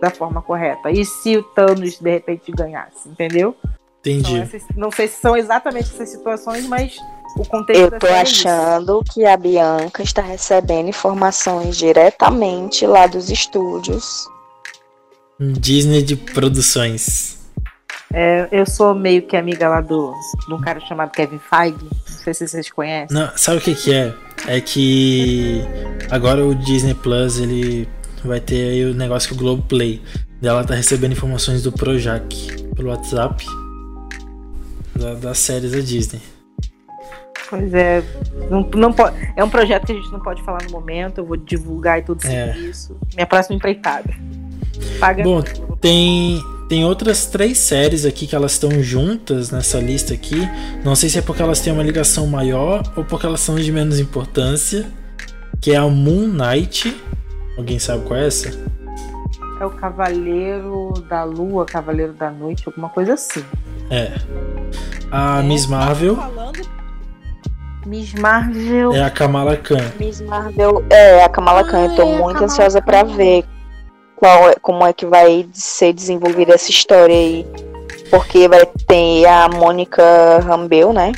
da 0.00 0.10
forma 0.10 0.42
correta? 0.42 0.90
E 0.90 1.04
se 1.04 1.36
o 1.36 1.42
Thanos 1.42 1.98
de 1.98 2.10
repente 2.10 2.50
ganhasse? 2.52 3.08
Entendeu? 3.08 3.54
Entendi. 4.00 4.32
São 4.32 4.42
essas- 4.42 4.62
não 4.76 4.90
sei 4.90 5.08
se 5.08 5.20
são 5.20 5.36
exatamente 5.36 5.90
essas 5.94 6.08
situações, 6.10 6.66
mas 6.66 6.96
o 7.38 7.44
contexto 7.48 7.80
Eu 7.80 7.98
tô 7.98 8.06
é 8.06 8.22
isso. 8.22 8.46
achando 8.48 9.02
que 9.12 9.24
a 9.24 9.36
Bianca 9.36 10.02
está 10.02 10.22
recebendo 10.22 10.88
informações 10.88 11.76
diretamente 11.76 12.86
lá 12.86 13.06
dos 13.06 13.30
estúdios. 13.30 14.26
Disney 15.38 16.02
de 16.02 16.16
produções. 16.16 17.35
É, 18.18 18.48
eu 18.50 18.64
sou 18.64 18.94
meio 18.94 19.20
que 19.22 19.36
amiga 19.36 19.68
lá 19.68 19.80
do, 19.82 20.14
de 20.48 20.54
um 20.54 20.58
cara 20.60 20.80
chamado 20.80 21.10
Kevin 21.10 21.38
Feige. 21.38 21.76
Não 21.82 22.16
sei 22.24 22.32
se 22.32 22.48
vocês 22.48 22.70
conhecem. 22.70 23.14
Não, 23.14 23.30
sabe 23.36 23.58
o 23.58 23.60
que 23.60 23.74
que 23.74 23.92
é? 23.94 24.14
É 24.46 24.58
que 24.60 25.60
agora 26.10 26.44
o 26.44 26.54
Disney 26.54 26.94
Plus 26.94 27.38
ele 27.38 27.86
vai 28.24 28.40
ter 28.40 28.70
aí 28.70 28.84
o 28.86 28.94
negócio 28.94 29.28
com 29.28 29.34
o 29.34 29.38
Globo 29.38 29.62
Play. 29.62 30.00
Ela 30.42 30.64
tá 30.64 30.74
recebendo 30.74 31.12
informações 31.12 31.62
do 31.62 31.70
Projac 31.72 32.26
pelo 32.74 32.88
WhatsApp 32.88 33.44
da- 34.94 35.14
das 35.14 35.38
séries 35.38 35.72
da 35.72 35.80
Disney. 35.80 36.20
Pois 37.50 37.72
é, 37.74 38.02
não, 38.50 38.62
não 38.74 38.92
pode, 38.92 39.14
é 39.36 39.44
um 39.44 39.48
projeto 39.50 39.86
que 39.86 39.92
a 39.92 39.94
gente 39.94 40.10
não 40.10 40.20
pode 40.20 40.42
falar 40.42 40.62
no 40.64 40.70
momento. 40.70 41.18
Eu 41.18 41.26
vou 41.26 41.36
divulgar 41.36 41.98
e 41.98 42.02
tudo 42.02 42.22
sobre 42.22 42.34
É. 42.34 42.56
isso. 42.58 42.96
Minha 43.14 43.26
próxima 43.26 43.56
empreitada. 43.56 44.08
Paga. 44.98 45.22
Bom, 45.22 45.42
tem 45.80 46.40
tem 46.68 46.84
outras 46.84 47.26
três 47.26 47.58
séries 47.58 48.04
aqui 48.04 48.26
que 48.26 48.34
elas 48.34 48.52
estão 48.52 48.70
juntas 48.82 49.50
nessa 49.50 49.78
lista 49.78 50.12
aqui. 50.14 50.48
Não 50.84 50.94
sei 50.96 51.08
se 51.08 51.18
é 51.18 51.22
porque 51.22 51.42
elas 51.42 51.60
têm 51.60 51.72
uma 51.72 51.82
ligação 51.82 52.26
maior 52.26 52.82
ou 52.96 53.04
porque 53.04 53.26
elas 53.26 53.40
são 53.40 53.56
de 53.56 53.70
menos 53.70 53.98
importância. 54.00 54.86
Que 55.60 55.72
é 55.72 55.76
a 55.76 55.86
Moon 55.88 56.26
Knight. 56.28 56.94
Alguém 57.56 57.78
sabe 57.78 58.04
qual 58.04 58.18
é 58.20 58.26
essa? 58.26 58.50
É 59.60 59.64
o 59.64 59.70
Cavaleiro 59.70 60.92
da 61.08 61.24
Lua, 61.24 61.64
Cavaleiro 61.64 62.12
da 62.12 62.30
Noite, 62.30 62.64
alguma 62.66 62.90
coisa 62.90 63.14
assim. 63.14 63.42
É. 63.90 64.12
A 65.10 65.40
Miss 65.42 65.66
Marvel 65.66 66.18
Miss 67.86 68.12
Marvel. 68.14 68.92
é 68.92 69.02
a 69.04 69.10
Kamala 69.10 69.56
Khan. 69.56 69.76
Miss 69.98 70.20
Marvel 70.20 70.84
é 70.90 71.24
a 71.24 71.28
Kamala 71.28 71.64
Khan. 71.64 71.84
Eu 71.86 71.94
tô 71.94 72.02
Ah, 72.02 72.06
é 72.06 72.18
muito 72.18 72.44
ansiosa 72.44 72.82
pra 72.82 73.04
Khan. 73.04 73.16
ver 73.16 73.44
qual 74.16 74.50
é- 74.50 74.56
como 74.60 74.84
é 74.86 74.92
que 74.92 75.06
vai 75.06 75.46
ser 75.52 75.92
desenvolvida 75.92 76.54
essa 76.54 76.70
história 76.70 77.14
aí. 77.14 77.46
Porque 78.10 78.48
vai 78.48 78.64
ter 78.86 79.26
a 79.26 79.48
Mônica 79.48 80.02
Rambeau, 80.40 80.92
né? 80.92 81.12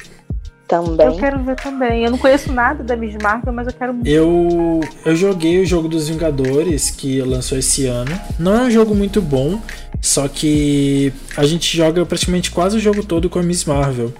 Eu 0.70 0.82
Também. 0.82 1.16
quero 1.18 1.42
ver 1.44 1.56
também. 1.56 2.04
Eu 2.04 2.10
não 2.10 2.18
conheço 2.18 2.52
nada 2.52 2.84
da 2.84 2.94
Miss 2.94 3.16
Marvel, 3.22 3.52
mas 3.54 3.66
eu 3.66 3.72
quero 3.72 3.94
muito. 3.94 4.06
Eu, 4.06 4.80
eu 5.04 5.16
joguei 5.16 5.62
o 5.62 5.66
jogo 5.66 5.88
dos 5.88 6.08
Vingadores 6.08 6.90
que 6.90 7.22
lançou 7.22 7.56
esse 7.56 7.86
ano. 7.86 8.10
Não 8.38 8.54
é 8.54 8.60
um 8.64 8.70
jogo 8.70 8.94
muito 8.94 9.22
bom, 9.22 9.58
só 10.02 10.28
que 10.28 11.10
a 11.38 11.46
gente 11.46 11.74
joga 11.74 12.04
praticamente 12.04 12.50
quase 12.50 12.76
o 12.76 12.80
jogo 12.80 13.02
todo 13.02 13.30
com 13.30 13.38
a 13.38 13.42
Miss 13.42 13.64
Marvel. 13.64 14.12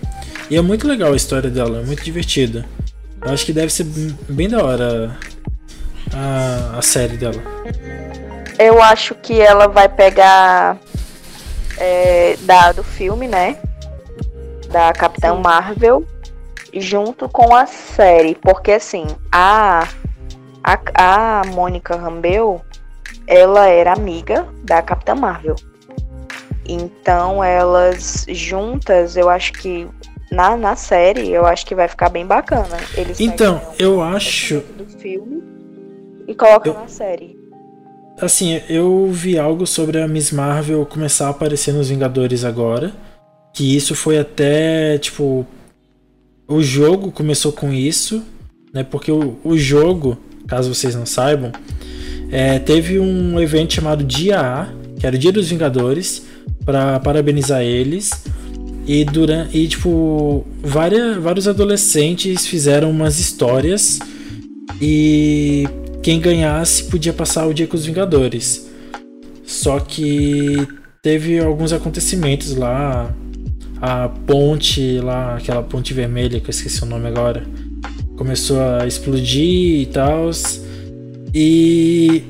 E 0.51 0.57
é 0.57 0.63
muito 0.63 0.89
legal 0.89 1.13
a 1.13 1.17
história 1.17 1.51
dela, 1.51 1.81
é 1.81 1.85
muito 1.85 2.03
divertida. 2.03 2.65
Eu 3.23 3.31
acho 3.31 3.45
que 3.45 3.53
deve 3.53 3.71
ser 3.71 3.85
bem 4.29 4.49
da 4.49 4.65
hora 4.65 5.19
a, 6.15 6.79
a 6.79 6.83
série 6.83 7.19
dela. 7.19 7.43
Eu 8.59 8.83
acho 8.83 9.15
que 9.15 9.41
ela 9.41 9.69
vai 9.69 9.89
pegar 9.89 10.77
é, 11.79 12.37
da, 12.41 12.73
do 12.73 12.83
filme, 12.83 13.29
né? 13.29 13.57
Da 14.69 14.93
Capitã 14.93 15.35
Sim. 15.35 15.41
Marvel 15.43 16.05
junto 16.75 17.29
com 17.29 17.55
a 17.55 17.67
série. 17.67 18.35
Porque 18.35 18.73
assim, 18.73 19.07
a, 19.31 19.87
a, 20.63 21.41
a 21.41 21.43
Mônica 21.47 21.97
Rambeau, 21.97 22.61
ela 23.27 23.67
era 23.69 23.93
amiga 23.93 24.47
da 24.65 24.83
Capitã 24.83 25.15
Marvel. 25.15 25.55
Então 26.67 27.43
elas 27.43 28.27
juntas, 28.29 29.17
eu 29.17 29.31
acho 29.31 29.53
que 29.55 29.89
na, 30.31 30.57
na 30.57 30.77
série, 30.77 31.31
eu 31.31 31.47
acho 31.47 31.65
que 31.65 31.75
vai 31.75 31.89
ficar 31.89 32.11
bem 32.11 32.27
bacana. 32.27 32.77
Eles 32.95 33.19
Então, 33.21 33.63
eu 33.79 34.03
acho. 34.03 34.61
do 34.77 34.85
filme 34.99 35.43
e 36.27 36.35
colocam 36.35 36.75
Eu- 36.75 36.81
na 36.81 36.89
série. 36.89 37.38
Assim, 38.21 38.61
eu 38.69 39.11
vi 39.13 39.39
algo 39.39 39.65
sobre 39.65 40.01
a 40.01 40.09
Miss 40.09 40.33
Marvel 40.33 40.85
começar 40.85 41.29
a 41.29 41.31
aparecer 41.31 41.73
nos 41.73 41.89
Vingadores 41.89 42.45
agora. 42.45 42.93
Que 43.55 43.77
isso 43.77 43.95
foi 43.95 44.19
até, 44.19 44.99
tipo. 44.99 45.47
O 46.47 46.63
jogo 46.63 47.13
começou 47.13 47.53
com 47.53 47.73
isso, 47.73 48.23
né? 48.73 48.83
Porque 48.83 49.13
o, 49.13 49.39
o 49.45 49.57
jogo, 49.57 50.19
caso 50.47 50.75
vocês 50.75 50.95
não 50.95 51.07
saibam, 51.07 51.53
é, 52.31 52.59
teve 52.59 52.99
um 52.99 53.39
evento 53.39 53.75
chamado 53.75 54.03
Dia 54.03 54.41
A, 54.41 54.69
que 54.99 55.07
era 55.07 55.15
o 55.15 55.19
Dia 55.19 55.31
dos 55.31 55.49
Vingadores, 55.49 56.23
para 56.65 56.99
parabenizar 57.01 57.63
eles. 57.63 58.11
E 58.87 59.05
durante. 59.05 59.57
E, 59.57 59.69
tipo, 59.69 60.45
várias, 60.63 61.19
vários 61.19 61.47
adolescentes 61.47 62.47
fizeram 62.47 62.91
umas 62.91 63.21
histórias. 63.21 63.99
E 64.81 65.69
quem 66.03 66.21
ganhasse 66.21 66.85
podia 66.85 67.13
passar 67.13 67.47
o 67.47 67.55
dia 67.55 67.67
com 67.67 67.77
os 67.77 67.85
Vingadores. 67.85 68.69
Só 69.45 69.81
que 69.81 70.67
teve 71.03 71.39
alguns 71.39 71.73
acontecimentos 71.73 72.55
lá. 72.55 73.15
A 73.81 74.09
ponte 74.09 74.99
lá, 74.99 75.37
aquela 75.37 75.63
ponte 75.63 75.95
vermelha 75.95 76.41
que 76.41 76.47
eu 76.47 76.51
esqueci 76.51 76.83
o 76.83 76.87
nome 76.87 77.07
agora, 77.07 77.45
começou 78.17 78.61
a 78.61 78.87
explodir 78.87 79.83
e 79.83 79.87
tal. 79.87 80.31
E 81.33 82.25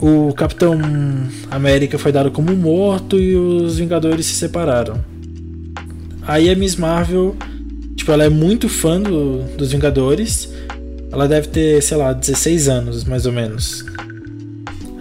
o 0.00 0.32
Capitão 0.32 0.78
América 1.50 1.98
foi 1.98 2.10
dado 2.10 2.30
como 2.30 2.56
morto 2.56 3.20
e 3.20 3.36
os 3.36 3.78
Vingadores 3.78 4.24
se 4.26 4.34
separaram. 4.34 5.04
Aí 6.22 6.48
a 6.48 6.54
Miss 6.54 6.76
Marvel, 6.76 7.36
tipo, 7.94 8.10
ela 8.10 8.24
é 8.24 8.28
muito 8.30 8.68
fã 8.68 9.00
do- 9.00 9.42
dos 9.56 9.72
Vingadores. 9.72 10.50
Ela 11.10 11.26
deve 11.26 11.48
ter, 11.48 11.82
sei 11.82 11.96
lá, 11.96 12.12
16 12.12 12.68
anos, 12.68 13.04
mais 13.04 13.26
ou 13.26 13.32
menos. 13.32 13.84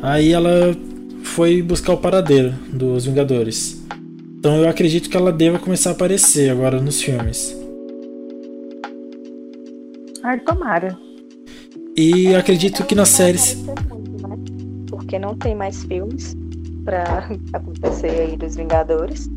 Aí 0.01 0.32
ela 0.32 0.76
foi 1.24 1.62
buscar 1.62 1.93
o 1.93 1.97
paradeiro 1.97 2.53
dos 2.72 3.05
Vingadores. 3.05 3.86
Então 4.39 4.55
eu 4.58 4.70
acredito 4.70 5.10
que 5.10 5.18
ela 5.18 5.32
deva 5.32 5.60
começar 5.60 5.89
a 5.89 5.93
aparecer 5.93 6.49
agora 6.49 6.80
nos 6.80 7.01
filmes. 7.01 7.55
Ai, 10.24 10.39
tomara. 10.39 10.97
E 11.95 12.36
acredito 12.36 12.86
que 12.86 12.93
na 12.93 13.05
série. 13.05 13.39
Muito, 13.55 14.28
né? 14.28 14.36
Porque 14.89 15.18
não 15.18 15.36
tem 15.36 15.55
mais 15.55 15.84
filmes 15.84 16.36
pra 16.86 17.30
acontecer 17.53 18.12
aí 18.12 18.38
dos 18.38 18.55
Vingadores. 18.55 19.30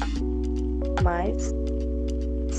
Mas. 1.02 1.54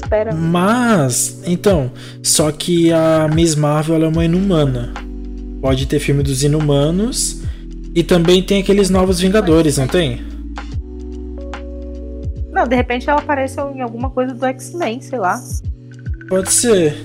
Espera. 0.02 0.34
Mas, 0.34 1.42
então, 1.46 1.92
só 2.24 2.52
que 2.52 2.92
a 2.92 3.28
Miss 3.34 3.56
Marvel 3.56 4.04
é 4.04 4.08
uma 4.08 4.26
inumana. 4.26 4.94
Pode 5.62 5.86
ter 5.86 6.00
filme 6.00 6.24
dos 6.24 6.44
inumanos. 6.44 7.42
E 7.94 8.04
também 8.04 8.42
tem 8.42 8.62
aqueles 8.62 8.90
novos 8.90 9.20
Vingadores, 9.20 9.78
não 9.78 9.88
tem? 9.88 10.22
Não, 12.52 12.66
de 12.66 12.76
repente 12.76 13.10
ela 13.10 13.20
apareceu 13.20 13.72
em 13.76 13.82
alguma 13.82 14.10
coisa 14.10 14.34
do 14.34 14.46
X-Men, 14.46 15.02
sei 15.02 15.20
lá. 15.20 15.42
Pode 16.30 16.52
ser. 16.52 16.96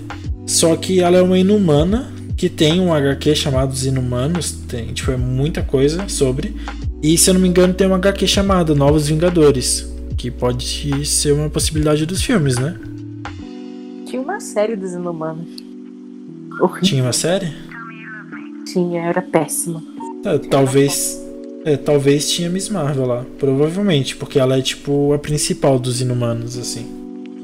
Só 0.46 0.76
que 0.76 1.00
ela 1.00 1.16
é 1.16 1.22
uma 1.22 1.38
inumana 1.38 2.12
que 2.36 2.48
tem 2.48 2.80
um 2.80 2.94
HQ 2.94 3.34
chamado 3.34 3.72
Os 3.72 3.84
Inumanos. 3.84 4.52
Tem, 4.68 4.92
tipo, 4.92 5.10
é 5.10 5.16
muita 5.16 5.62
coisa 5.62 6.08
sobre. 6.08 6.54
E 7.02 7.18
se 7.18 7.30
eu 7.30 7.34
não 7.34 7.40
me 7.40 7.48
engano, 7.48 7.74
tem 7.74 7.86
um 7.86 7.94
HQ 7.94 8.26
chamado 8.26 8.74
Novos 8.74 9.08
Vingadores. 9.08 9.95
Que 10.16 10.30
pode 10.30 11.04
ser 11.06 11.32
uma 11.32 11.50
possibilidade 11.50 12.06
dos 12.06 12.22
filmes, 12.22 12.56
né? 12.56 12.78
Tinha 14.06 14.20
uma 14.20 14.40
série 14.40 14.76
dos 14.76 14.92
Inumanos. 14.92 15.48
Tinha 16.82 17.02
uma 17.02 17.12
série? 17.12 17.52
Tinha, 18.64 19.02
era 19.02 19.20
péssima. 19.20 19.82
É, 20.24 20.38
talvez. 20.38 21.22
É, 21.64 21.76
talvez 21.76 22.30
tinha 22.30 22.48
Miss 22.48 22.68
Marvel 22.68 23.06
lá. 23.06 23.24
Provavelmente, 23.38 24.16
porque 24.16 24.38
ela 24.38 24.56
é 24.56 24.62
tipo 24.62 25.12
a 25.12 25.18
principal 25.18 25.78
dos 25.78 26.00
inumanos, 26.00 26.56
assim. 26.56 26.86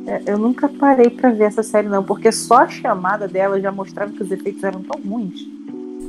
É, 0.07 0.23
eu 0.27 0.39
nunca 0.39 0.68
parei 0.68 1.11
pra 1.11 1.31
ver 1.31 1.45
essa 1.45 1.62
série, 1.62 1.89
não, 1.89 2.03
porque 2.03 2.33
só 2.33 2.62
a 2.62 2.68
chamada 2.68 3.29
dela 3.29 3.61
já 3.61 3.70
mostrava 3.70 4.12
que 4.12 4.23
os 4.23 4.31
efeitos 4.31 4.62
eram 4.64 4.83
tão 4.83 5.01
ruins 5.01 5.41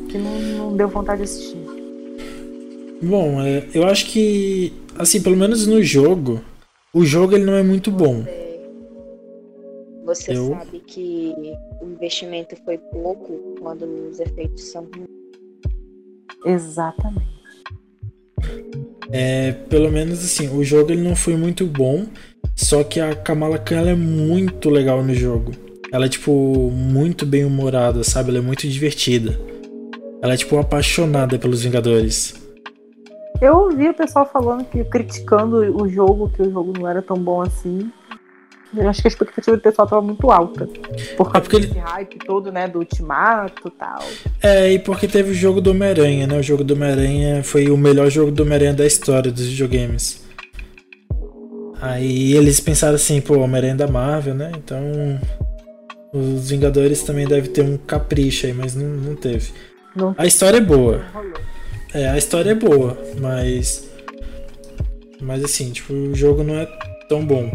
que 0.09 0.18
não, 0.18 0.39
não 0.39 0.78
deu 0.78 0.88
vontade 0.88 1.18
de 1.18 1.24
assistir. 1.24 1.57
Bom, 3.01 3.41
é, 3.41 3.68
eu 3.74 3.86
acho 3.86 4.05
que. 4.05 4.72
Assim, 4.97 5.22
pelo 5.22 5.36
menos 5.36 5.66
no 5.66 5.82
jogo. 5.82 6.39
O 6.96 7.04
jogo 7.04 7.36
ele 7.36 7.44
não 7.44 7.56
é 7.56 7.64
muito 7.64 7.89
bom. 7.91 8.24
Você 10.06 10.32
Eu- 10.38 10.50
sabe 10.50 10.80
que 10.86 11.34
o 11.82 11.86
investimento 11.88 12.56
foi 12.64 12.78
pouco 12.78 13.56
quando 13.60 13.84
os 14.10 14.20
efeitos 14.20 14.66
são. 14.66 14.88
Exatamente. 16.46 17.34
É, 19.12 19.54
pelo 19.70 19.91
menos 19.91 20.24
assim, 20.24 20.50
o 20.50 20.64
jogo 20.64 20.91
ele 20.91 21.02
não 21.02 21.16
foi 21.16 21.36
muito 21.36 21.66
bom. 21.66 22.06
Só 22.56 22.84
que 22.84 23.00
a 23.00 23.16
Kamala 23.16 23.58
Khan 23.58 23.78
ela 23.78 23.89
é 23.91 23.96
muito 23.96 24.70
legal 24.70 25.04
no 25.04 25.16
jogo. 25.16 25.52
Ela 25.91 26.06
é, 26.06 26.10
tipo, 26.10 26.32
muito 26.72 27.26
bem 27.26 27.44
humorada, 27.44 28.04
sabe? 28.04 28.30
Ela 28.30 28.38
é 28.39 28.41
muito 28.41 28.68
divertida. 28.68 29.39
Ela 30.22 30.34
é, 30.34 30.38
tipo, 30.38 30.58
apaixonada 30.58 31.39
pelos 31.39 31.64
Vingadores. 31.64 32.36
Eu 33.44 33.58
ouvi 33.58 33.89
o 33.89 33.94
pessoal 33.94 34.26
falando 34.32 34.64
que 34.64 34.84
criticando 34.86 35.58
o 35.82 35.89
jogo, 35.89 36.30
que 36.30 36.41
o 36.41 36.50
jogo 36.52 36.72
não 36.80 36.88
era 36.88 37.02
tão 37.02 37.18
bom 37.18 37.41
assim. 37.41 37.91
Eu 38.76 38.88
acho 38.89 39.02
que 39.02 39.08
a 39.08 39.12
expectativa 39.12 39.58
do 39.58 39.62
pessoal 39.62 39.86
estava 39.86 40.02
muito 40.02 40.32
alta. 40.32 40.66
Por 41.18 41.26
causa 41.32 41.38
É 41.38 41.41
porque 41.41 41.56
ele- 41.58 41.68
desse 41.68 41.80
hype 41.80 42.18
todo, 42.26 42.52
né? 42.52 42.68
Do 42.68 42.80
ultimato 42.80 43.68
e 43.68 43.72
tal. 43.72 44.00
É, 44.41 44.72
e 44.72 44.80
porque 44.80 45.08
teve 45.08 45.32
o 45.32 45.34
jogo 45.34 45.60
do 45.62 45.72
Homem-Aranha, 45.72 46.26
né? 46.26 46.38
O 46.39 46.41
jogo 46.41 46.64
do 46.64 46.74
Homem-Aranha 46.74 47.44
foi 47.44 47.70
o 47.70 47.78
melhor 47.78 48.10
jogo 48.10 48.32
do 48.32 48.44
Homem-Aranha 48.44 48.74
da 48.74 48.86
história 48.86 49.30
dos 49.32 49.46
videogames. 49.46 50.24
Aí 51.82 52.34
eles 52.34 52.60
pensaram 52.62 52.96
assim, 52.96 53.20
pô, 53.20 53.38
Homem-Aranha 53.39 53.74
é 53.74 53.78
da 53.78 53.88
Marvel, 53.88 54.34
né? 54.36 54.52
Então 54.58 54.82
os 56.14 56.50
Vingadores 56.50 57.04
também 57.04 57.28
devem 57.28 57.52
ter 57.52 57.62
um 57.62 57.78
capricho 57.78 58.46
aí, 58.48 58.54
mas 58.54 58.74
não, 58.74 58.88
não 58.88 59.16
teve. 59.16 59.52
Não 59.96 60.16
A 60.18 60.26
história 60.26 60.58
é 60.58 60.62
boa. 60.62 61.04
rolou. 61.14 61.34
É, 61.94 62.10
a 62.10 62.18
história 62.18 62.52
é 62.52 62.56
boa, 62.56 62.98
mas. 63.20 63.88
Mas 65.22 65.44
assim, 65.44 65.72
tipo, 65.72 65.94
o 65.94 66.16
jogo 66.16 66.44
não 66.44 66.56
é 66.56 66.68
tão 67.08 67.26
bom. 67.26 67.52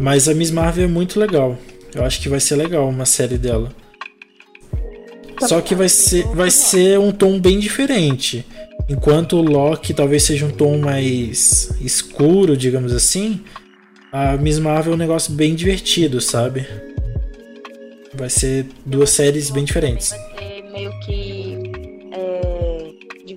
Mas 0.00 0.28
a 0.28 0.34
Miss 0.34 0.50
Marvel 0.50 0.84
é 0.84 0.88
muito 0.88 1.20
legal. 1.20 1.56
Eu 1.94 2.04
acho 2.04 2.20
que 2.20 2.28
vai 2.28 2.40
ser 2.40 2.56
legal 2.56 2.88
uma 2.88 3.04
série 3.04 3.36
dela. 3.36 3.70
Só 5.46 5.60
que 5.60 5.74
vai 5.74 5.88
ser, 5.88 6.24
vai 6.28 6.50
ser 6.50 6.98
um 6.98 7.12
tom 7.12 7.38
bem 7.38 7.58
diferente. 7.58 8.44
Enquanto 8.88 9.36
o 9.36 9.42
Loki 9.42 9.92
talvez 9.92 10.22
seja 10.22 10.46
um 10.46 10.50
tom 10.50 10.78
mais 10.78 11.70
escuro, 11.80 12.56
digamos 12.56 12.92
assim, 12.92 13.40
a 14.10 14.36
Miss 14.36 14.58
Marvel 14.58 14.92
é 14.92 14.96
um 14.96 14.98
negócio 14.98 15.32
bem 15.34 15.54
divertido, 15.54 16.20
sabe? 16.20 16.66
Vai 18.14 18.30
ser 18.30 18.66
duas 18.84 19.10
séries 19.10 19.50
bem 19.50 19.64
diferentes. 19.64 20.10
Vai 20.10 20.20
ser 20.20 20.62
meio 20.72 21.00
que 21.00 21.37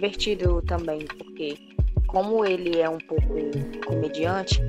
divertido 0.02 0.62
também, 0.64 1.06
porque 1.18 1.56
como 2.08 2.43
ele 2.43 2.80
é 2.82 2.89
um 2.89 2.97
pouco 2.97 3.24
comediante, 3.86 4.60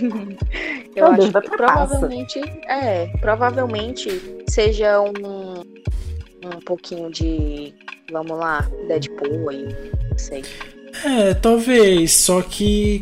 eu 0.94 1.06
Meu 1.06 1.06
acho 1.06 1.16
Deus, 1.16 1.32
vai 1.32 1.42
que 1.42 1.50
pra 1.56 1.66
passa. 1.66 1.86
provavelmente 1.88 2.40
é, 2.68 3.06
provavelmente 3.20 4.10
seja 4.48 5.00
um 5.00 5.64
um 6.44 6.58
pouquinho 6.66 7.08
de, 7.08 7.72
vamos 8.10 8.36
lá, 8.36 8.68
Deadpool 8.88 9.48
aí, 9.48 9.64
não 10.10 10.18
sei. 10.18 10.42
É, 11.04 11.32
talvez, 11.34 12.12
só 12.12 12.42
que 12.42 13.00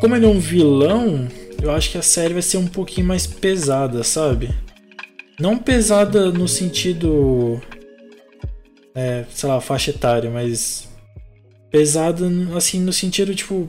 como 0.00 0.14
ele 0.14 0.24
é 0.26 0.28
um 0.28 0.38
vilão, 0.38 1.26
eu 1.60 1.72
acho 1.72 1.90
que 1.90 1.98
a 1.98 2.02
série 2.02 2.32
vai 2.34 2.42
ser 2.42 2.58
um 2.58 2.68
pouquinho 2.68 3.06
mais 3.08 3.26
pesada, 3.26 4.04
sabe? 4.04 4.48
Não 5.40 5.58
pesada 5.58 6.30
no 6.30 6.46
sentido 6.46 7.60
é, 8.94 9.24
sei 9.30 9.48
lá, 9.48 9.60
faixa 9.60 9.90
etária, 9.90 10.30
mas 10.30 10.88
pesada 11.70 12.30
assim 12.54 12.80
no 12.80 12.92
sentido 12.92 13.34
tipo 13.34 13.68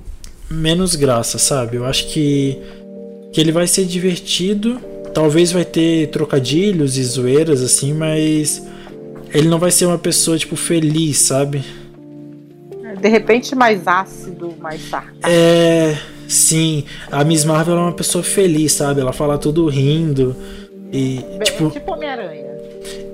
menos 0.50 0.96
graça, 0.96 1.38
sabe? 1.38 1.78
Eu 1.78 1.86
acho 1.86 2.08
que 2.08 2.60
que 3.32 3.42
ele 3.42 3.52
vai 3.52 3.66
ser 3.66 3.86
divertido, 3.86 4.80
talvez 5.14 5.52
vai 5.52 5.66
ter 5.66 6.10
trocadilhos 6.10 6.98
e 6.98 7.04
zoeiras 7.04 7.62
assim, 7.62 7.92
mas 7.92 8.64
ele 9.34 9.48
não 9.48 9.58
vai 9.58 9.72
ser 9.72 9.86
uma 9.88 9.98
pessoa 9.98 10.38
tipo 10.38 10.56
feliz, 10.56 11.18
sabe? 11.20 11.64
De 13.02 13.10
repente 13.10 13.56
mais 13.56 13.88
ácido, 13.88 14.54
mais 14.60 14.82
sarcástico. 14.88 15.28
É. 15.28 15.98
Sim, 16.28 16.86
a 17.12 17.24
Miss 17.24 17.44
Marvel 17.44 17.76
é 17.76 17.80
uma 17.80 17.94
pessoa 17.94 18.24
feliz, 18.24 18.72
sabe? 18.72 19.02
Ela 19.02 19.12
fala 19.12 19.38
tudo 19.38 19.68
rindo. 19.68 20.36
E, 20.92 21.18
Bem, 21.18 21.40
tipo, 21.44 21.70
tipo 21.70 21.92
Homem-Aranha. 21.92 22.53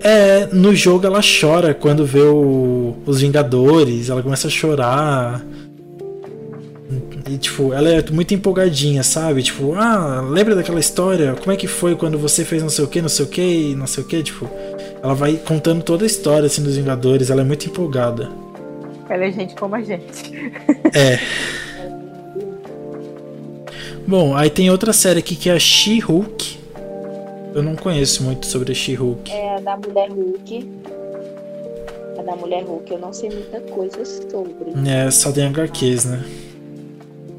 É. 0.02 0.48
No 0.52 0.74
jogo 0.76 1.06
ela 1.06 1.20
chora 1.22 1.74
quando 1.74 2.06
vê 2.06 2.22
o- 2.22 2.96
os 3.06 3.22
Vingadores, 3.22 4.10
ela 4.10 4.22
começa 4.24 4.48
a 4.48 4.52
chorar. 4.52 5.46
E, 7.30 7.38
tipo, 7.38 7.72
ela 7.74 7.88
é 7.90 8.04
muito 8.12 8.34
empolgadinha, 8.34 9.04
sabe? 9.04 9.44
Tipo, 9.44 9.76
ah, 9.76 10.20
lembra 10.28 10.56
daquela 10.56 10.80
história? 10.80 11.36
Como 11.40 11.52
é 11.52 11.56
que 11.56 11.68
foi 11.68 11.96
quando 11.96 12.18
você 12.18 12.44
fez 12.44 12.64
não 12.64 12.70
sei 12.70 12.84
o 12.86 12.88
que, 12.88 13.02
não 13.04 13.10
sei 13.10 13.26
o 13.26 13.28
que, 13.28 13.76
não 13.76 13.86
sei 13.86 14.04
o 14.04 14.08
que? 14.08 14.24
Tipo, 14.24 14.50
ela 15.04 15.14
vai 15.14 15.34
contando 15.36 15.84
toda 15.84 16.04
a 16.04 16.08
história, 16.08 16.48
assim, 16.48 16.64
dos 16.64 16.76
Vingadores, 16.76 17.30
ela 17.30 17.42
é 17.42 17.44
muito 17.44 17.68
empolgada. 17.68 18.30
Ela 19.08 19.26
é 19.26 19.32
gente 19.32 19.54
como 19.56 19.76
a 19.76 19.82
gente. 19.82 20.34
É. 20.96 21.20
Bom, 24.08 24.36
aí 24.36 24.50
tem 24.50 24.72
outra 24.72 24.92
série 24.92 25.20
aqui 25.20 25.36
que 25.36 25.50
é 25.50 25.54
a 25.54 25.60
She-Hulk. 25.60 26.58
Eu 27.54 27.64
não 27.64 27.76
conheço 27.76 28.24
muito 28.24 28.46
sobre 28.46 28.74
She-Hulk. 28.76 29.32
É 29.32 29.56
a 29.56 29.60
da 29.60 29.78
Mulher 29.78 30.10
Hulk. 30.12 30.70
A 32.18 32.22
da 32.22 32.36
Mulher 32.36 32.64
Hulk, 32.64 32.92
eu 32.92 33.00
não 33.00 33.12
sei 33.14 33.30
muita 33.30 33.60
coisa 33.62 34.04
sobre. 34.06 34.66
É, 34.88 35.10
só 35.10 35.32
tem 35.32 35.46
HQs, 35.48 36.06
né? 36.06 36.24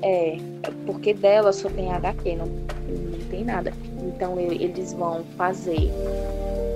É, 0.03 0.37
porque 0.87 1.13
dela 1.15 1.53
só 1.53 1.69
tem 1.69 1.93
HQ, 1.93 2.37
não, 2.37 2.47
não 2.47 3.19
tem 3.31 3.45
nada. 3.45 3.73
Então 4.03 4.41
eu- 4.41 4.53
eles 4.53 4.93
vão 4.95 5.23
fazer 5.37 5.91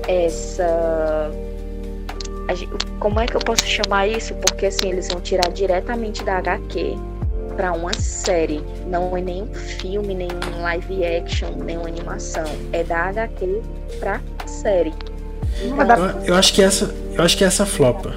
essa. 0.06 1.30
Como 3.00 3.18
é 3.20 3.26
que 3.26 3.34
eu 3.34 3.40
posso 3.40 3.64
chamar 3.66 4.06
isso? 4.06 4.34
Porque 4.34 4.66
assim, 4.66 4.90
eles 4.90 5.08
vão 5.08 5.20
tirar 5.20 5.50
diretamente 5.50 6.22
da 6.22 6.36
HQ 6.38 6.94
pra 7.56 7.72
uma 7.72 7.92
série. 7.94 8.62
Não 8.86 9.16
é 9.16 9.20
nenhum 9.20 9.52
filme, 9.54 10.14
nenhum 10.14 10.62
live 10.62 11.04
action, 11.04 11.50
nenhuma 11.64 11.88
animação. 11.88 12.44
É 12.72 12.82
da 12.84 13.04
HQ 13.06 13.62
pra 14.00 14.20
série. 14.46 14.92
Da- 15.86 15.96
Eu, 15.96 16.20
eu 16.26 16.34
acho 16.34 16.52
que 16.52 16.62
essa, 16.62 16.92
eu 17.14 17.22
acho 17.24 17.36
que 17.36 17.44
essa 17.44 17.64
flopa. 17.64 18.12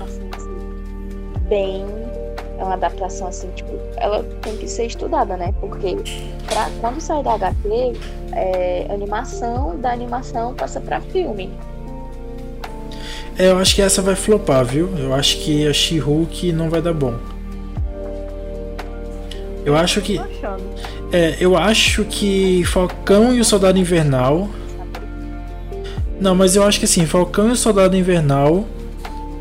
bem 1.48 1.86
é 2.60 2.64
uma 2.64 2.74
adaptação 2.74 3.28
assim 3.28 3.50
tipo 3.56 3.70
ela 3.98 4.24
tem 4.42 4.58
que 4.58 4.68
ser 4.68 4.86
estudada 4.88 5.38
né 5.38 5.54
porque 5.60 5.96
pra, 6.48 6.68
quando 6.82 7.00
sai 7.00 7.22
da 7.22 7.34
HQ 7.36 7.94
é 8.34 8.88
animação 8.92 9.78
da 9.80 9.92
animação 9.92 10.56
passa 10.56 10.82
pra 10.82 11.00
filme 11.00 11.52
É, 13.38 13.52
eu 13.52 13.60
acho 13.60 13.76
que 13.76 13.84
essa 13.84 14.02
vai 14.02 14.16
flopar, 14.16 14.66
viu? 14.66 14.90
Eu 14.98 15.14
acho 15.14 15.38
que 15.38 15.68
a 15.68 15.72
She-Hulk 15.74 16.52
não 16.54 16.72
vai 16.72 16.82
dar 16.82 16.94
bom. 16.94 17.14
Eu 19.68 19.76
acho 19.76 20.00
que, 20.00 20.18
é, 21.12 21.36
eu 21.42 21.58
acho 21.58 22.06
que 22.06 22.64
Falcão 22.64 23.34
e 23.34 23.42
o 23.42 23.44
Soldado 23.44 23.78
Invernal 23.78 24.48
Não, 26.22 26.34
mas 26.34 26.56
eu 26.56 26.64
acho 26.64 26.80
que 26.80 26.86
assim, 26.86 27.06
Falcão 27.06 27.50
e 27.50 27.52
o 27.52 27.56
Soldado 27.56 27.94
Invernal, 27.96 28.64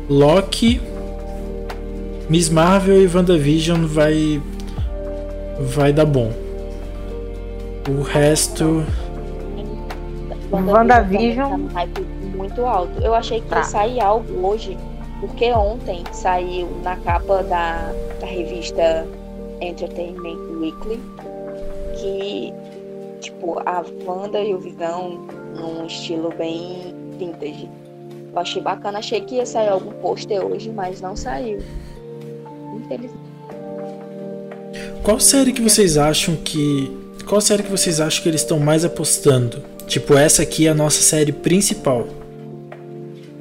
Loki, 0.09 0.81
Miss 2.29 2.49
Marvel 2.49 3.01
e 3.01 3.07
WandaVision 3.07 3.85
vai 3.85 4.41
vai 5.61 5.93
dar 5.93 6.05
bom. 6.05 6.31
O 7.87 8.01
resto 8.01 8.83
WandaVision 10.51 11.49
tá 11.49 11.55
um 11.55 11.67
hype 11.67 12.01
muito 12.35 12.65
alto. 12.65 13.01
Eu 13.01 13.15
achei 13.15 13.39
que 13.39 13.47
Tá. 13.47 13.57
ia 13.59 13.63
sair 13.63 14.01
algo 14.01 14.45
hoje, 14.45 14.77
porque 15.21 15.51
ontem 15.53 16.03
saiu 16.11 16.67
na 16.83 16.97
capa 16.97 17.43
da, 17.43 17.93
da 18.19 18.27
revista 18.27 19.07
Entertainment 19.61 20.37
Weekly 20.59 20.99
que 21.99 22.53
tipo 23.21 23.59
a 23.65 23.83
Wanda 24.05 24.39
e 24.41 24.53
o 24.53 24.59
Visão 24.59 25.27
num 25.55 25.85
estilo 25.87 26.31
bem 26.37 26.93
vintage. 27.17 27.69
Eu 28.33 28.39
achei 28.39 28.61
bacana, 28.61 28.99
achei 28.99 29.21
que 29.21 29.35
ia 29.35 29.45
sair 29.45 29.69
algum 29.69 29.91
pôster 29.93 30.45
hoje, 30.45 30.69
mas 30.69 31.01
não 31.01 31.15
saiu. 31.15 31.59
Infelizmente. 32.75 33.17
Qual 35.03 35.19
série 35.19 35.51
que 35.51 35.61
vocês 35.61 35.97
acham 35.97 36.35
que. 36.35 36.95
Qual 37.27 37.41
série 37.41 37.63
que 37.63 37.71
vocês 37.71 37.99
acham 37.99 38.21
que 38.23 38.29
eles 38.29 38.41
estão 38.41 38.59
mais 38.59 38.85
apostando? 38.85 39.63
Tipo, 39.87 40.15
essa 40.17 40.43
aqui 40.43 40.67
é 40.67 40.69
a 40.69 40.73
nossa 40.75 41.01
série 41.01 41.31
principal. 41.31 42.07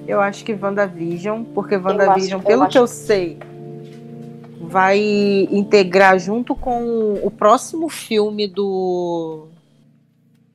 Eu 0.09 0.21
acho 0.21 0.45
que 0.45 0.55
WandaVision, 0.55 1.43
porque 1.55 1.75
acho- 1.75 1.85
WandaVision, 1.87 2.41
eu 2.41 2.47
pelo 2.47 2.63
acho- 2.63 2.73
que 2.73 2.79
eu 2.79 2.87
sei, 2.87 3.37
vai 4.69 4.99
integrar 5.51 6.19
junto 6.19 6.55
com 6.55 7.15
o 7.23 7.31
próximo 7.31 7.89
filme 7.89 8.47
do 8.47 9.47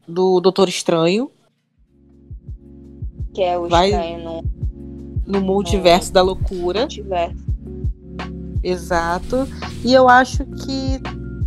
do 0.08 0.40
Doutor 0.42 0.68
Estranho 0.70 1.30
Que 3.34 3.42
é 3.44 3.58
o 3.58 3.68
Vai- 3.70 3.90
estranho 3.90 4.24
no 4.24 4.52
no 5.26 5.40
multiverso 5.40 6.12
da 6.12 6.22
loucura, 6.22 6.82
multiverso. 6.82 7.38
exato. 8.62 9.48
E 9.86 9.94
eu 9.94 10.10
acho 10.10 10.44
que 10.46 11.00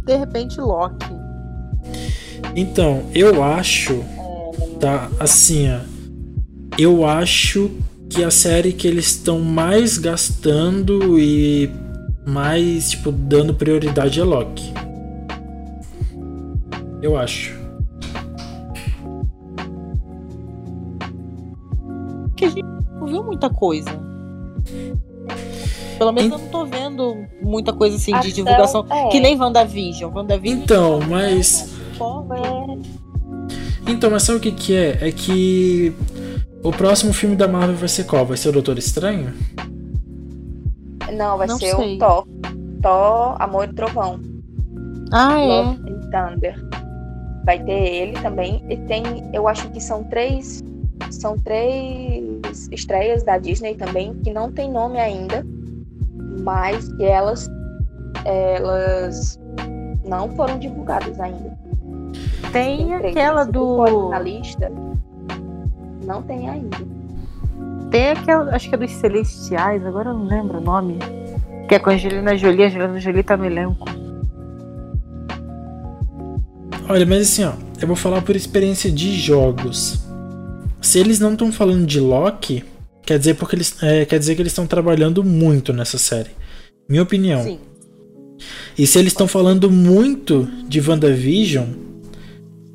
de 0.07 0.17
repente 0.17 0.59
Loki. 0.61 1.05
Então, 2.57 3.05
eu 3.15 3.43
acho. 3.43 4.03
Tá, 4.81 5.11
assim, 5.21 5.67
ó. 5.71 5.81
Eu 6.79 7.05
acho 7.07 7.71
que 8.09 8.25
a 8.25 8.31
série 8.31 8.73
que 8.73 8.87
eles 8.87 9.07
estão 9.07 9.41
mais 9.41 9.99
gastando 9.99 11.19
e 11.19 11.71
mais, 12.27 12.91
tipo, 12.91 13.13
dando 13.13 13.55
prioridade 13.55 14.21
é 14.21 14.25
Loki. 14.25 14.73
Eu 17.03 17.17
acho. 17.17 17.63
que 22.37 22.45
a 22.45 22.49
gente 22.49 22.65
não 22.99 23.07
viu 23.07 23.23
muita 23.23 23.49
coisa. 23.49 23.91
Pelo 25.99 26.13
menos 26.13 26.33
eu 26.33 26.39
não 26.39 26.49
tô 26.49 26.67
vendo 26.67 27.17
muita 27.41 27.73
coisa 27.73 27.97
assim 27.97 28.11
de 28.13 28.19
Até 28.19 28.29
divulgação. 28.31 28.85
é. 28.91 29.09
Que 29.09 29.21
nem 29.21 29.39
WandaVision. 29.39 30.13
WandaVision 30.13 30.63
Então, 30.63 31.01
mas. 31.09 31.73
foco. 31.97 32.35
Então, 33.87 34.11
mas 34.11 34.23
sabe 34.23 34.39
o 34.39 34.41
que 34.41 34.51
que 34.51 34.75
é? 34.75 35.09
É 35.09 35.13
que 35.13 35.93
o 36.63 36.73
próximo 36.73 37.13
filme 37.13 37.37
da 37.37 37.47
Marvel 37.47 37.77
vai 37.77 37.89
ser 37.89 38.05
qual? 38.05 38.25
Vai 38.27 38.37
ser 38.37 38.49
o 38.49 38.53
Doutor 38.53 38.79
Estranho? 38.79 39.33
Não, 41.15 41.39
vai 41.39 41.47
Não 41.47 41.59
ser 41.59 41.75
sei. 41.75 41.97
o 41.97 41.99
Thor. 41.99 42.27
Thor, 42.83 43.37
Amor 43.41 43.69
e 43.69 43.73
Trovão. 43.73 44.21
Ah, 45.13 45.39
é. 45.39 45.47
Love 45.47 45.81
and 45.91 46.11
Thunder. 46.11 46.69
Vai 47.45 47.63
ter 47.63 47.73
ele 47.73 48.13
também. 48.21 48.65
E 48.69 48.77
tem, 48.77 49.03
eu 49.33 49.47
acho 49.49 49.69
que 49.71 49.81
são 49.81 50.05
três. 50.05 50.63
São 51.11 51.39
três 51.39 52.69
estreias 52.73 53.23
da 53.23 53.39
Disney 53.39 53.75
também, 53.75 54.15
que 54.23 54.33
não 54.33 54.51
tem 54.51 54.71
nome 54.71 54.99
ainda. 54.99 55.45
Mas 56.43 56.93
que 56.95 57.05
elas. 57.05 57.49
Elas 58.25 59.39
não 60.07 60.31
foram 60.31 60.59
divulgadas 60.59 61.19
ainda. 61.21 61.57
Tem 62.53 62.87
três. 62.99 63.17
aquela 63.17 63.45
do. 63.45 64.09
Na 64.11 64.19
lista. 64.19 64.71
Não 66.05 66.23
tem 66.23 66.49
ainda. 66.49 66.94
Tem 67.95 68.09
aquela, 68.09 68.53
acho 68.53 68.69
que 68.69 68.75
é 68.75 68.79
dos 68.79 68.91
Celestiais, 68.91 69.87
agora 69.87 70.11
eu 70.11 70.15
não 70.15 70.27
lembro 70.27 70.59
o 70.59 70.61
nome. 70.61 70.99
Que 71.69 71.77
é 71.77 71.79
com 71.79 71.91
a 71.91 71.93
Angelina 71.93 72.37
Jolie, 72.37 72.65
a 72.65 72.67
Angelina 72.67 72.99
Jolie 73.01 73.23
tá 73.23 73.37
no 73.37 73.45
elenco. 73.45 73.89
Olha, 76.89 77.07
mas 77.07 77.21
assim, 77.21 77.45
ó, 77.45 77.53
eu 77.81 77.87
vou 77.87 77.95
falar 77.95 78.21
por 78.23 78.35
experiência 78.35 78.91
de 78.91 79.17
jogos. 79.17 80.05
Se 80.83 80.99
eles 80.99 81.21
não 81.21 81.35
estão 81.35 81.53
falando 81.53 81.87
de 81.87 82.01
Loki, 82.01 82.65
quer 83.07 83.17
dizer 83.17 83.35
porque 83.35 83.55
eles 83.55 83.81
é, 83.81 84.05
quer 84.05 84.19
dizer 84.19 84.35
que 84.35 84.43
eles 84.43 84.51
estão 84.51 84.67
trabalhando 84.67 85.23
muito 85.23 85.73
nessa 85.73 85.97
série. 85.97 86.31
Minha 86.89 87.05
opinião. 87.05 87.45
Sim. 87.45 87.61
E 88.77 88.89
se 88.89 88.99
eles 88.99 89.13
estão 89.13 89.29
falando 89.29 89.71
muito 89.71 90.49
de 90.67 90.81
WandaVision, 90.81 91.69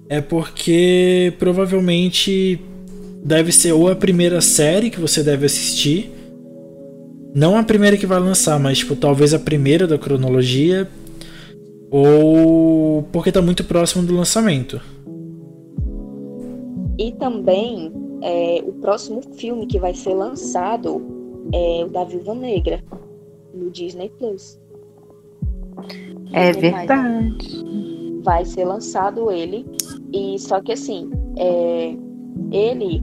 é 0.07 0.21
porque 0.21 1.33
provavelmente 1.37 2.68
deve 3.23 3.51
ser 3.51 3.73
ou 3.73 3.89
a 3.89 3.95
primeira 3.95 4.41
série 4.41 4.89
que 4.89 4.99
você 4.99 5.23
deve 5.23 5.45
assistir, 5.45 6.11
não 7.33 7.57
a 7.57 7.63
primeira 7.63 7.97
que 7.97 8.05
vai 8.05 8.19
lançar, 8.19 8.59
mas 8.59 8.79
tipo, 8.79 8.95
talvez 8.95 9.33
a 9.33 9.39
primeira 9.39 9.85
da 9.85 9.97
cronologia, 9.97 10.87
ou 11.91 13.03
porque 13.11 13.31
tá 13.31 13.41
muito 13.41 13.63
próximo 13.63 14.05
do 14.05 14.15
lançamento. 14.15 14.81
E 16.97 17.11
também 17.13 17.91
é, 18.21 18.63
o 18.65 18.73
próximo 18.73 19.21
filme 19.35 19.65
que 19.65 19.79
vai 19.79 19.93
ser 19.93 20.13
lançado 20.13 21.01
é 21.53 21.83
o 21.85 21.89
da 21.89 22.03
Viúva 22.03 22.35
Negra, 22.35 22.83
no 23.53 23.69
Disney 23.71 24.11
Plus. 24.17 24.59
É 26.33 26.47
né? 26.47 26.53
verdade. 26.53 27.63
Vai 28.23 28.43
ser 28.45 28.65
lançado 28.65 29.31
ele. 29.31 29.65
E 30.11 30.37
só 30.39 30.61
que 30.61 30.73
assim, 30.73 31.09
é, 31.37 31.95
ele 32.51 33.01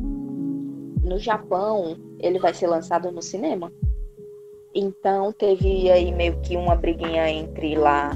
no 1.03 1.19
Japão, 1.19 1.97
ele 2.19 2.39
vai 2.39 2.53
ser 2.53 2.67
lançado 2.67 3.11
no 3.11 3.23
cinema. 3.23 3.73
Então 4.75 5.33
teve 5.33 5.91
aí 5.91 6.13
meio 6.13 6.39
que 6.41 6.57
uma 6.57 6.75
briguinha 6.75 7.31
entre 7.31 7.77
lá 7.77 8.11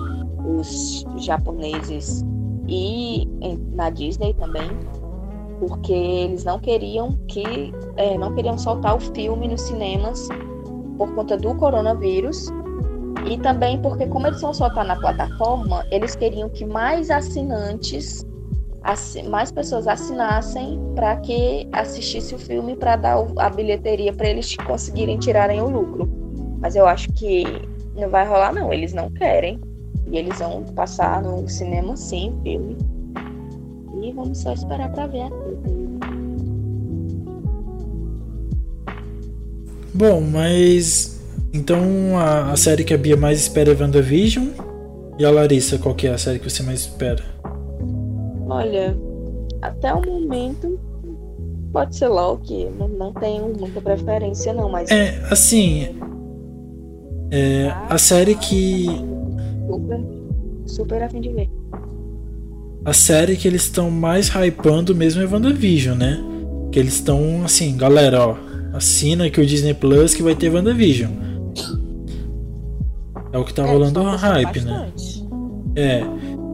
os 0.45 1.05
japoneses 1.19 2.23
e 2.69 3.27
na 3.73 3.91
Disney 3.91 4.35
também, 4.35 4.69
porque 5.59 5.93
eles 5.93 6.45
não 6.45 6.59
queriam 6.59 7.17
que 7.29 7.73
é, 7.97 8.19
não 8.19 8.35
queriam 8.35 8.59
soltar 8.59 8.97
o 8.97 9.01
filme 9.01 9.49
nos 9.49 9.63
cinemas 9.63 10.29
por 10.99 11.15
conta 11.15 11.37
do 11.37 11.55
coronavírus 11.55 12.49
e 13.31 13.39
também 13.39 13.81
porque 13.81 14.07
como 14.07 14.27
eles 14.27 14.41
vão 14.41 14.53
soltar 14.53 14.85
na 14.85 14.97
plataforma, 14.97 15.85
eles 15.91 16.15
queriam 16.15 16.49
que 16.49 16.65
mais 16.65 17.11
assinantes 17.11 18.25
assi- 18.25 18.30
mais 19.28 19.53
pessoas 19.53 19.87
assinassem 19.87 20.81
para 20.95 21.16
que 21.16 21.68
assistisse 21.72 22.35
o 22.35 22.39
filme 22.39 22.74
para 22.74 22.97
dar 22.97 23.24
a 23.37 23.51
bilheteria 23.51 24.12
para 24.12 24.28
eles 24.28 24.57
conseguirem 24.57 25.18
tirarem 25.18 25.61
o 25.61 25.68
lucro. 25.68 26.09
Mas 26.61 26.76
eu 26.76 26.87
acho 26.87 27.12
que 27.12 27.45
não 27.95 28.09
vai 28.09 28.26
rolar 28.26 28.53
não, 28.53 28.72
eles 28.72 28.93
não 28.93 29.11
querem. 29.11 29.61
E 30.11 30.18
eles 30.18 30.39
vão 30.39 30.64
passar 30.74 31.22
no 31.22 31.49
cinema 31.49 31.97
sim, 31.97 32.37
filme. 32.43 32.76
E 34.03 34.12
vamos 34.12 34.39
só 34.39 34.53
esperar 34.53 34.91
para 34.91 35.07
ver 35.07 35.22
a 35.22 35.31
treta. 35.31 35.81
Bom, 39.93 40.20
mas 40.20 41.20
então 41.53 42.18
a, 42.18 42.53
a 42.53 42.57
série 42.57 42.85
que 42.85 42.95
a 42.95 42.99
Bia 42.99 43.16
mais 43.16 43.41
espera 43.41 43.72
é 43.72 43.74
WandaVision. 43.74 44.49
E 45.18 45.24
a 45.24 45.31
Larissa, 45.31 45.78
qual 45.78 45.95
que 45.95 46.07
é 46.07 46.12
a 46.12 46.18
série 46.18 46.39
que 46.39 46.49
você 46.49 46.62
mais 46.62 46.81
espera? 46.81 47.39
Olha, 48.51 48.96
até 49.62 49.92
o 49.94 50.05
momento 50.05 50.78
pode 51.72 51.96
ser 51.96 52.09
Loki, 52.09 52.68
não, 52.78 52.88
não 52.88 53.12
tenho 53.12 53.53
muita 53.59 53.80
preferência 53.80 54.53
não, 54.53 54.68
mas 54.70 54.90
É, 54.90 55.22
assim. 55.30 55.88
É, 57.30 57.72
a 57.88 57.96
série 57.96 58.34
que. 58.34 58.86
super, 59.68 60.01
super 60.66 61.03
a 61.03 61.09
fim 61.09 61.20
de 61.20 61.28
ver. 61.30 61.48
A 62.84 62.92
série 62.92 63.36
que 63.36 63.46
eles 63.46 63.62
estão 63.62 63.90
mais 63.90 64.28
hypando 64.28 64.94
mesmo 64.96 65.22
é 65.22 65.26
WandaVision, 65.26 65.96
né? 65.96 66.18
Que 66.72 66.78
eles 66.78 66.94
estão 66.94 67.42
assim, 67.44 67.76
galera, 67.76 68.26
ó. 68.28 68.36
Assina 68.72 69.26
aqui 69.26 69.40
o 69.40 69.46
Disney 69.46 69.74
Plus 69.74 70.14
que 70.14 70.22
vai 70.22 70.34
ter 70.34 70.48
WandaVision. 70.53 71.11
É 73.32 73.38
o 73.38 73.44
que 73.44 73.53
tá 73.55 73.64
É, 73.64 73.70
rolando 73.70 74.01
apostando 74.01 74.32
hype, 74.34 74.61
né? 74.62 74.72
bastante. 74.72 75.28
É. 75.76 76.03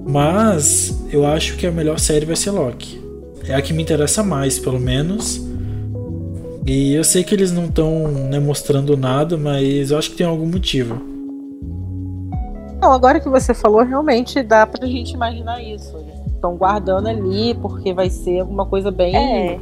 Mas 0.06 1.04
eu 1.12 1.26
acho 1.26 1.56
que 1.56 1.66
a 1.66 1.72
melhor 1.72 1.98
série 1.98 2.24
vai 2.24 2.36
ser 2.36 2.52
Loki. 2.52 3.04
É 3.48 3.54
a 3.54 3.62
que 3.62 3.72
me 3.72 3.82
interessa 3.82 4.22
mais, 4.22 4.58
pelo 4.58 4.78
menos. 4.78 5.44
E 6.64 6.94
eu 6.94 7.04
sei 7.04 7.24
que 7.24 7.34
eles 7.34 7.52
não 7.52 7.66
estão 7.66 8.08
né, 8.08 8.38
mostrando 8.38 8.96
nada, 8.96 9.36
mas 9.36 9.90
eu 9.90 9.98
acho 9.98 10.10
que 10.10 10.16
tem 10.16 10.26
algum 10.26 10.46
motivo. 10.46 11.00
Não, 12.80 12.92
agora 12.92 13.18
que 13.18 13.28
você 13.28 13.54
falou, 13.54 13.82
realmente 13.82 14.42
dá 14.42 14.66
pra 14.66 14.86
gente 14.86 15.12
imaginar 15.12 15.62
isso. 15.62 15.96
Estão 16.26 16.56
guardando 16.56 17.08
ali, 17.08 17.54
porque 17.54 17.92
vai 17.92 18.10
ser 18.10 18.40
alguma 18.40 18.66
coisa 18.66 18.90
bem. 18.90 19.16
É, 19.16 19.58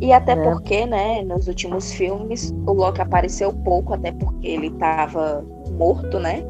E 0.00 0.12
até 0.12 0.32
é. 0.32 0.36
porque, 0.36 0.86
né, 0.86 1.22
nos 1.22 1.48
últimos 1.48 1.92
filmes, 1.92 2.54
o 2.66 2.72
Loki 2.72 3.00
apareceu 3.00 3.52
pouco, 3.52 3.94
até 3.94 4.12
porque 4.12 4.46
ele 4.46 4.68
estava 4.68 5.44
morto, 5.72 6.18
né? 6.18 6.44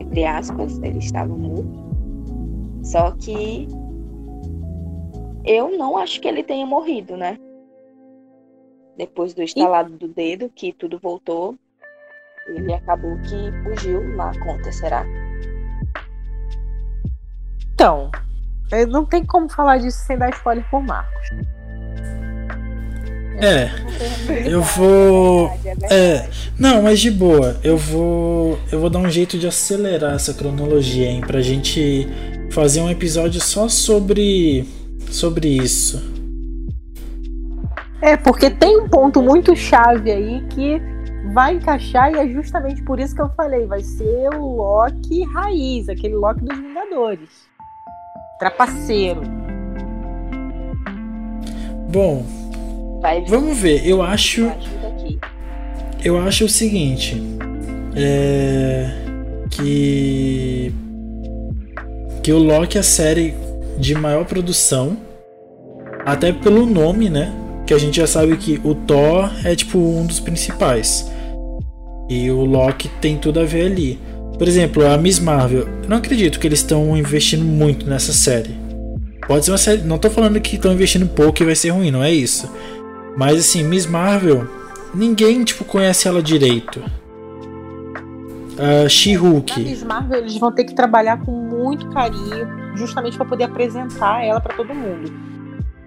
Entre 0.00 0.24
aspas, 0.24 0.80
ele 0.82 0.98
estava 0.98 1.36
morto. 1.36 1.89
Só 2.82 3.10
que 3.12 3.68
eu 5.44 5.76
não 5.76 5.96
acho 5.96 6.20
que 6.20 6.28
ele 6.28 6.42
tenha 6.42 6.66
morrido, 6.66 7.16
né? 7.16 7.38
Depois 8.96 9.32
do 9.32 9.42
estalado 9.42 9.96
do 9.96 10.08
dedo, 10.08 10.50
que 10.54 10.72
tudo 10.72 10.98
voltou, 10.98 11.56
ele 12.46 12.72
acabou 12.72 13.16
que 13.22 13.52
fugiu 13.62 14.02
na 14.16 14.38
conta, 14.40 14.70
será? 14.72 15.04
Então, 17.72 18.10
não 18.88 19.06
tem 19.06 19.24
como 19.24 19.48
falar 19.48 19.78
disso 19.78 19.98
sem 20.04 20.18
dar 20.18 20.30
spoiler 20.30 20.68
por 20.70 20.82
Marcos. 20.82 21.30
É, 23.42 23.70
eu 24.46 24.62
vou. 24.62 25.50
É, 25.90 26.28
não, 26.58 26.82
mas 26.82 27.00
de 27.00 27.10
boa, 27.10 27.58
eu 27.64 27.76
vou. 27.76 28.58
Eu 28.70 28.78
vou 28.78 28.90
dar 28.90 28.98
um 28.98 29.10
jeito 29.10 29.38
de 29.38 29.46
acelerar 29.46 30.14
essa 30.14 30.34
cronologia, 30.34 31.06
hein, 31.06 31.20
pra 31.20 31.40
gente 31.40 32.06
fazer 32.50 32.80
um 32.80 32.90
episódio 32.90 33.40
só 33.40 33.68
sobre. 33.68 34.66
sobre 35.10 35.48
isso. 35.48 36.02
É, 38.02 38.16
porque 38.16 38.50
tem 38.50 38.78
um 38.78 38.88
ponto 38.88 39.20
muito 39.22 39.54
chave 39.54 40.10
aí 40.10 40.42
que 40.48 40.80
vai 41.34 41.54
encaixar 41.54 42.12
e 42.12 42.16
é 42.16 42.28
justamente 42.28 42.82
por 42.82 42.98
isso 42.98 43.14
que 43.14 43.20
eu 43.20 43.28
falei, 43.36 43.66
vai 43.66 43.82
ser 43.82 44.34
o 44.34 44.56
Loki 44.56 45.22
raiz, 45.24 45.88
aquele 45.88 46.14
Loki 46.14 46.44
dos 46.44 46.58
Vingadores. 46.58 47.28
Trapaceiro. 48.38 49.20
Bom, 51.92 52.24
Vai 53.00 53.24
Vamos 53.24 53.58
ver, 53.58 53.86
eu 53.86 54.02
acho. 54.02 54.46
Eu 56.04 56.18
acho 56.18 56.44
o 56.44 56.48
seguinte. 56.48 57.20
É. 57.96 58.90
Que. 59.50 60.72
Que 62.22 62.32
o 62.32 62.38
Loki 62.38 62.76
é 62.76 62.80
a 62.80 62.84
série 62.84 63.34
de 63.78 63.94
maior 63.94 64.24
produção. 64.24 64.96
Até 66.04 66.32
pelo 66.32 66.66
nome, 66.66 67.08
né? 67.08 67.32
Que 67.66 67.72
a 67.72 67.78
gente 67.78 67.96
já 67.96 68.06
sabe 68.06 68.36
que 68.36 68.60
o 68.62 68.74
Thor 68.74 69.30
é 69.44 69.54
tipo 69.54 69.78
um 69.78 70.06
dos 70.06 70.20
principais. 70.20 71.10
E 72.08 72.30
o 72.30 72.44
Loki 72.44 72.88
tem 73.00 73.16
tudo 73.16 73.40
a 73.40 73.44
ver 73.44 73.66
ali. 73.66 73.98
Por 74.38 74.48
exemplo, 74.48 74.86
a 74.86 74.98
Miss 74.98 75.18
Marvel. 75.18 75.68
Não 75.88 75.96
acredito 75.96 76.40
que 76.40 76.46
eles 76.46 76.58
estão 76.58 76.96
investindo 76.96 77.44
muito 77.44 77.86
nessa 77.88 78.12
série. 78.12 78.54
Pode 79.26 79.44
ser 79.44 79.52
uma 79.52 79.58
série. 79.58 79.82
Não 79.82 79.98
tô 79.98 80.10
falando 80.10 80.40
que 80.40 80.56
estão 80.56 80.72
investindo 80.72 81.06
pouco 81.06 81.42
e 81.42 81.46
vai 81.46 81.54
ser 81.54 81.70
ruim, 81.70 81.90
não 81.90 82.02
é 82.02 82.12
isso. 82.12 82.50
Mas 83.16 83.38
assim, 83.38 83.62
Miss 83.62 83.86
Marvel, 83.86 84.46
ninguém 84.94 85.44
tipo 85.44 85.64
conhece 85.64 86.08
ela 86.08 86.22
direito. 86.22 86.82
Uh, 88.58 88.88
She-Hulk. 88.88 89.60
Miss 89.60 89.82
Marvel 89.82 90.18
eles 90.18 90.36
vão 90.36 90.52
ter 90.52 90.64
que 90.64 90.74
trabalhar 90.74 91.18
com 91.24 91.32
muito 91.32 91.88
carinho, 91.90 92.46
justamente 92.76 93.16
para 93.16 93.26
poder 93.26 93.44
apresentar 93.44 94.24
ela 94.24 94.40
para 94.40 94.54
todo 94.54 94.74
mundo. 94.74 95.12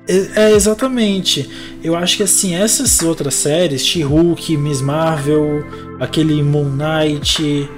É, 0.08 0.48
é, 0.48 0.52
exatamente. 0.52 1.50
Eu 1.84 1.96
acho 1.96 2.18
que 2.18 2.24
assim, 2.24 2.56
essas 2.56 3.02
outras 3.02 3.34
séries, 3.36 3.86
She-Hulk, 3.86 4.58
Miss 4.58 4.82
Marvel, 4.82 5.66
aquele 6.00 6.42
Moon 6.44 6.70
Knight, 6.70 7.70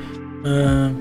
uh, 0.43 0.95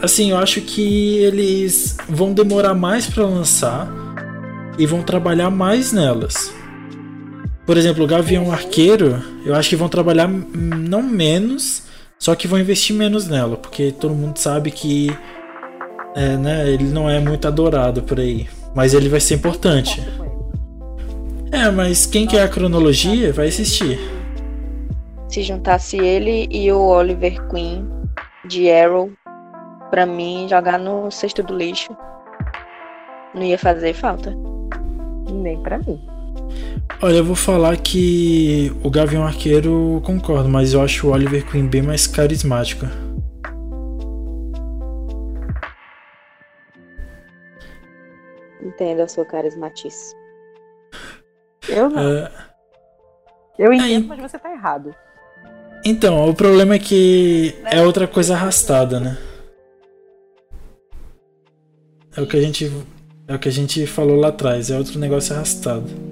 assim, 0.00 0.30
eu 0.30 0.38
acho 0.38 0.60
que 0.60 1.18
eles 1.18 1.96
vão 2.08 2.32
demorar 2.32 2.74
mais 2.74 3.06
para 3.06 3.24
lançar 3.24 3.88
e 4.78 4.86
vão 4.86 5.02
trabalhar 5.02 5.50
mais 5.50 5.92
nelas. 5.92 6.52
Por 7.66 7.76
exemplo, 7.76 8.04
o 8.04 8.06
Gavião 8.06 8.50
Arqueiro, 8.50 9.22
eu 9.44 9.54
acho 9.54 9.68
que 9.68 9.76
vão 9.76 9.88
trabalhar 9.88 10.28
não 10.28 11.02
menos, 11.02 11.84
só 12.20 12.34
que 12.34 12.46
vão 12.46 12.58
investir 12.58 12.94
menos 12.94 13.26
nela, 13.26 13.56
porque 13.56 13.90
todo 13.90 14.14
mundo 14.14 14.36
sabe 14.36 14.70
que 14.70 15.08
é, 16.14 16.36
né, 16.36 16.68
ele 16.68 16.84
não 16.84 17.08
é 17.08 17.18
muito 17.18 17.48
adorado 17.48 18.02
por 18.02 18.20
aí. 18.20 18.46
Mas 18.74 18.92
ele 18.92 19.08
vai 19.08 19.20
ser 19.20 19.36
importante. 19.36 20.06
É, 21.50 21.70
mas 21.70 22.04
quem 22.04 22.26
quer 22.26 22.42
a 22.42 22.48
cronologia 22.48 23.32
vai 23.32 23.48
assistir. 23.48 23.98
Se 25.28 25.42
juntasse 25.42 25.96
ele 25.96 26.46
e 26.50 26.70
o 26.70 26.78
Oliver 26.78 27.48
Queen 27.48 27.88
de 28.44 28.70
Arrow, 28.70 29.10
pra 29.90 30.04
mim, 30.04 30.46
jogar 30.48 30.78
no 30.78 31.10
cesto 31.10 31.42
do 31.42 31.56
lixo 31.56 31.96
não 33.34 33.42
ia 33.42 33.58
fazer 33.58 33.94
falta. 33.94 34.36
Nem 35.32 35.60
pra 35.62 35.78
mim. 35.78 35.98
Olha, 37.02 37.16
eu 37.16 37.24
vou 37.24 37.34
falar 37.34 37.76
que 37.78 38.70
o 38.82 38.90
Gavião 38.90 39.24
Arqueiro 39.24 40.02
concordo, 40.04 40.48
mas 40.48 40.74
eu 40.74 40.82
acho 40.82 41.08
o 41.08 41.12
Oliver 41.12 41.46
Queen 41.50 41.66
bem 41.66 41.82
mais 41.82 42.06
carismático. 42.06 42.86
Entendo 48.62 49.00
a 49.00 49.08
sua 49.08 49.24
carismatice. 49.24 50.14
Eu 51.68 51.88
não. 51.88 52.00
É... 52.00 52.30
Eu 53.58 53.72
entendo, 53.72 54.04
é... 54.04 54.08
mas 54.08 54.20
você 54.20 54.38
tá 54.38 54.52
errado. 54.52 54.94
Então, 55.84 56.28
o 56.28 56.34
problema 56.34 56.74
é 56.74 56.78
que 56.78 57.54
é 57.64 57.80
outra 57.82 58.06
coisa 58.06 58.34
arrastada, 58.34 59.00
né? 59.00 59.16
É 62.16 62.20
o 62.20 62.26
que 62.26 62.36
a 62.36 62.40
gente 62.40 62.70
é 63.26 63.34
o 63.34 63.38
que 63.38 63.48
a 63.48 63.52
gente 63.52 63.86
falou 63.86 64.16
lá 64.16 64.28
atrás, 64.28 64.70
é 64.70 64.76
outro 64.76 64.98
negócio 64.98 65.34
arrastado. 65.34 66.09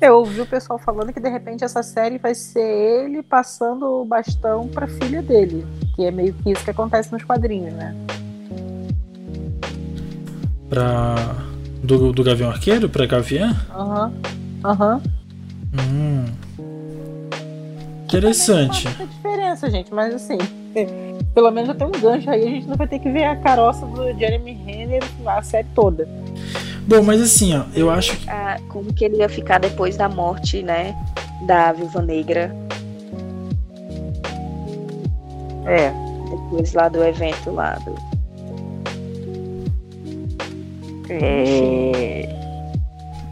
Eu 0.00 0.18
ouvi 0.18 0.40
o 0.40 0.46
pessoal 0.46 0.78
falando 0.78 1.12
que 1.12 1.18
de 1.18 1.28
repente 1.28 1.64
essa 1.64 1.82
série 1.82 2.18
vai 2.18 2.34
ser 2.34 2.60
ele 2.60 3.22
passando 3.22 3.84
o 3.84 4.04
bastão 4.04 4.68
pra 4.68 4.86
filha 4.86 5.20
dele. 5.20 5.66
Que 5.96 6.04
é 6.04 6.10
meio 6.10 6.32
que 6.34 6.52
isso 6.52 6.62
que 6.62 6.70
acontece 6.70 7.10
nos 7.12 7.24
quadrinhos, 7.24 7.72
né? 7.74 7.94
Pra. 10.68 11.16
Do, 11.82 12.12
do 12.12 12.22
Gavião 12.22 12.50
Arqueiro? 12.50 12.88
Pra 12.88 13.06
Gavião? 13.06 13.50
Aham. 13.70 14.06
Uhum. 14.06 14.70
Aham. 14.70 15.02
Uhum. 15.74 16.24
Hum. 16.24 16.24
Interessante. 18.04 18.86
Não 18.86 18.92
faz 18.92 19.10
diferença, 19.10 19.70
gente, 19.70 19.92
mas 19.92 20.14
assim. 20.14 20.38
Pelo 21.34 21.50
menos 21.50 21.68
já 21.68 21.74
tem 21.74 21.86
um 21.86 21.90
gancho 21.90 22.30
aí, 22.30 22.42
a 22.42 22.50
gente 22.50 22.66
não 22.66 22.76
vai 22.76 22.88
ter 22.88 22.98
que 22.98 23.10
ver 23.10 23.24
a 23.24 23.36
caroça 23.36 23.84
do 23.84 24.12
Jeremy 24.18 24.52
Renner 24.52 25.02
a 25.26 25.42
série 25.42 25.68
toda. 25.74 26.08
Bom, 26.88 27.02
mas 27.02 27.20
assim, 27.20 27.54
ó, 27.54 27.64
eu 27.74 27.90
acho 27.90 28.16
que. 28.16 28.30
Ah, 28.30 28.58
como 28.70 28.94
que 28.94 29.04
ele 29.04 29.18
ia 29.18 29.28
ficar 29.28 29.58
depois 29.60 29.98
da 29.98 30.08
morte, 30.08 30.62
né? 30.62 30.96
Da 31.46 31.70
Viúva 31.70 32.00
Negra. 32.00 32.56
É. 35.66 35.92
Depois 36.30 36.72
lá 36.72 36.88
do 36.88 37.04
evento 37.04 37.50
lá 37.50 37.78
do. 37.84 37.94
É. 41.10 42.26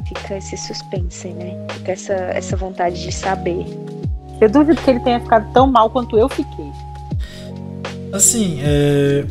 Fica 0.07 0.37
esse 0.37 0.59
suspense, 0.59 1.29
né? 1.29 1.57
Fica 1.71 1.93
essa, 1.93 2.13
essa 2.13 2.57
vontade 2.59 3.03
de 3.03 3.11
saber. 3.11 3.65
Eu 4.39 4.51
duvido 4.51 4.83
que 4.83 4.91
ele 4.91 5.01
tenha 5.01 5.19
ficado 5.19 5.51
tão 5.55 5.67
mal 5.67 5.89
quanto 5.89 6.19
eu 6.19 6.29
fiquei. 6.29 6.71
Assim, 8.13 8.61
é... 8.63 9.25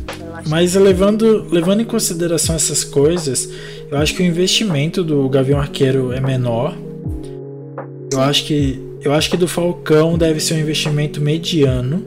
mas 0.46 0.74
levando, 0.74 1.46
levando 1.50 1.80
em 1.80 1.84
consideração 1.84 2.54
essas 2.56 2.84
coisas, 2.84 3.48
eu 3.90 3.98
acho 3.98 4.14
que 4.14 4.22
o 4.22 4.26
investimento 4.26 5.02
do 5.02 5.28
Gavião 5.28 5.58
Arqueiro 5.58 6.12
é 6.12 6.20
menor. 6.20 6.76
Eu 8.12 8.20
acho 8.20 8.44
que 8.44 8.80
eu 9.02 9.12
acho 9.12 9.30
que 9.30 9.36
do 9.36 9.46
Falcão 9.46 10.18
deve 10.18 10.40
ser 10.40 10.54
um 10.54 10.58
investimento 10.58 11.20
mediano. 11.20 12.04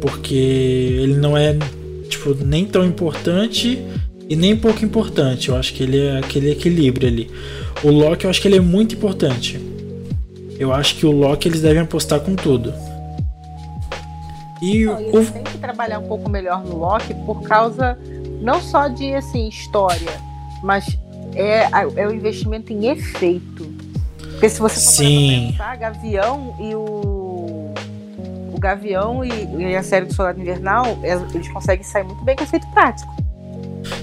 Porque 0.00 0.34
ele 0.34 1.16
não 1.16 1.36
é 1.36 1.56
tipo 2.08 2.34
nem 2.42 2.64
tão 2.64 2.84
importante 2.86 3.84
e 4.28 4.34
nem 4.34 4.56
pouco 4.56 4.84
importante. 4.84 5.50
Eu 5.50 5.56
acho 5.56 5.74
que 5.74 5.82
ele 5.82 5.98
é 5.98 6.18
aquele 6.18 6.50
equilíbrio 6.50 7.06
ali. 7.06 7.30
O 7.82 7.90
Loki 7.90 8.24
eu 8.24 8.30
acho 8.30 8.40
que 8.40 8.48
ele 8.48 8.56
é 8.56 8.60
muito 8.60 8.94
importante. 8.94 9.60
Eu 10.58 10.72
acho 10.72 10.96
que 10.96 11.04
o 11.04 11.10
Loki 11.10 11.48
eles 11.48 11.60
devem 11.60 11.82
apostar 11.82 12.20
com 12.20 12.34
tudo. 12.34 12.72
E 14.62 14.84
não, 14.84 14.94
o... 14.94 15.26
têm 15.26 15.42
que 15.42 15.58
trabalhar 15.58 15.98
um 15.98 16.06
pouco 16.06 16.28
melhor 16.28 16.64
no 16.64 16.76
Loki 16.76 17.14
por 17.26 17.42
causa 17.42 17.98
não 18.40 18.60
só 18.60 18.88
de 18.88 19.14
assim 19.14 19.48
história, 19.48 20.20
mas 20.62 20.98
é, 21.34 21.68
é 21.96 22.06
o 22.06 22.12
investimento 22.12 22.72
em 22.72 22.88
efeito. 22.88 23.70
Porque 24.18 24.48
se 24.48 24.60
você 24.60 24.76
for 24.76 25.04
Sim. 25.04 25.48
pensar, 25.50 25.76
Gavião 25.76 26.56
e 26.58 26.74
o 26.74 27.20
o 28.52 28.58
Gavião 28.60 29.24
e, 29.24 29.30
e, 29.62 29.76
a 29.76 29.82
série 29.82 30.06
do 30.06 30.14
Soldado 30.14 30.40
Invernal, 30.40 30.98
é, 31.02 31.14
eles 31.34 31.48
conseguem 31.48 31.84
sair 31.84 32.04
muito 32.04 32.22
bem 32.24 32.36
com 32.36 32.42
efeito 32.42 32.66
prático. 32.68 33.14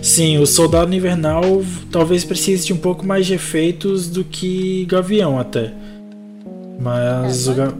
Sim, 0.01 0.38
o 0.38 0.45
Soldado 0.45 0.93
Invernal 0.93 1.43
talvez 1.91 2.24
precise 2.24 2.66
de 2.66 2.74
um 2.74 2.78
pouco 2.78 3.05
mais 3.05 3.26
de 3.26 3.34
efeitos 3.34 4.10
do 4.10 4.24
que 4.24 4.86
Gavião 4.86 5.39
até. 5.39 5.74
Mas 6.80 7.47
é, 7.47 7.51
o 7.51 7.55
Ga... 7.55 7.74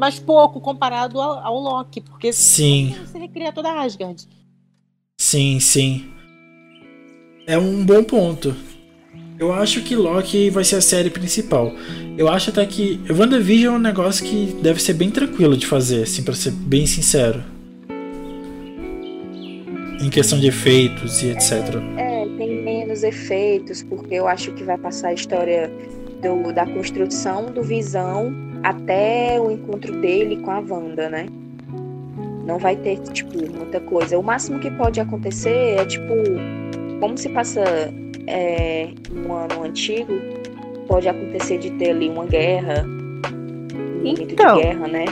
mas 0.00 0.18
pouco 0.18 0.62
comparado 0.62 1.20
ao, 1.20 1.44
ao 1.44 1.60
Loki, 1.60 2.00
porque 2.00 2.32
Sim. 2.32 2.96
você 3.04 3.18
recria 3.18 3.52
toda 3.52 3.68
a 3.68 3.82
Asgard. 3.82 4.26
Sim, 5.18 5.60
sim. 5.60 6.10
É 7.46 7.58
um 7.58 7.84
bom 7.84 8.02
ponto. 8.02 8.56
Eu 9.38 9.52
acho 9.52 9.82
que 9.82 9.94
Loki 9.94 10.48
vai 10.48 10.64
ser 10.64 10.76
a 10.76 10.80
série 10.80 11.10
principal. 11.10 11.70
Eu 12.16 12.30
acho 12.30 12.48
até 12.48 12.64
que 12.64 12.98
WandaVision 13.10 13.74
é 13.74 13.76
um 13.76 13.80
negócio 13.80 14.24
que 14.24 14.46
deve 14.62 14.80
ser 14.80 14.94
bem 14.94 15.10
tranquilo 15.10 15.54
de 15.54 15.66
fazer, 15.66 16.04
assim, 16.04 16.22
para 16.22 16.32
ser 16.32 16.52
bem 16.52 16.86
sincero. 16.86 17.44
Em 20.00 20.08
questão 20.08 20.40
de 20.40 20.46
efeitos 20.46 21.22
e 21.22 21.28
etc. 21.28 21.52
É, 21.98 22.26
tem 22.38 22.64
menos 22.64 23.02
efeitos, 23.02 23.82
porque 23.82 24.14
eu 24.14 24.26
acho 24.26 24.50
que 24.52 24.64
vai 24.64 24.78
passar 24.78 25.08
a 25.08 25.12
história 25.12 25.70
do, 26.22 26.54
da 26.54 26.64
construção 26.64 27.52
do 27.52 27.62
Visão 27.62 28.49
até 28.62 29.40
o 29.40 29.50
encontro 29.50 30.00
dele 30.00 30.36
com 30.38 30.50
a 30.50 30.60
Wanda, 30.60 31.08
né? 31.08 31.26
Não 32.46 32.58
vai 32.58 32.76
ter, 32.76 32.98
tipo, 33.12 33.38
muita 33.56 33.80
coisa. 33.80 34.18
O 34.18 34.22
máximo 34.22 34.58
que 34.58 34.70
pode 34.72 35.00
acontecer 35.00 35.78
é, 35.78 35.84
tipo, 35.84 36.14
como 37.00 37.16
se 37.16 37.28
passa 37.28 37.62
é, 38.26 38.88
um 39.12 39.32
ano 39.32 39.64
antigo, 39.64 40.12
pode 40.86 41.08
acontecer 41.08 41.58
de 41.58 41.70
ter 41.72 41.90
ali 41.90 42.08
uma 42.08 42.26
guerra, 42.26 42.84
um 42.84 44.06
então, 44.06 44.56
de 44.56 44.62
guerra, 44.62 44.88
né? 44.88 45.04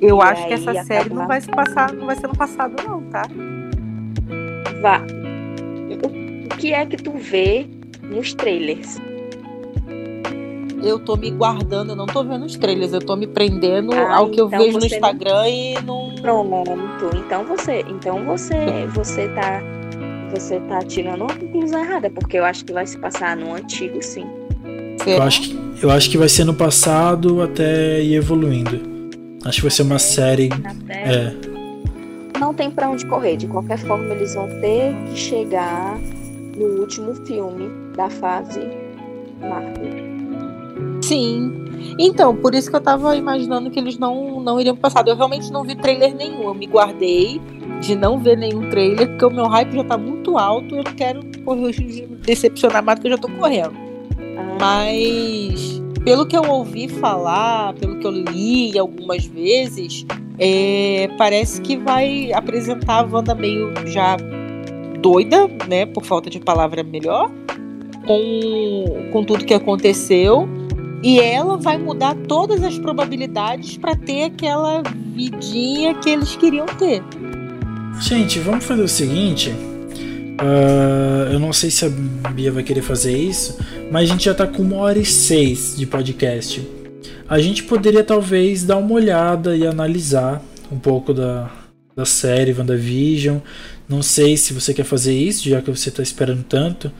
Eu 0.00 0.18
e 0.18 0.22
acho 0.22 0.46
que 0.46 0.54
essa 0.54 0.84
série 0.84 1.10
não 1.10 1.26
vai 1.26 1.40
se 1.40 1.50
passar, 1.50 1.92
não 1.92 2.06
vai 2.06 2.16
ser 2.16 2.26
no 2.26 2.36
passado 2.36 2.74
não, 2.86 3.02
tá? 3.04 3.22
Vá. 4.80 5.02
O 6.52 6.56
que 6.56 6.72
é 6.72 6.84
que 6.84 6.96
tu 6.96 7.12
vê 7.12 7.66
nos 8.02 8.34
trailers? 8.34 9.00
Eu 10.82 10.98
tô 10.98 11.16
me 11.16 11.30
guardando, 11.30 11.90
eu 11.90 11.96
não 11.96 12.06
tô 12.06 12.22
vendo 12.24 12.44
os 12.44 12.56
trailers, 12.56 12.92
eu 12.92 13.00
tô 13.00 13.16
me 13.16 13.26
prendendo 13.26 13.92
ah, 13.92 14.16
ao 14.16 14.30
que 14.30 14.40
eu 14.40 14.46
então 14.46 14.58
vejo 14.58 14.78
no 14.78 14.86
Instagram 14.86 15.42
não... 15.42 15.46
e 15.46 15.82
não. 15.82 16.14
Pronto. 16.20 17.16
Então 17.16 17.44
você, 17.44 17.84
então 17.88 18.24
você, 18.24 18.86
você 18.94 19.28
tá, 19.28 19.62
você 20.32 20.60
tá 20.60 20.80
tirando 20.80 21.22
uma 21.22 21.34
conclusão 21.34 21.80
errada, 21.80 22.10
porque 22.10 22.38
eu 22.38 22.44
acho 22.44 22.64
que 22.64 22.72
vai 22.72 22.86
se 22.86 22.98
passar 22.98 23.36
no 23.36 23.54
antigo, 23.54 24.02
sim. 24.02 24.26
Eu 25.06 25.22
acho, 25.22 25.40
que, 25.42 25.58
eu 25.82 25.90
acho 25.90 26.10
que 26.10 26.18
vai 26.18 26.28
ser 26.28 26.44
no 26.44 26.54
passado 26.54 27.40
até 27.40 28.02
ir 28.02 28.14
evoluindo. 28.14 28.80
Acho 29.44 29.56
que 29.56 29.62
vai 29.62 29.70
ser 29.70 29.82
uma 29.82 29.98
série. 29.98 30.50
É. 30.88 31.32
Não 32.38 32.52
tem 32.52 32.70
para 32.70 32.90
onde 32.90 33.06
correr. 33.06 33.36
De 33.36 33.46
qualquer 33.46 33.78
forma, 33.78 34.12
eles 34.14 34.34
vão 34.34 34.46
ter 34.60 34.94
que 35.06 35.18
chegar 35.18 35.98
no 36.56 36.80
último 36.80 37.14
filme 37.26 37.70
da 37.96 38.10
fase 38.10 38.60
Marvel. 39.40 40.09
Sim. 41.10 41.52
Então, 41.98 42.36
por 42.36 42.54
isso 42.54 42.70
que 42.70 42.76
eu 42.76 42.80
tava 42.80 43.16
imaginando 43.16 43.68
que 43.68 43.80
eles 43.80 43.98
não, 43.98 44.38
não 44.38 44.60
iriam 44.60 44.76
passar. 44.76 45.04
Eu 45.08 45.16
realmente 45.16 45.50
não 45.50 45.64
vi 45.64 45.74
trailer 45.74 46.14
nenhum. 46.14 46.44
Eu 46.44 46.54
me 46.54 46.68
guardei 46.68 47.40
de 47.80 47.96
não 47.96 48.16
ver 48.16 48.38
nenhum 48.38 48.70
trailer, 48.70 49.08
porque 49.08 49.24
o 49.24 49.30
meu 49.30 49.48
hype 49.48 49.72
já 49.72 49.82
tá 49.82 49.98
muito 49.98 50.38
alto. 50.38 50.76
Eu 50.76 50.84
não 50.84 50.94
quero 50.94 51.20
correr, 51.44 52.06
decepcionar 52.24 52.84
mais 52.84 53.00
do 53.00 53.02
que 53.02 53.08
eu 53.08 53.10
já 53.10 53.18
tô 53.18 53.28
correndo. 53.28 53.72
Ah. 54.38 54.56
Mas, 54.60 55.82
pelo 56.04 56.24
que 56.24 56.36
eu 56.36 56.44
ouvi 56.44 56.86
falar, 56.86 57.74
pelo 57.74 57.98
que 57.98 58.06
eu 58.06 58.12
li 58.12 58.78
algumas 58.78 59.26
vezes, 59.26 60.06
é, 60.38 61.10
parece 61.18 61.60
que 61.60 61.76
vai 61.76 62.32
apresentar 62.32 63.00
a 63.00 63.02
Wanda 63.02 63.34
meio 63.34 63.72
já 63.86 64.16
doida, 65.00 65.48
né? 65.68 65.86
Por 65.86 66.04
falta 66.04 66.30
de 66.30 66.38
palavra 66.38 66.84
melhor. 66.84 67.28
Com, 68.06 69.10
com 69.12 69.24
tudo 69.24 69.44
que 69.44 69.52
aconteceu 69.52 70.48
e 71.02 71.18
ela 71.18 71.56
vai 71.56 71.78
mudar 71.78 72.14
todas 72.28 72.62
as 72.62 72.78
probabilidades 72.78 73.76
para 73.76 73.96
ter 73.96 74.24
aquela 74.24 74.82
vidinha 75.14 75.94
que 75.94 76.10
eles 76.10 76.36
queriam 76.36 76.66
ter. 76.66 77.02
Gente, 78.00 78.38
vamos 78.38 78.64
fazer 78.64 78.82
o 78.82 78.88
seguinte. 78.88 79.50
Uh, 79.50 81.32
eu 81.32 81.38
não 81.38 81.52
sei 81.52 81.70
se 81.70 81.84
a 81.84 82.30
Bia 82.30 82.50
vai 82.50 82.62
querer 82.62 82.82
fazer 82.82 83.16
isso, 83.16 83.58
mas 83.90 84.08
a 84.08 84.12
gente 84.12 84.24
já 84.24 84.34
tá 84.34 84.46
com 84.46 84.62
uma 84.62 84.76
hora 84.76 84.98
e 84.98 85.04
seis 85.04 85.76
de 85.76 85.86
podcast. 85.86 86.66
A 87.28 87.38
gente 87.38 87.62
poderia 87.62 88.02
talvez 88.02 88.64
dar 88.64 88.76
uma 88.76 88.94
olhada 88.94 89.56
e 89.56 89.66
analisar 89.66 90.42
um 90.72 90.78
pouco 90.78 91.12
da, 91.12 91.50
da 91.94 92.04
série 92.04 92.52
WandaVision. 92.52 93.38
Não 93.88 94.02
sei 94.02 94.36
se 94.36 94.52
você 94.52 94.72
quer 94.72 94.84
fazer 94.84 95.14
isso, 95.14 95.48
já 95.48 95.60
que 95.60 95.70
você 95.70 95.90
está 95.90 96.02
esperando 96.02 96.42
tanto. 96.44 96.90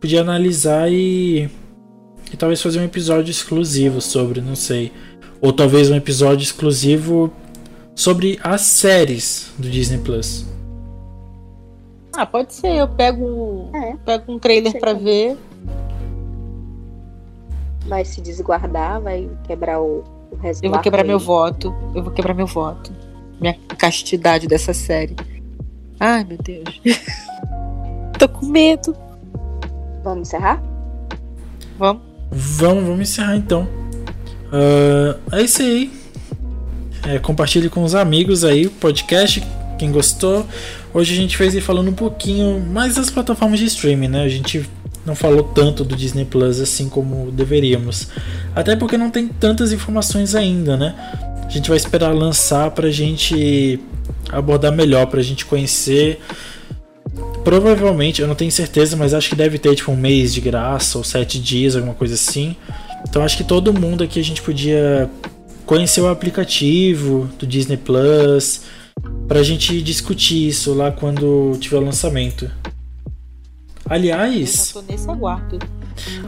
Podia 0.00 0.20
analisar 0.20 0.90
e 0.90 1.48
e 2.32 2.36
talvez 2.36 2.62
fazer 2.62 2.80
um 2.80 2.84
episódio 2.84 3.30
exclusivo 3.30 4.00
sobre, 4.00 4.40
não 4.40 4.54
sei. 4.54 4.92
Ou 5.40 5.52
talvez 5.52 5.90
um 5.90 5.96
episódio 5.96 6.42
exclusivo 6.42 7.32
sobre 7.94 8.38
as 8.42 8.62
séries 8.62 9.52
do 9.58 9.68
Disney 9.68 9.98
Plus. 9.98 10.46
Ah, 12.16 12.26
pode 12.26 12.52
ser. 12.52 12.74
Eu 12.74 12.88
pego, 12.88 13.70
é. 13.74 13.96
pego 14.04 14.32
um 14.32 14.38
trailer 14.38 14.78
para 14.78 14.92
ver. 14.92 15.36
Vai 17.86 18.04
se 18.04 18.20
desguardar, 18.20 19.00
vai 19.00 19.28
quebrar 19.44 19.80
o, 19.80 20.04
o 20.30 20.36
resguardo. 20.36 20.66
Eu 20.66 20.70
vou 20.70 20.80
quebrar 20.80 21.02
aí. 21.02 21.08
meu 21.08 21.18
voto. 21.18 21.74
Eu 21.94 22.02
vou 22.02 22.12
quebrar 22.12 22.34
meu 22.34 22.46
voto. 22.46 22.92
Minha 23.40 23.56
castidade 23.78 24.46
dessa 24.46 24.74
série. 24.74 25.16
Ai, 25.98 26.24
meu 26.24 26.38
Deus. 26.38 26.80
Tô 28.18 28.28
com 28.28 28.46
medo. 28.46 28.94
Vamos 30.04 30.28
encerrar? 30.28 30.62
Vamos. 31.78 32.09
Vamos, 32.30 32.84
vamos 32.84 33.00
encerrar 33.00 33.36
então. 33.36 33.68
Uh, 34.52 35.18
é 35.32 35.42
isso 35.42 35.62
aí. 35.62 35.90
É, 37.06 37.18
compartilhe 37.18 37.68
com 37.68 37.82
os 37.82 37.94
amigos 37.94 38.44
aí 38.44 38.66
o 38.66 38.70
podcast. 38.70 39.42
Quem 39.78 39.90
gostou. 39.90 40.46
Hoje 40.92 41.14
a 41.14 41.16
gente 41.16 41.36
fez 41.36 41.54
aí 41.54 41.60
falando 41.60 41.88
um 41.88 41.94
pouquinho 41.94 42.60
mais 42.60 42.96
das 42.96 43.10
plataformas 43.10 43.58
de 43.58 43.66
streaming, 43.66 44.08
né? 44.08 44.22
A 44.22 44.28
gente 44.28 44.68
não 45.06 45.14
falou 45.14 45.42
tanto 45.42 45.84
do 45.84 45.96
Disney 45.96 46.24
Plus 46.24 46.60
assim 46.60 46.88
como 46.88 47.30
deveríamos. 47.30 48.08
Até 48.54 48.76
porque 48.76 48.98
não 48.98 49.10
tem 49.10 49.26
tantas 49.28 49.72
informações 49.72 50.34
ainda, 50.34 50.76
né? 50.76 50.94
A 51.44 51.48
gente 51.48 51.68
vai 51.68 51.76
esperar 51.76 52.14
lançar 52.14 52.70
pra 52.70 52.90
gente 52.90 53.80
abordar 54.30 54.70
melhor, 54.70 55.06
pra 55.06 55.22
gente 55.22 55.44
conhecer 55.44 56.20
Provavelmente, 57.44 58.20
eu 58.20 58.28
não 58.28 58.34
tenho 58.34 58.52
certeza, 58.52 58.96
mas 58.96 59.14
acho 59.14 59.30
que 59.30 59.36
deve 59.36 59.58
ter 59.58 59.74
tipo 59.74 59.90
um 59.90 59.96
mês 59.96 60.32
de 60.32 60.40
graça 60.40 60.98
ou 60.98 61.04
sete 61.04 61.40
dias, 61.40 61.74
alguma 61.74 61.94
coisa 61.94 62.14
assim. 62.14 62.54
Então 63.08 63.22
acho 63.22 63.36
que 63.36 63.44
todo 63.44 63.72
mundo 63.72 64.04
aqui 64.04 64.20
a 64.20 64.24
gente 64.24 64.42
podia 64.42 65.10
conhecer 65.64 66.00
o 66.00 66.08
aplicativo 66.08 67.30
do 67.38 67.46
Disney 67.46 67.76
Plus 67.76 68.62
pra 69.26 69.42
gente 69.42 69.80
discutir 69.80 70.48
isso 70.48 70.74
lá 70.74 70.92
quando 70.92 71.56
tiver 71.60 71.76
o 71.78 71.80
lançamento. 71.80 72.50
Aliás. 73.88 74.74
Eu 74.74 74.82
tô 74.82 74.92
nesse 74.92 75.08
aguardo. 75.08 75.58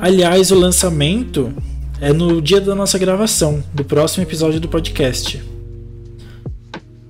Aliás, 0.01 0.51
o 0.51 0.55
lançamento 0.55 1.53
é 2.01 2.13
no 2.13 2.41
dia 2.43 2.61
da 2.61 2.75
nossa 2.75 2.99
gravação, 2.99 3.63
do 3.73 3.85
próximo 3.85 4.25
episódio 4.25 4.59
do 4.59 4.69
podcast. 4.69 5.43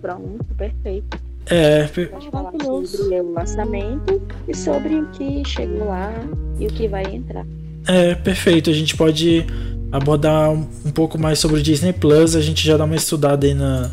Pronto, 0.01 0.45
perfeito. 0.57 1.22
É, 1.47 1.87
Pode 1.87 2.31
falar 2.31 2.53
sobre 2.87 3.21
o 3.21 3.33
lançamento 3.33 4.23
e 4.47 4.57
sobre 4.57 4.95
o 4.95 5.07
que 5.11 5.43
chegou 5.45 5.89
lá 5.89 6.13
e 6.59 6.67
o 6.67 6.69
que 6.69 6.89
vai 6.89 7.03
entrar. 7.05 7.45
É, 7.87 8.15
perfeito. 8.15 8.71
A 8.71 8.73
gente 8.73 8.97
pode 8.97 9.45
abordar 9.91 10.51
um, 10.51 10.67
um 10.85 10.91
pouco 10.91 11.19
mais 11.19 11.39
sobre 11.39 11.61
o 11.61 11.63
Disney 11.63 11.93
Plus. 11.93 12.37
A 12.37 12.41
gente 12.41 12.65
já 12.65 12.77
dá 12.77 12.85
uma 12.85 12.97
estudada 12.97 13.47
aí 13.47 13.55
na, 13.55 13.91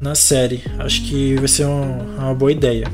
na 0.00 0.14
série. 0.14 0.62
Acho 0.78 1.02
que 1.02 1.34
vai 1.36 1.48
ser 1.48 1.66
um, 1.66 1.98
uma 2.18 2.34
boa 2.34 2.52
ideia. 2.52 2.86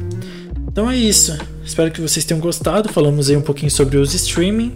Então 0.67 0.91
é 0.91 0.97
isso. 0.97 1.37
Espero 1.65 1.91
que 1.91 2.01
vocês 2.01 2.25
tenham 2.25 2.41
gostado. 2.41 2.89
Falamos 2.89 3.29
aí 3.29 3.37
um 3.37 3.43
pouquinho 3.43 3.71
sobre 3.71 3.99
os 3.99 4.15
streaming. 4.15 4.73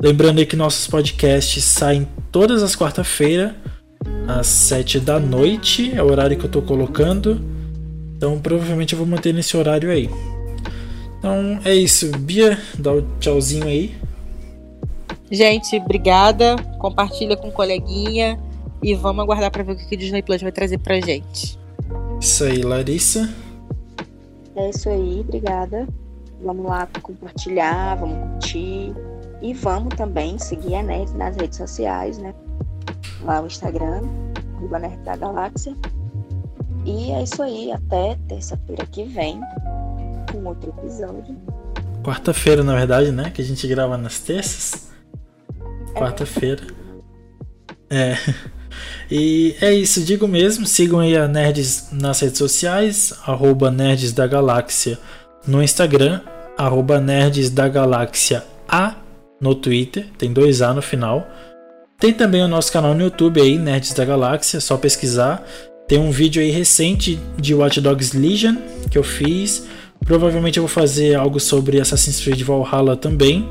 Lembrando 0.00 0.38
aí 0.38 0.46
que 0.46 0.56
nossos 0.56 0.86
podcasts 0.86 1.64
saem 1.64 2.06
todas 2.30 2.62
as 2.62 2.76
quarta-feiras, 2.76 3.52
às 4.28 4.46
7 4.46 5.00
da 5.00 5.18
noite. 5.18 5.90
É 5.94 6.02
o 6.02 6.10
horário 6.10 6.36
que 6.36 6.44
eu 6.44 6.50
tô 6.50 6.60
colocando. 6.60 7.40
Então 8.16 8.38
provavelmente 8.40 8.94
eu 8.94 8.98
vou 8.98 9.06
manter 9.06 9.32
nesse 9.34 9.56
horário 9.56 9.90
aí. 9.90 10.08
Então 11.18 11.60
é 11.64 11.74
isso. 11.74 12.10
Bia, 12.18 12.58
dá 12.78 12.92
o 12.92 12.98
um 12.98 13.18
tchauzinho 13.18 13.66
aí. 13.66 13.94
Gente, 15.30 15.76
obrigada. 15.76 16.56
Compartilha 16.78 17.36
com 17.36 17.48
o 17.48 17.52
coleguinha. 17.52 18.38
E 18.82 18.94
vamos 18.94 19.22
aguardar 19.22 19.50
para 19.50 19.62
ver 19.62 19.72
o 19.72 19.76
que 19.76 19.94
o 19.94 19.98
Disney 19.98 20.22
Plus 20.22 20.42
vai 20.42 20.52
trazer 20.52 20.78
pra 20.78 21.00
gente. 21.00 21.58
Isso 22.20 22.44
aí, 22.44 22.62
Larissa. 22.62 23.28
É 24.54 24.70
isso 24.70 24.88
aí, 24.88 25.20
obrigada. 25.20 25.86
Vamos 26.42 26.66
lá 26.66 26.88
compartilhar, 27.02 27.96
vamos 27.96 28.18
curtir. 28.32 28.94
E 29.42 29.52
vamos 29.52 29.94
também 29.94 30.38
seguir 30.38 30.76
a 30.76 30.82
Nerd 30.82 31.12
nas 31.16 31.36
redes 31.36 31.58
sociais, 31.58 32.18
né? 32.18 32.34
Lá 33.22 33.40
no 33.40 33.46
Instagram, 33.46 34.02
arroba 34.56 34.78
Nerd 34.78 34.98
da 35.02 35.16
Galáxia. 35.16 35.74
E 36.86 37.10
é 37.10 37.22
isso 37.22 37.42
aí, 37.42 37.72
até 37.72 38.16
terça-feira 38.28 38.86
que 38.86 39.02
vem 39.02 39.40
com 40.30 40.44
outro 40.44 40.72
episódio. 40.78 41.36
Quarta-feira, 42.04 42.62
na 42.62 42.76
verdade, 42.76 43.10
né? 43.10 43.30
Que 43.30 43.42
a 43.42 43.44
gente 43.44 43.66
grava 43.66 43.98
nas 43.98 44.20
terças. 44.20 44.88
É. 45.94 45.98
Quarta-feira. 45.98 46.62
É. 47.90 48.14
E 49.10 49.56
é 49.60 49.72
isso, 49.72 50.02
digo 50.02 50.28
mesmo. 50.28 50.66
Sigam 50.66 51.00
aí 51.00 51.16
a 51.16 51.26
Nerds 51.26 51.88
nas 51.92 52.20
redes 52.20 52.36
sociais, 52.36 53.14
arroba 53.24 53.70
Nerds 53.70 54.12
da 54.12 54.26
Galáxia 54.26 54.98
no 55.46 55.62
Instagram, 55.62 56.20
arroba 56.58 57.00
Nerds 57.00 57.48
da 57.48 57.68
Galáxia 57.68 58.44
A 58.68 58.96
no 59.40 59.54
Twitter, 59.54 60.06
tem 60.18 60.30
dois 60.30 60.60
A 60.60 60.74
no 60.74 60.82
final. 60.82 61.26
Tem 61.98 62.12
também 62.12 62.42
o 62.42 62.48
nosso 62.48 62.70
canal 62.70 62.94
no 62.94 63.02
YouTube 63.02 63.40
aí, 63.40 63.56
Nerds 63.56 63.94
da 63.94 64.04
Galáxia, 64.04 64.60
só 64.60 64.76
pesquisar. 64.76 65.42
Tem 65.88 65.98
um 65.98 66.10
vídeo 66.10 66.42
aí 66.42 66.50
recente 66.50 67.18
de 67.38 67.54
Watch 67.54 67.80
Dogs 67.80 68.16
Legion 68.16 68.56
que 68.90 68.98
eu 68.98 69.04
fiz. 69.04 69.66
Provavelmente 70.04 70.58
eu 70.58 70.62
vou 70.62 70.68
fazer 70.68 71.14
algo 71.14 71.38
sobre 71.38 71.80
Assassin's 71.80 72.20
Creed 72.20 72.42
Valhalla 72.42 72.96
também. 72.96 73.48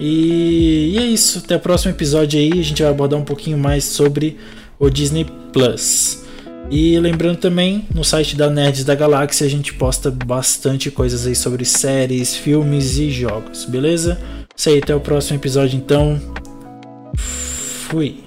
E, 0.00 0.92
e 0.94 0.98
é 0.98 1.02
isso. 1.02 1.40
Até 1.44 1.56
o 1.56 1.60
próximo 1.60 1.92
episódio 1.92 2.40
aí. 2.40 2.52
A 2.52 2.62
gente 2.62 2.82
vai 2.82 2.90
abordar 2.90 3.18
um 3.18 3.24
pouquinho 3.24 3.58
mais 3.58 3.84
sobre 3.84 4.38
o 4.78 4.88
Disney 4.88 5.26
Plus. 5.52 6.24
E 6.70 6.98
lembrando 6.98 7.36
também, 7.36 7.86
no 7.94 8.02
site 8.02 8.36
da 8.36 8.48
Nerds 8.48 8.84
da 8.84 8.94
Galáxia 8.94 9.46
a 9.46 9.50
gente 9.50 9.74
posta 9.74 10.10
bastante 10.10 10.90
coisas 10.90 11.26
aí 11.26 11.34
sobre 11.34 11.62
séries, 11.64 12.34
filmes 12.34 12.96
e 12.98 13.10
jogos, 13.10 13.66
beleza? 13.66 14.18
Isso 14.56 14.70
aí, 14.70 14.78
até 14.78 14.94
o 14.94 15.00
próximo 15.00 15.38
episódio 15.38 15.76
então. 15.76 16.18
Fui. 17.16 18.23